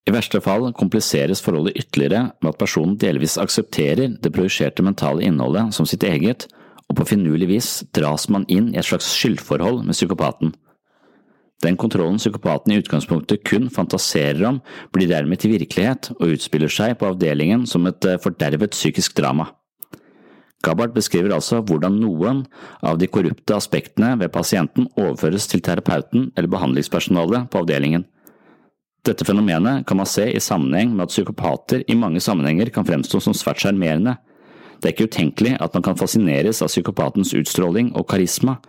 I 0.09 0.15
verste 0.15 0.41
fall 0.41 0.71
kompliseres 0.73 1.43
forholdet 1.45 1.77
ytterligere 1.77 2.31
med 2.41 2.49
at 2.55 2.59
personen 2.59 2.97
delvis 2.97 3.37
aksepterer 3.39 4.17
det 4.25 4.33
projiserte 4.33 4.83
mentale 4.83 5.27
innholdet 5.29 5.77
som 5.77 5.85
sitt 5.87 6.07
eget, 6.09 6.49
og 6.89 6.97
på 6.97 7.11
finurlig 7.13 7.51
vis 7.53 7.71
dras 7.93 8.25
man 8.33 8.49
inn 8.49 8.73
i 8.73 8.81
et 8.81 8.89
slags 8.89 9.13
skyldforhold 9.13 9.85
med 9.85 9.99
psykopaten. 9.99 10.57
Den 11.63 11.77
kontrollen 11.77 12.17
psykopaten 12.17 12.73
i 12.73 12.81
utgangspunktet 12.81 13.45
kun 13.45 13.69
fantaserer 13.71 14.49
om, 14.49 14.63
blir 14.97 15.13
dermed 15.13 15.45
til 15.45 15.53
virkelighet 15.59 16.15
og 16.17 16.39
utspiller 16.39 16.73
seg 16.73 16.97
på 16.97 17.13
avdelingen 17.13 17.69
som 17.69 17.85
et 17.87 18.09
eh, 18.09 18.19
fordervet 18.19 18.73
psykisk 18.73 19.21
drama. 19.21 19.53
Gabbard 20.63 20.95
beskriver 20.95 21.35
altså 21.35 21.61
hvordan 21.67 21.99
noen 21.99 22.45
av 22.87 22.99
de 23.01 23.09
korrupte 23.11 23.57
aspektene 23.57 24.15
ved 24.21 24.33
pasienten 24.35 24.89
overføres 24.95 25.49
til 25.51 25.63
terapeuten 25.65 26.31
eller 26.37 26.51
behandlingspersonalet 26.53 27.49
på 27.51 27.63
avdelingen. 27.63 28.05
Dette 29.03 29.27
fenomenet 29.27 29.83
kan 29.87 29.99
man 29.99 30.07
se 30.07 30.29
i 30.31 30.43
sammenheng 30.43 30.93
med 30.95 31.09
at 31.09 31.15
psykopater 31.15 31.83
i 31.91 31.97
mange 31.99 32.23
sammenhenger 32.23 32.71
kan 32.71 32.87
fremstå 32.87 33.19
som 33.25 33.35
svært 33.35 33.65
sjarmerende. 33.65 34.15
Det 34.79 34.91
er 34.91 34.95
ikke 34.95 35.09
utenkelig 35.11 35.57
at 35.63 35.75
man 35.75 35.83
kan 35.87 35.99
fascineres 35.99 36.63
av 36.63 36.71
psykopatens 36.71 37.35
utstråling 37.39 37.91
og 37.99 38.07
karisma, 38.11 38.61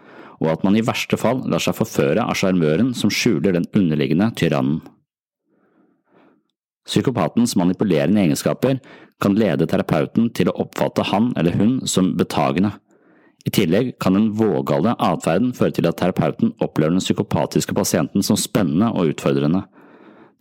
og 0.42 0.50
at 0.50 0.66
man 0.66 0.78
i 0.78 0.86
verste 0.86 1.18
fall 1.22 1.44
lar 1.50 1.62
seg 1.62 1.78
forføre 1.78 2.26
av 2.26 2.38
sjarmøren 2.38 2.92
som 2.98 3.14
skjuler 3.14 3.54
den 3.54 3.70
underliggende 3.78 4.32
tyrannen. 4.38 4.82
Psykopatens 6.84 7.56
manipulerende 7.56 8.22
egenskaper 8.22 8.80
kan 9.24 9.36
lede 9.40 9.68
terapeuten 9.72 10.30
til 10.36 10.50
å 10.52 10.58
oppfatte 10.66 11.06
han 11.14 11.32
eller 11.40 11.56
hun 11.56 11.78
som 11.88 12.14
betagende. 12.20 12.74
I 13.44 13.52
tillegg 13.52 13.94
kan 14.00 14.16
den 14.16 14.32
vågale 14.40 14.96
atferden 15.04 15.52
føre 15.56 15.76
til 15.76 15.88
at 15.88 16.00
terapeuten 16.00 16.54
opplever 16.64 16.96
den 16.96 17.04
psykopatiske 17.04 17.76
pasienten 17.76 18.24
som 18.24 18.40
spennende 18.40 18.92
og 18.92 19.14
utfordrende. 19.14 19.66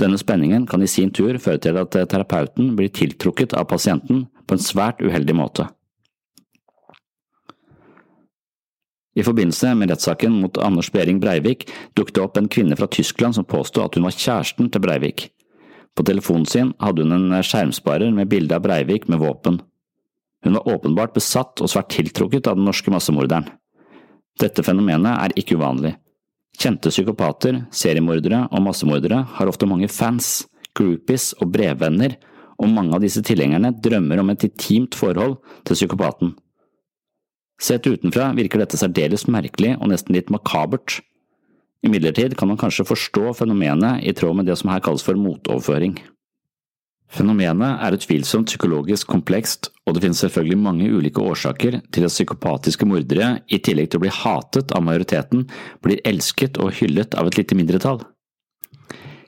Denne 0.02 0.18
spenningen 0.18 0.66
kan 0.66 0.82
i 0.82 0.90
sin 0.90 1.10
tur 1.14 1.38
føre 1.42 1.60
til 1.62 1.78
at 1.78 1.94
terapeuten 1.94 2.74
blir 2.78 2.90
tiltrukket 2.94 3.54
av 3.58 3.68
pasienten 3.70 4.26
på 4.46 4.56
en 4.56 4.62
svært 4.62 5.02
uheldig 5.02 5.36
måte. 5.38 5.68
I 9.12 9.22
forbindelse 9.26 9.74
med 9.76 9.90
rettssaken 9.92 10.38
mot 10.40 10.58
Anders 10.58 10.88
Behring 10.90 11.20
Breivik 11.20 11.66
dukket 11.98 12.16
det 12.16 12.22
opp 12.22 12.38
en 12.40 12.48
kvinne 12.48 12.78
fra 12.78 12.88
Tyskland 12.88 13.36
som 13.36 13.44
påstod 13.44 13.84
at 13.84 13.98
hun 13.98 14.06
var 14.06 14.16
kjæresten 14.16 14.70
til 14.72 14.80
Breivik. 14.80 15.26
På 15.96 16.04
telefonen 16.08 16.46
sin 16.48 16.72
hadde 16.80 17.04
hun 17.04 17.16
en 17.16 17.42
skjermsparer 17.44 18.12
med 18.14 18.30
bilde 18.32 18.56
av 18.56 18.64
Breivik 18.64 19.08
med 19.12 19.20
våpen. 19.20 19.60
Hun 20.42 20.56
var 20.58 20.68
åpenbart 20.74 21.14
besatt 21.14 21.60
og 21.62 21.70
svært 21.70 21.92
tiltrukket 21.94 22.48
av 22.50 22.56
den 22.58 22.66
norske 22.66 22.90
massemorderen. 22.90 23.46
Dette 24.40 24.64
fenomenet 24.64 25.12
er 25.12 25.34
ikke 25.38 25.58
uvanlig. 25.60 25.94
Kjente 26.58 26.90
psykopater, 26.92 27.62
seriemordere 27.72 28.46
og 28.50 28.64
massemordere 28.64 29.22
har 29.36 29.48
ofte 29.48 29.68
mange 29.68 29.88
fans, 29.92 30.42
groupies 30.76 31.32
og 31.40 31.52
brevvenner, 31.52 32.16
og 32.62 32.70
mange 32.70 32.94
av 32.96 33.02
disse 33.02 33.22
tilhengerne 33.24 33.72
drømmer 33.82 34.20
om 34.22 34.30
et 34.32 34.44
intimt 34.46 34.96
forhold 34.96 35.38
til 35.66 35.78
psykopaten. 35.78 36.34
Sett 37.62 37.86
utenfra 37.86 38.30
virker 38.36 38.62
dette 38.62 38.78
særdeles 38.78 39.28
merkelig 39.30 39.76
og 39.78 39.90
nesten 39.92 40.16
litt 40.16 40.30
makabert. 40.34 41.00
Imidlertid 41.82 42.36
kan 42.38 42.48
man 42.48 42.60
kanskje 42.60 42.86
forstå 42.86 43.32
fenomenet 43.34 44.04
i 44.06 44.14
tråd 44.14 44.38
med 44.38 44.46
det 44.46 44.56
som 44.60 44.70
her 44.70 44.82
kalles 44.84 45.02
for 45.02 45.18
motoverføring. 45.18 45.96
Fenomenet 47.12 47.82
er 47.84 47.96
utvilsomt 47.98 48.48
psykologisk 48.48 49.10
komplekst, 49.10 49.68
og 49.84 49.94
det 49.94 50.04
finnes 50.04 50.22
selvfølgelig 50.24 50.60
mange 50.62 50.86
ulike 50.88 51.20
årsaker 51.20 51.82
til 51.92 52.06
at 52.06 52.14
psykopatiske 52.14 52.88
mordere, 52.88 53.42
i 53.52 53.58
tillegg 53.60 53.90
til 53.92 54.00
å 54.00 54.04
bli 54.06 54.14
hatet 54.22 54.72
av 54.72 54.86
majoriteten, 54.86 55.44
blir 55.84 56.00
elsket 56.08 56.56
og 56.62 56.72
hyllet 56.78 57.18
av 57.18 57.28
et 57.28 57.36
lite 57.40 57.58
mindretall. 57.58 58.00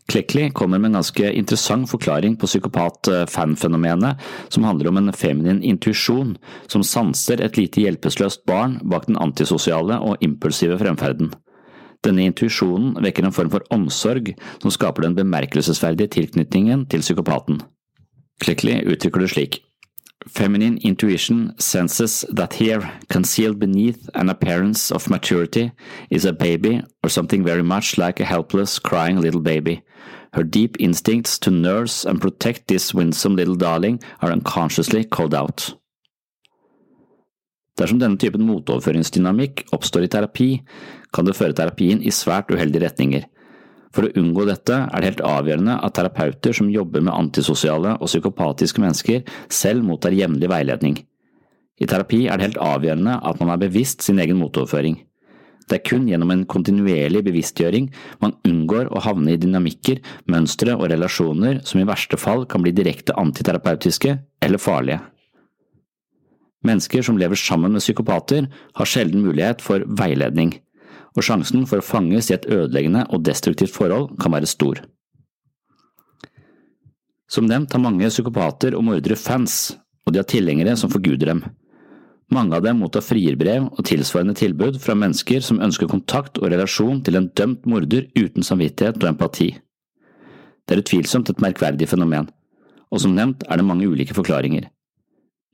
Klekli 0.08 0.50
kommer 0.52 0.78
med 0.78 0.92
en 0.92 0.98
ganske 1.00 1.30
interessant 1.32 1.88
forklaring 1.88 2.36
på 2.40 2.48
psykopat-fan-fenomenet, 2.48 4.20
som 4.52 4.64
handler 4.68 4.88
om 4.90 5.00
en 5.00 5.12
feminin 5.16 5.62
intuisjon 5.64 6.36
som 6.68 6.84
sanser 6.84 7.40
et 7.40 7.56
lite 7.60 7.84
hjelpeløst 7.84 8.44
barn 8.48 8.78
bak 8.84 9.08
den 9.08 9.20
antisosiale 9.20 10.00
og 10.04 10.20
impulsive 10.24 10.76
fremferden. 10.80 11.32
Denne 12.04 12.26
intuisjonen 12.28 12.98
vekker 13.04 13.24
en 13.26 13.34
form 13.34 13.52
for 13.52 13.64
omsorg 13.74 14.34
som 14.60 14.72
skaper 14.72 15.06
den 15.06 15.16
bemerkelsesverdige 15.16 16.12
tilknytningen 16.18 16.84
til 16.92 17.04
psykopaten. 17.04 17.62
Clickley 18.42 18.82
uttrykker 18.84 19.24
det 19.24 19.30
slik. 19.32 19.62
Feminine 20.26 20.78
intuition 20.78 21.52
senses 21.58 22.24
that 22.30 22.54
here, 22.54 22.92
concealed 23.10 23.58
beneath 23.58 24.08
an 24.14 24.30
appearance 24.30 24.90
of 24.90 25.10
maturity, 25.10 25.70
is 26.10 26.24
a 26.24 26.32
baby 26.32 26.82
or 27.02 27.10
something 27.10 27.44
very 27.44 27.62
much 27.62 27.98
like 27.98 28.20
a 28.20 28.24
helpless, 28.24 28.78
crying 28.78 29.20
little 29.20 29.40
baby. 29.40 29.82
Her 30.32 30.42
deep 30.42 30.76
instincts 30.80 31.38
to 31.40 31.50
nurse 31.50 32.04
and 32.04 32.20
protect 32.20 32.68
this 32.68 32.94
winsome 32.94 33.36
little 33.36 33.54
darling 33.54 34.00
are 34.20 34.32
unconsciously 34.32 35.04
called 35.04 35.34
out. 35.34 35.74
Dersom 37.78 37.98
denne 37.98 38.20
typen 38.20 38.44
motoverføringsdynamikk 38.46 39.64
oppstår 39.74 40.06
i 40.06 40.10
terapi, 40.12 40.48
kan 41.14 41.26
det 41.26 41.34
føre 41.38 41.56
terapien 41.58 42.02
i 42.02 42.12
svært 42.14 42.52
uheldige 42.54 42.84
retninger. 42.84 43.24
For 43.94 44.06
å 44.06 44.12
unngå 44.18 44.44
dette 44.48 44.76
er 44.84 45.00
det 45.00 45.10
helt 45.12 45.24
avgjørende 45.26 45.78
at 45.86 45.94
terapeuter 45.94 46.54
som 46.56 46.70
jobber 46.70 47.02
med 47.02 47.14
antisosiale 47.14 47.94
og 48.00 48.10
psykopatiske 48.10 48.82
mennesker, 48.82 49.22
selv 49.50 49.86
mottar 49.86 50.14
jevnlig 50.14 50.50
veiledning. 50.50 51.00
I 51.78 51.86
terapi 51.90 52.24
er 52.26 52.38
det 52.38 52.48
helt 52.48 52.62
avgjørende 52.62 53.18
at 53.22 53.42
man 53.42 53.54
er 53.54 53.62
bevisst 53.62 54.02
sin 54.06 54.20
egen 54.22 54.38
motoverføring. 54.38 55.00
Det 55.64 55.78
er 55.78 55.86
kun 55.86 56.04
gjennom 56.10 56.30
en 56.34 56.44
kontinuerlig 56.50 57.22
bevisstgjøring 57.24 57.88
man 58.20 58.34
unngår 58.44 58.90
å 58.92 59.00
havne 59.06 59.32
i 59.32 59.40
dynamikker, 59.40 60.02
mønstre 60.28 60.76
og 60.76 60.90
relasjoner 60.92 61.62
som 61.64 61.80
i 61.80 61.88
verste 61.88 62.20
fall 62.20 62.44
kan 62.50 62.62
bli 62.62 62.74
direkte 62.76 63.16
antiterapeutiske 63.18 64.18
eller 64.44 64.60
farlige. 64.60 65.00
Mennesker 66.64 67.04
som 67.04 67.18
lever 67.20 67.36
sammen 67.38 67.74
med 67.76 67.84
psykopater, 67.84 68.48
har 68.48 68.88
sjelden 68.88 69.24
mulighet 69.24 69.62
for 69.64 69.84
veiledning 70.00 70.56
og 71.14 71.22
sjansen 71.22 71.66
for 71.70 71.80
å 71.80 71.86
fanges 71.86 72.30
i 72.30 72.36
et 72.36 72.46
ødeleggende 72.50 73.04
og 73.14 73.22
destruktivt 73.26 73.74
forhold 73.74 74.16
kan 74.22 74.34
være 74.34 74.50
stor. 74.50 74.80
Som 77.30 77.46
nevnt 77.48 77.72
har 77.72 77.82
mange 77.82 78.10
psykopater 78.10 78.74
og 78.76 78.84
mordere 78.86 79.18
fans, 79.18 79.76
og 80.04 80.12
de 80.12 80.20
har 80.20 80.28
tilhengere 80.28 80.74
som 80.76 80.90
forguder 80.92 81.30
dem. 81.30 81.44
Mange 82.34 82.56
av 82.56 82.64
dem 82.64 82.80
mottar 82.80 83.04
frierbrev 83.04 83.68
og 83.68 83.84
tilsvarende 83.86 84.34
tilbud 84.38 84.80
fra 84.82 84.96
mennesker 84.98 85.42
som 85.44 85.60
ønsker 85.62 85.90
kontakt 85.90 86.40
og 86.40 86.50
relasjon 86.52 87.02
til 87.04 87.18
en 87.20 87.30
dømt 87.36 87.66
morder 87.68 88.08
uten 88.16 88.46
samvittighet 88.46 88.98
og 89.02 89.10
empati. 89.12 89.50
Det 90.64 90.74
er 90.74 90.82
utvilsomt 90.82 91.30
et 91.30 91.42
merkverdig 91.44 91.88
fenomen, 91.90 92.30
og 92.90 93.02
som 93.04 93.14
nevnt 93.14 93.44
er 93.48 93.60
det 93.60 93.68
mange 93.68 93.88
ulike 93.88 94.16
forklaringer. 94.16 94.70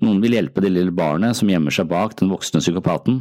Noen 0.01 0.23
vil 0.23 0.37
hjelpe 0.39 0.63
det 0.65 0.73
lille 0.73 0.95
barnet 0.97 1.37
som 1.37 1.51
gjemmer 1.51 1.75
seg 1.75 1.91
bak 1.91 2.17
den 2.17 2.31
voksne 2.33 2.63
psykopaten, 2.63 3.21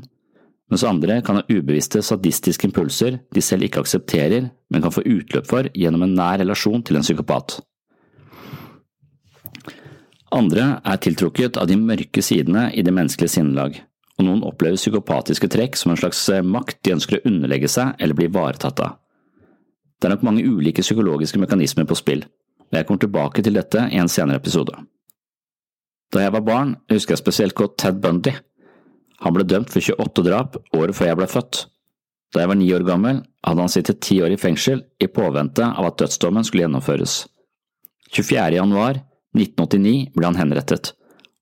mens 0.70 0.86
andre 0.86 1.18
kan 1.26 1.40
ha 1.40 1.48
ubevisste 1.50 2.02
sadistiske 2.06 2.68
impulser 2.70 3.18
de 3.34 3.42
selv 3.44 3.66
ikke 3.66 3.82
aksepterer, 3.84 4.52
men 4.70 4.84
kan 4.84 4.94
få 4.94 5.04
utløp 5.04 5.50
for 5.50 5.70
gjennom 5.74 6.06
en 6.06 6.16
nær 6.18 6.40
relasjon 6.44 6.84
til 6.86 7.00
en 7.00 7.06
psykopat. 7.06 7.58
Andre 10.36 10.76
er 10.86 11.00
tiltrukket 11.02 11.58
av 11.58 11.66
de 11.72 11.78
mørke 11.80 12.22
sidene 12.22 12.68
i 12.78 12.84
det 12.86 12.94
menneskelige 12.94 13.34
sinnelag, 13.34 13.80
og 14.20 14.28
noen 14.28 14.44
opplever 14.46 14.78
psykopatiske 14.78 15.50
trekk 15.50 15.80
som 15.80 15.92
en 15.92 16.00
slags 16.00 16.22
eh, 16.30 16.46
makt 16.46 16.84
de 16.86 16.94
ønsker 16.94 17.18
å 17.18 17.26
underlegge 17.26 17.72
seg 17.72 17.98
eller 17.98 18.18
bli 18.18 18.30
ivaretatt 18.30 18.84
av. 18.86 19.00
Det 20.00 20.08
er 20.08 20.14
nok 20.14 20.28
mange 20.30 20.46
ulike 20.46 20.86
psykologiske 20.86 21.42
mekanismer 21.42 21.90
på 21.90 21.98
spill, 21.98 22.22
og 22.70 22.78
jeg 22.78 22.86
kommer 22.86 23.02
tilbake 23.02 23.44
til 23.44 23.58
dette 23.58 23.90
i 23.90 23.98
en 24.00 24.12
senere 24.12 24.38
episode. 24.38 24.78
Da 26.14 26.24
jeg 26.24 26.34
var 26.34 26.46
barn, 26.46 26.76
husker 26.90 27.14
jeg 27.14 27.22
spesielt 27.22 27.58
godt 27.58 27.78
Ted 27.82 28.00
Bundy, 28.02 28.34
han 29.20 29.36
ble 29.36 29.44
dømt 29.44 29.72
for 29.74 29.84
28 29.84 30.24
drap 30.26 30.56
året 30.78 30.96
før 30.96 31.12
jeg 31.12 31.20
ble 31.20 31.28
født. 31.30 31.66
Da 32.34 32.44
jeg 32.44 32.52
var 32.52 32.60
ni 32.60 32.70
år 32.76 32.86
gammel, 32.88 33.24
hadde 33.46 33.64
han 33.66 33.72
sittet 33.72 34.02
ti 34.06 34.20
år 34.24 34.36
i 34.36 34.40
fengsel 34.40 34.84
i 35.02 35.10
påvente 35.12 35.66
av 35.66 35.90
at 35.90 35.98
dødsdommen 36.00 36.46
skulle 36.48 36.68
gjennomføres. 36.68 37.24
24. 38.14 38.56
januar 38.56 39.02
1989 39.38 40.14
ble 40.16 40.30
han 40.30 40.40
henrettet, 40.40 40.94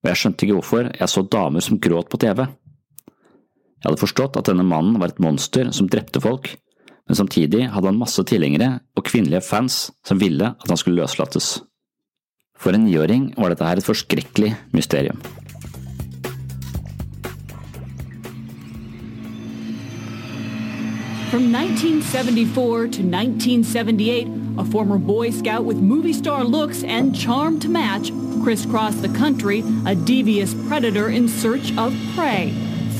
og 0.03 0.09
jeg 0.09 0.21
skjønte 0.21 0.47
ikke 0.47 0.57
hvorfor 0.57 0.89
jeg 0.89 1.11
så 1.11 1.23
damer 1.37 1.63
som 1.63 1.79
gråt 1.83 2.09
på 2.11 2.19
TV. 2.23 2.47
Jeg 3.77 3.85
hadde 3.85 4.01
forstått 4.01 4.39
at 4.39 4.49
denne 4.49 4.65
mannen 4.67 4.97
var 4.99 5.13
et 5.13 5.21
monster 5.21 5.69
som 5.75 5.89
drepte 5.91 6.23
folk, 6.23 6.49
men 7.07 7.19
samtidig 7.19 7.67
hadde 7.71 7.91
han 7.91 7.99
masse 7.99 8.23
tilhengere 8.27 8.79
og 8.97 9.05
kvinnelige 9.07 9.45
fans 9.45 9.87
som 10.07 10.19
ville 10.19 10.55
at 10.55 10.71
han 10.71 10.79
skulle 10.79 11.03
løslates. 11.03 11.59
For 12.57 12.73
en 12.73 12.85
niåring 12.87 13.31
var 13.37 13.53
dette 13.53 13.65
her 13.65 13.79
et 13.79 13.85
forskrekkelig 13.87 14.55
mysterium. 14.73 15.21
From 21.31 21.51
1974 21.51 22.77
to 22.87 23.03
1978, 23.03 24.27
a 24.57 24.65
former 24.65 24.97
Boy 24.97 25.29
Scout 25.29 25.65
with 25.65 25.77
movie 25.77 26.13
star 26.13 26.43
looks 26.43 26.83
and 26.83 27.15
charm 27.15 27.59
to 27.59 27.69
match 27.69 28.11
crisscrossed 28.43 29.01
the 29.01 29.09
country, 29.09 29.63
a 29.85 29.93
devious 29.93 30.53
predator 30.67 31.09
in 31.09 31.27
search 31.27 31.75
of 31.77 31.93
prey. 32.15 32.53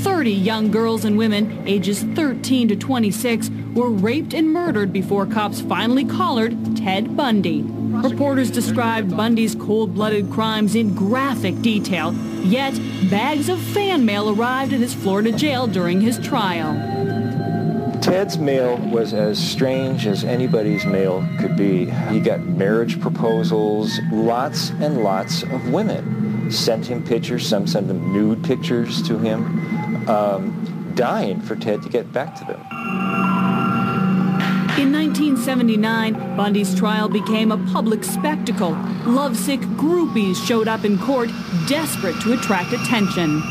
30 0.03 0.31
young 0.31 0.69
girls 0.71 1.05
and 1.05 1.17
women 1.17 1.63
ages 1.65 2.03
13 2.03 2.67
to 2.67 2.75
26 2.75 3.49
were 3.77 3.91
raped 3.91 4.33
and 4.33 4.51
murdered 4.51 4.91
before 4.91 5.27
cops 5.27 5.61
finally 5.61 6.03
collared 6.03 6.75
Ted 6.75 7.15
Bundy. 7.15 7.61
Reporters 7.61 8.49
described 8.49 9.15
Bundy's 9.15 9.53
cold-blooded 9.53 10.31
crimes 10.31 10.73
in 10.73 10.95
graphic 10.95 11.61
detail, 11.61 12.11
yet 12.43 12.73
bags 13.11 13.49
of 13.49 13.59
fan 13.59 14.03
mail 14.03 14.31
arrived 14.31 14.73
at 14.73 14.79
his 14.79 14.95
Florida 14.95 15.31
jail 15.31 15.67
during 15.67 16.01
his 16.01 16.17
trial. 16.17 16.73
Ted's 18.01 18.39
mail 18.39 18.77
was 18.89 19.13
as 19.13 19.37
strange 19.37 20.07
as 20.07 20.23
anybody's 20.23 20.85
mail 20.85 21.27
could 21.39 21.55
be. 21.55 21.85
He 22.09 22.19
got 22.19 22.39
marriage 22.41 22.99
proposals, 22.99 23.99
lots 24.11 24.71
and 24.71 25.03
lots 25.03 25.43
of 25.43 25.69
women 25.69 26.51
sent 26.51 26.87
him 26.87 27.03
pictures. 27.03 27.47
Some 27.47 27.67
sent 27.67 27.87
them 27.87 28.11
nude 28.11 28.43
pictures 28.43 29.03
to 29.03 29.19
him, 29.19 30.09
um, 30.09 30.93
dying 30.95 31.41
for 31.41 31.55
Ted 31.55 31.83
to 31.83 31.89
get 31.89 32.11
back 32.11 32.33
to 32.39 32.45
them. 32.45 33.36
In 35.17 35.33
1979, 35.33 36.37
Bundy's 36.37 36.75
trial 36.75 37.09
became 37.09 37.51
a 37.51 37.57
public 37.71 38.03
spectacle. 38.03 38.77
Lovesick 39.03 39.61
groupies 39.61 40.35
showed 40.45 40.67
up 40.67 40.85
in 40.85 40.99
court, 40.99 41.31
desperate 41.67 42.21
to 42.21 42.33
attract 42.33 42.71
attention. 42.71 43.41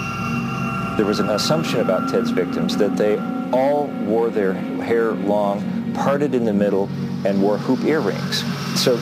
There 0.96 1.04
was 1.04 1.18
an 1.18 1.28
assumption 1.30 1.80
about 1.80 2.08
Ted's 2.08 2.30
victims 2.30 2.76
that 2.76 2.96
they 2.96 3.18
all 3.50 3.88
wore 4.04 4.30
their 4.30 4.52
hair 4.52 5.10
long, 5.10 5.92
parted 5.92 6.36
in 6.36 6.44
the 6.44 6.52
middle, 6.52 6.88
and 7.26 7.42
wore 7.42 7.58
hoop 7.58 7.82
earrings. 7.82 8.44
So 8.80 8.94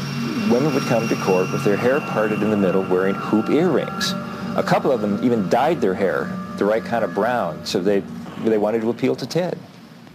women 0.51 0.73
would 0.73 0.85
come 0.85 1.07
to 1.07 1.17
court 1.17 1.53
with 1.53 1.65
their 1.65 1.77
hair 1.77 2.01
parted 2.01 2.43
in 2.43 2.49
the 2.49 2.57
middle 2.57 2.83
wearing 2.89 3.15
hoop 3.15 3.51
earrings. 3.51 4.13
A 4.57 4.65
couple 4.67 4.91
of 4.91 5.03
them 5.03 5.23
even 5.23 5.51
dyed 5.51 5.83
their 5.83 5.95
hair 5.95 6.31
the 6.57 6.65
right 6.65 6.85
kind 6.85 7.05
of 7.05 7.13
brown, 7.13 7.67
so 7.67 7.79
they, 7.79 8.01
they 8.43 8.57
wanted 8.57 8.81
to 8.81 8.89
appeal 8.89 9.15
to 9.17 9.27
Ted. 9.27 9.59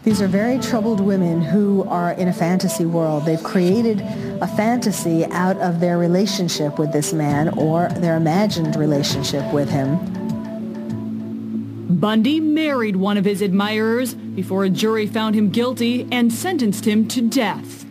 These 0.04 0.22
are 0.22 0.28
very 0.28 0.60
troubled 0.60 1.02
women 1.02 1.42
who 1.42 1.84
are 1.84 2.14
in 2.14 2.30
a 2.30 2.34
fantasy 2.34 2.86
world. 2.86 3.26
They've 3.26 3.44
created 3.44 4.00
a 4.42 4.48
fantasy 4.48 5.26
out 5.26 5.58
of 5.58 5.82
their 5.82 5.98
relationship 5.98 6.80
with 6.80 6.94
this 6.94 7.12
man 7.12 7.50
or 7.50 7.90
their 7.90 8.16
imagined 8.16 8.78
relationship 8.78 9.54
with 9.54 9.70
him. 9.70 9.98
Bundy 12.00 12.40
married 12.40 12.96
one 12.96 13.18
of 13.18 13.26
his 13.26 13.42
admirers 13.42 14.14
before 14.14 14.64
a 14.64 14.70
jury 14.70 15.06
found 15.06 15.36
him 15.36 15.50
guilty 15.50 16.08
and 16.14 16.32
sentenced 16.32 16.86
him 16.86 17.06
to 17.10 17.22
death. 17.22 17.84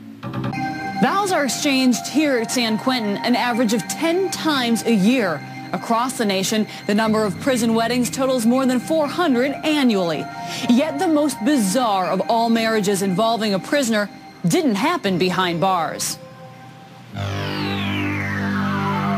Vows 1.03 1.31
are 1.31 1.45
exchanged 1.45 2.09
here 2.09 2.39
at 2.39 2.51
San 2.51 2.79
Quentin 2.79 3.19
an 3.19 3.37
average 3.37 3.75
of 3.75 3.83
10 3.83 4.31
times 4.31 4.83
a 4.85 4.95
year. 4.95 5.43
Across 5.73 6.19
the 6.19 6.25
nation, 6.25 6.67
the 6.87 6.95
number 6.95 7.25
of 7.25 7.39
prison 7.41 7.75
weddings 7.75 8.11
totals 8.11 8.47
more 8.47 8.67
than 8.67 8.81
400 8.81 9.53
annually. 9.65 10.25
Yet 10.69 10.99
the 10.99 11.09
most 11.09 11.37
bizarre 11.45 12.07
of 12.07 12.21
all 12.29 12.49
marriages 12.49 13.03
involving 13.03 13.55
a 13.55 13.59
prisoner 13.59 14.09
didn't 14.47 14.77
happen 14.77 15.19
behind 15.19 15.61
bars. 15.61 16.19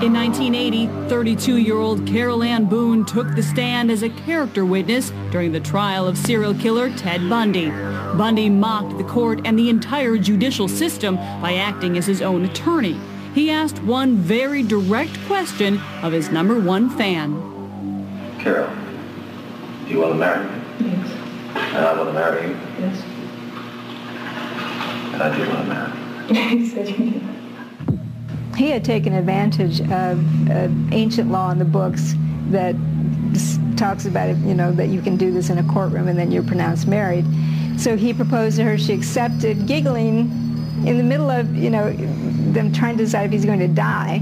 In 0.02 0.14
1980, 0.14 0.86
32-year-old 1.14 2.06
Carol 2.06 2.42
Ann 2.42 2.64
Boone 2.64 3.04
took 3.04 3.34
the 3.34 3.42
stand 3.42 3.90
as 3.90 4.02
a 4.02 4.08
character 4.08 4.64
witness 4.64 5.12
during 5.30 5.52
the 5.52 5.60
trial 5.60 6.08
of 6.08 6.16
serial 6.16 6.54
killer 6.54 6.88
Ted 6.96 7.28
Bundy. 7.28 7.68
Bundy 7.68 8.48
mocked 8.48 8.96
the 8.96 9.04
court 9.04 9.42
and 9.44 9.58
the 9.58 9.68
entire 9.68 10.16
judicial 10.16 10.68
system 10.68 11.16
by 11.16 11.56
acting 11.56 11.98
as 11.98 12.06
his 12.06 12.22
own 12.22 12.46
attorney. 12.46 12.98
He 13.34 13.48
asked 13.48 13.82
one 13.82 14.16
very 14.16 14.62
direct 14.62 15.16
question 15.26 15.80
of 16.02 16.12
his 16.12 16.30
number 16.30 16.58
one 16.58 16.90
fan. 16.90 18.36
Carol, 18.40 18.70
do 19.86 19.90
you 19.92 20.00
want 20.00 20.14
to 20.14 20.18
marry 20.18 20.44
me? 20.44 20.62
Yes. 20.80 21.10
And 21.54 21.86
I 21.86 21.96
want 21.96 22.08
to 22.08 22.12
marry 22.12 22.48
you? 22.48 22.58
Yes. 22.80 23.02
And 25.12 25.22
I 25.22 25.36
do 25.36 25.48
want 25.48 25.60
to 25.60 25.68
marry 25.68 26.52
you. 26.52 26.58
he 26.58 26.68
said 26.68 26.88
you 26.88 27.10
did. 27.10 27.22
He 28.56 28.70
had 28.70 28.84
taken 28.84 29.12
advantage 29.14 29.80
of 29.80 30.50
uh, 30.50 30.68
ancient 30.90 31.30
law 31.30 31.50
in 31.50 31.58
the 31.58 31.64
books 31.64 32.14
that 32.48 32.74
talks 33.76 34.06
about 34.06 34.28
it, 34.28 34.36
you 34.38 34.54
know, 34.54 34.72
that 34.72 34.88
you 34.88 35.00
can 35.00 35.16
do 35.16 35.32
this 35.32 35.50
in 35.50 35.58
a 35.58 35.64
courtroom 35.72 36.08
and 36.08 36.18
then 36.18 36.30
you're 36.30 36.42
pronounced 36.42 36.86
married. 36.86 37.24
So 37.78 37.96
he 37.96 38.12
proposed 38.12 38.56
to 38.56 38.64
her. 38.64 38.76
She 38.76 38.92
accepted, 38.92 39.66
giggling 39.66 40.49
in 40.86 40.96
the 40.96 41.02
middle 41.02 41.30
of, 41.30 41.54
you 41.54 41.70
know, 41.70 41.92
them 41.92 42.72
trying 42.72 42.96
to 42.96 43.04
decide 43.04 43.26
if 43.26 43.32
he's 43.32 43.44
going 43.44 43.58
to 43.58 43.68
die. 43.68 44.18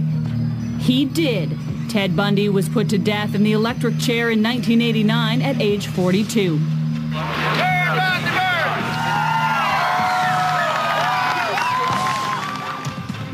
He 0.81 1.05
did. 1.05 1.57
Ted 1.89 2.15
Bundy 2.15 2.49
was 2.49 2.69
put 2.69 2.89
to 2.91 2.99
death 2.99 3.35
in 3.35 3.45
the 3.45 3.53
electric 3.53 3.99
chair 3.99 4.31
in 4.31 4.43
1989 4.43 5.43
at 5.43 5.61
age 5.61 5.87
42. 5.87 6.59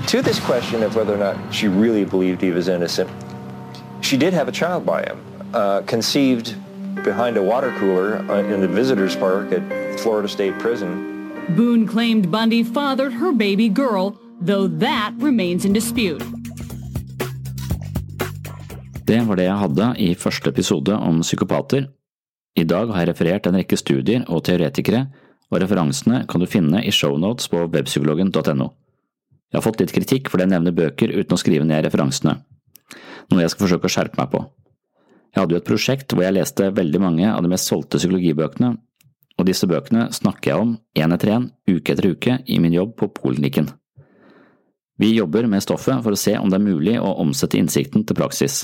To 0.06 0.22
this 0.22 0.38
question 0.38 0.82
of 0.84 0.94
whether 0.94 1.14
or 1.14 1.16
not 1.16 1.52
she 1.52 1.66
really 1.66 2.04
believed 2.04 2.40
he 2.40 2.50
was 2.50 2.68
innocent, 2.68 3.10
she 4.00 4.16
did 4.16 4.32
have 4.32 4.46
a 4.46 4.52
child 4.52 4.86
by 4.86 5.02
him, 5.02 5.20
uh, 5.52 5.80
conceived 5.82 6.54
behind 7.02 7.36
a 7.36 7.42
water 7.42 7.74
cooler 7.78 8.18
uh, 8.30 8.38
in 8.42 8.60
the 8.60 8.68
visitors 8.68 9.16
park 9.16 9.50
at 9.50 9.98
Florida 9.98 10.28
State 10.28 10.56
Prison. 10.60 11.13
Boone 11.48 11.86
claimed 11.86 12.30
Bundy 12.30 12.62
fathered 12.62 13.12
her 13.12 13.32
baby 13.32 13.68
girl, 13.68 14.16
though 14.40 14.66
that 14.66 15.12
remains 15.18 15.64
in 15.64 15.72
dispute. 15.72 16.22
Det 19.04 19.20
var 19.28 19.36
det 19.36 19.44
jeg 19.44 19.58
hadde 19.60 19.88
i 20.00 20.14
første 20.16 20.48
episode 20.48 20.96
om 20.96 21.20
psykopater. 21.20 21.90
I 22.56 22.64
dag 22.64 22.88
har 22.88 23.04
jeg 23.04 23.10
referert 23.10 23.46
en 23.46 23.58
rekke 23.58 23.76
studier 23.76 24.24
og 24.32 24.46
teoretikere, 24.48 25.04
og 25.52 25.60
referansene 25.60 26.22
kan 26.30 26.40
du 26.40 26.48
finne 26.48 26.80
i 26.80 26.90
shownotes 26.90 27.50
på 27.52 27.60
webpsykologen.no. 27.66 28.70
Jeg 29.52 29.58
har 29.58 29.66
fått 29.66 29.84
litt 29.84 29.92
kritikk 29.92 30.32
fordi 30.32 30.46
jeg 30.46 30.54
nevner 30.54 30.72
bøker 30.72 31.12
uten 31.12 31.36
å 31.36 31.40
skrive 31.40 31.68
ned 31.68 31.84
referansene, 31.84 32.38
noe 33.28 33.44
jeg 33.44 33.52
skal 33.52 33.66
forsøke 33.66 33.90
å 33.90 33.92
skjerpe 33.92 34.22
meg 34.22 34.32
på. 34.32 34.40
Jeg 35.34 35.42
hadde 35.42 35.58
jo 35.58 35.60
et 35.60 35.68
prosjekt 35.68 36.14
hvor 36.14 36.24
jeg 36.24 36.38
leste 36.38 36.72
veldig 36.72 37.04
mange 37.04 37.28
av 37.28 37.44
de 37.44 37.52
mest 37.52 37.68
solgte 37.68 38.00
psykologibøkene, 38.00 38.78
og 39.44 39.50
disse 39.50 39.68
bøkene 39.68 40.08
snakker 40.16 40.50
jeg 40.50 40.62
om 40.64 40.70
én 40.96 41.12
etter 41.12 41.34
én, 41.34 41.50
uke 41.68 41.92
etter 41.92 42.14
uke, 42.14 42.38
i 42.48 42.56
min 42.62 42.72
jobb 42.72 42.94
på 42.96 43.10
poliklinikken. 43.12 43.68
Vi 44.96 45.10
jobber 45.12 45.44
med 45.50 45.62
stoffet 45.62 46.00
for 46.00 46.14
å 46.14 46.18
se 46.18 46.36
om 46.38 46.48
det 46.48 46.56
er 46.56 46.64
mulig 46.64 46.94
å 46.96 47.16
omsette 47.20 47.58
innsikten 47.58 48.06
til 48.06 48.16
praksis. 48.16 48.62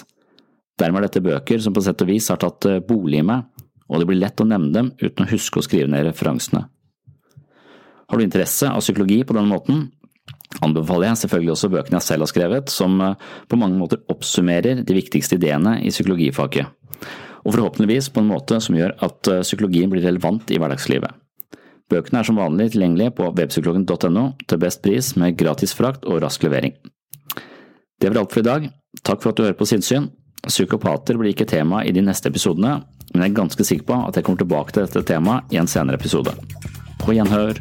Dermed 0.80 1.02
er 1.02 1.08
dette 1.08 1.24
bøker 1.26 1.60
som 1.60 1.74
på 1.76 1.82
sett 1.84 2.00
og 2.00 2.08
vis 2.08 2.30
har 2.32 2.40
tatt 2.40 2.64
eh, 2.70 2.80
bolig 2.80 3.20
i 3.20 3.26
meg, 3.26 3.44
og 3.90 4.00
det 4.00 4.08
blir 4.08 4.22
lett 4.22 4.40
å 4.40 4.46
nevne 4.48 4.72
dem 4.72 4.92
uten 5.02 5.26
å 5.26 5.30
huske 5.34 5.60
å 5.60 5.66
skrive 5.66 5.90
ned 5.90 6.06
referansene. 6.06 6.64
Har 8.10 8.18
du 8.18 8.24
interesse 8.24 8.70
av 8.70 8.80
psykologi 8.80 9.20
på 9.26 9.36
denne 9.36 9.50
måten, 9.50 9.88
anbefaler 10.64 11.10
jeg 11.10 11.24
selvfølgelig 11.24 11.52
også 11.56 11.70
bøkene 11.74 11.98
jeg 11.98 12.06
selv 12.06 12.24
har 12.24 12.32
skrevet, 12.32 12.72
som 12.72 12.96
eh, 13.04 13.28
på 13.50 13.60
mange 13.60 13.76
måter 13.82 14.00
oppsummerer 14.08 14.80
de 14.86 14.96
viktigste 14.96 15.36
ideene 15.36 15.76
i 15.84 15.92
psykologifaget, 15.92 16.72
og 17.44 17.54
forhåpentligvis 17.54 18.10
på 18.14 18.22
en 18.22 18.30
måte 18.30 18.60
som 18.62 18.76
gjør 18.76 18.94
at 19.04 19.30
eh, 19.30 19.42
psykologien 19.46 19.90
blir 19.92 20.04
relevant 20.06 20.50
i 20.52 20.60
hverdagslivet. 20.60 21.16
Bøkene 21.90 22.20
er 22.20 22.28
som 22.28 22.38
vanlig 22.38 22.70
tilgjengelige 22.74 23.16
på 23.18 23.32
webpsykologen.no 23.34 24.24
til 24.46 24.62
best 24.62 24.82
pris 24.84 25.14
med 25.18 25.38
gratis 25.38 25.74
frakt 25.74 26.06
og 26.06 26.20
rask 26.22 26.44
levering. 26.46 26.76
Det 28.00 28.08
var 28.08 28.22
alt 28.22 28.32
for 28.32 28.44
i 28.44 28.46
dag. 28.46 28.70
Takk 29.02 29.22
for 29.22 29.32
at 29.32 29.40
du 29.40 29.44
hører 29.44 29.58
på 29.58 29.68
Sinnssyn. 29.68 30.08
Psykopater 30.46 31.18
blir 31.20 31.34
ikke 31.34 31.48
tema 31.50 31.82
i 31.84 31.92
de 31.92 32.04
neste 32.04 32.30
episodene, 32.30 32.78
men 33.10 33.24
jeg 33.24 33.32
er 33.32 33.40
ganske 33.42 33.66
sikker 33.66 33.88
på 33.90 34.00
at 34.06 34.16
jeg 34.16 34.26
kommer 34.26 34.40
tilbake 34.40 34.72
til 34.72 34.86
dette 34.86 35.04
temaet 35.10 35.52
i 35.52 35.60
en 35.60 35.68
senere 35.68 36.00
episode. 36.00 36.32
På 37.02 37.16
gjenhør. 37.16 37.60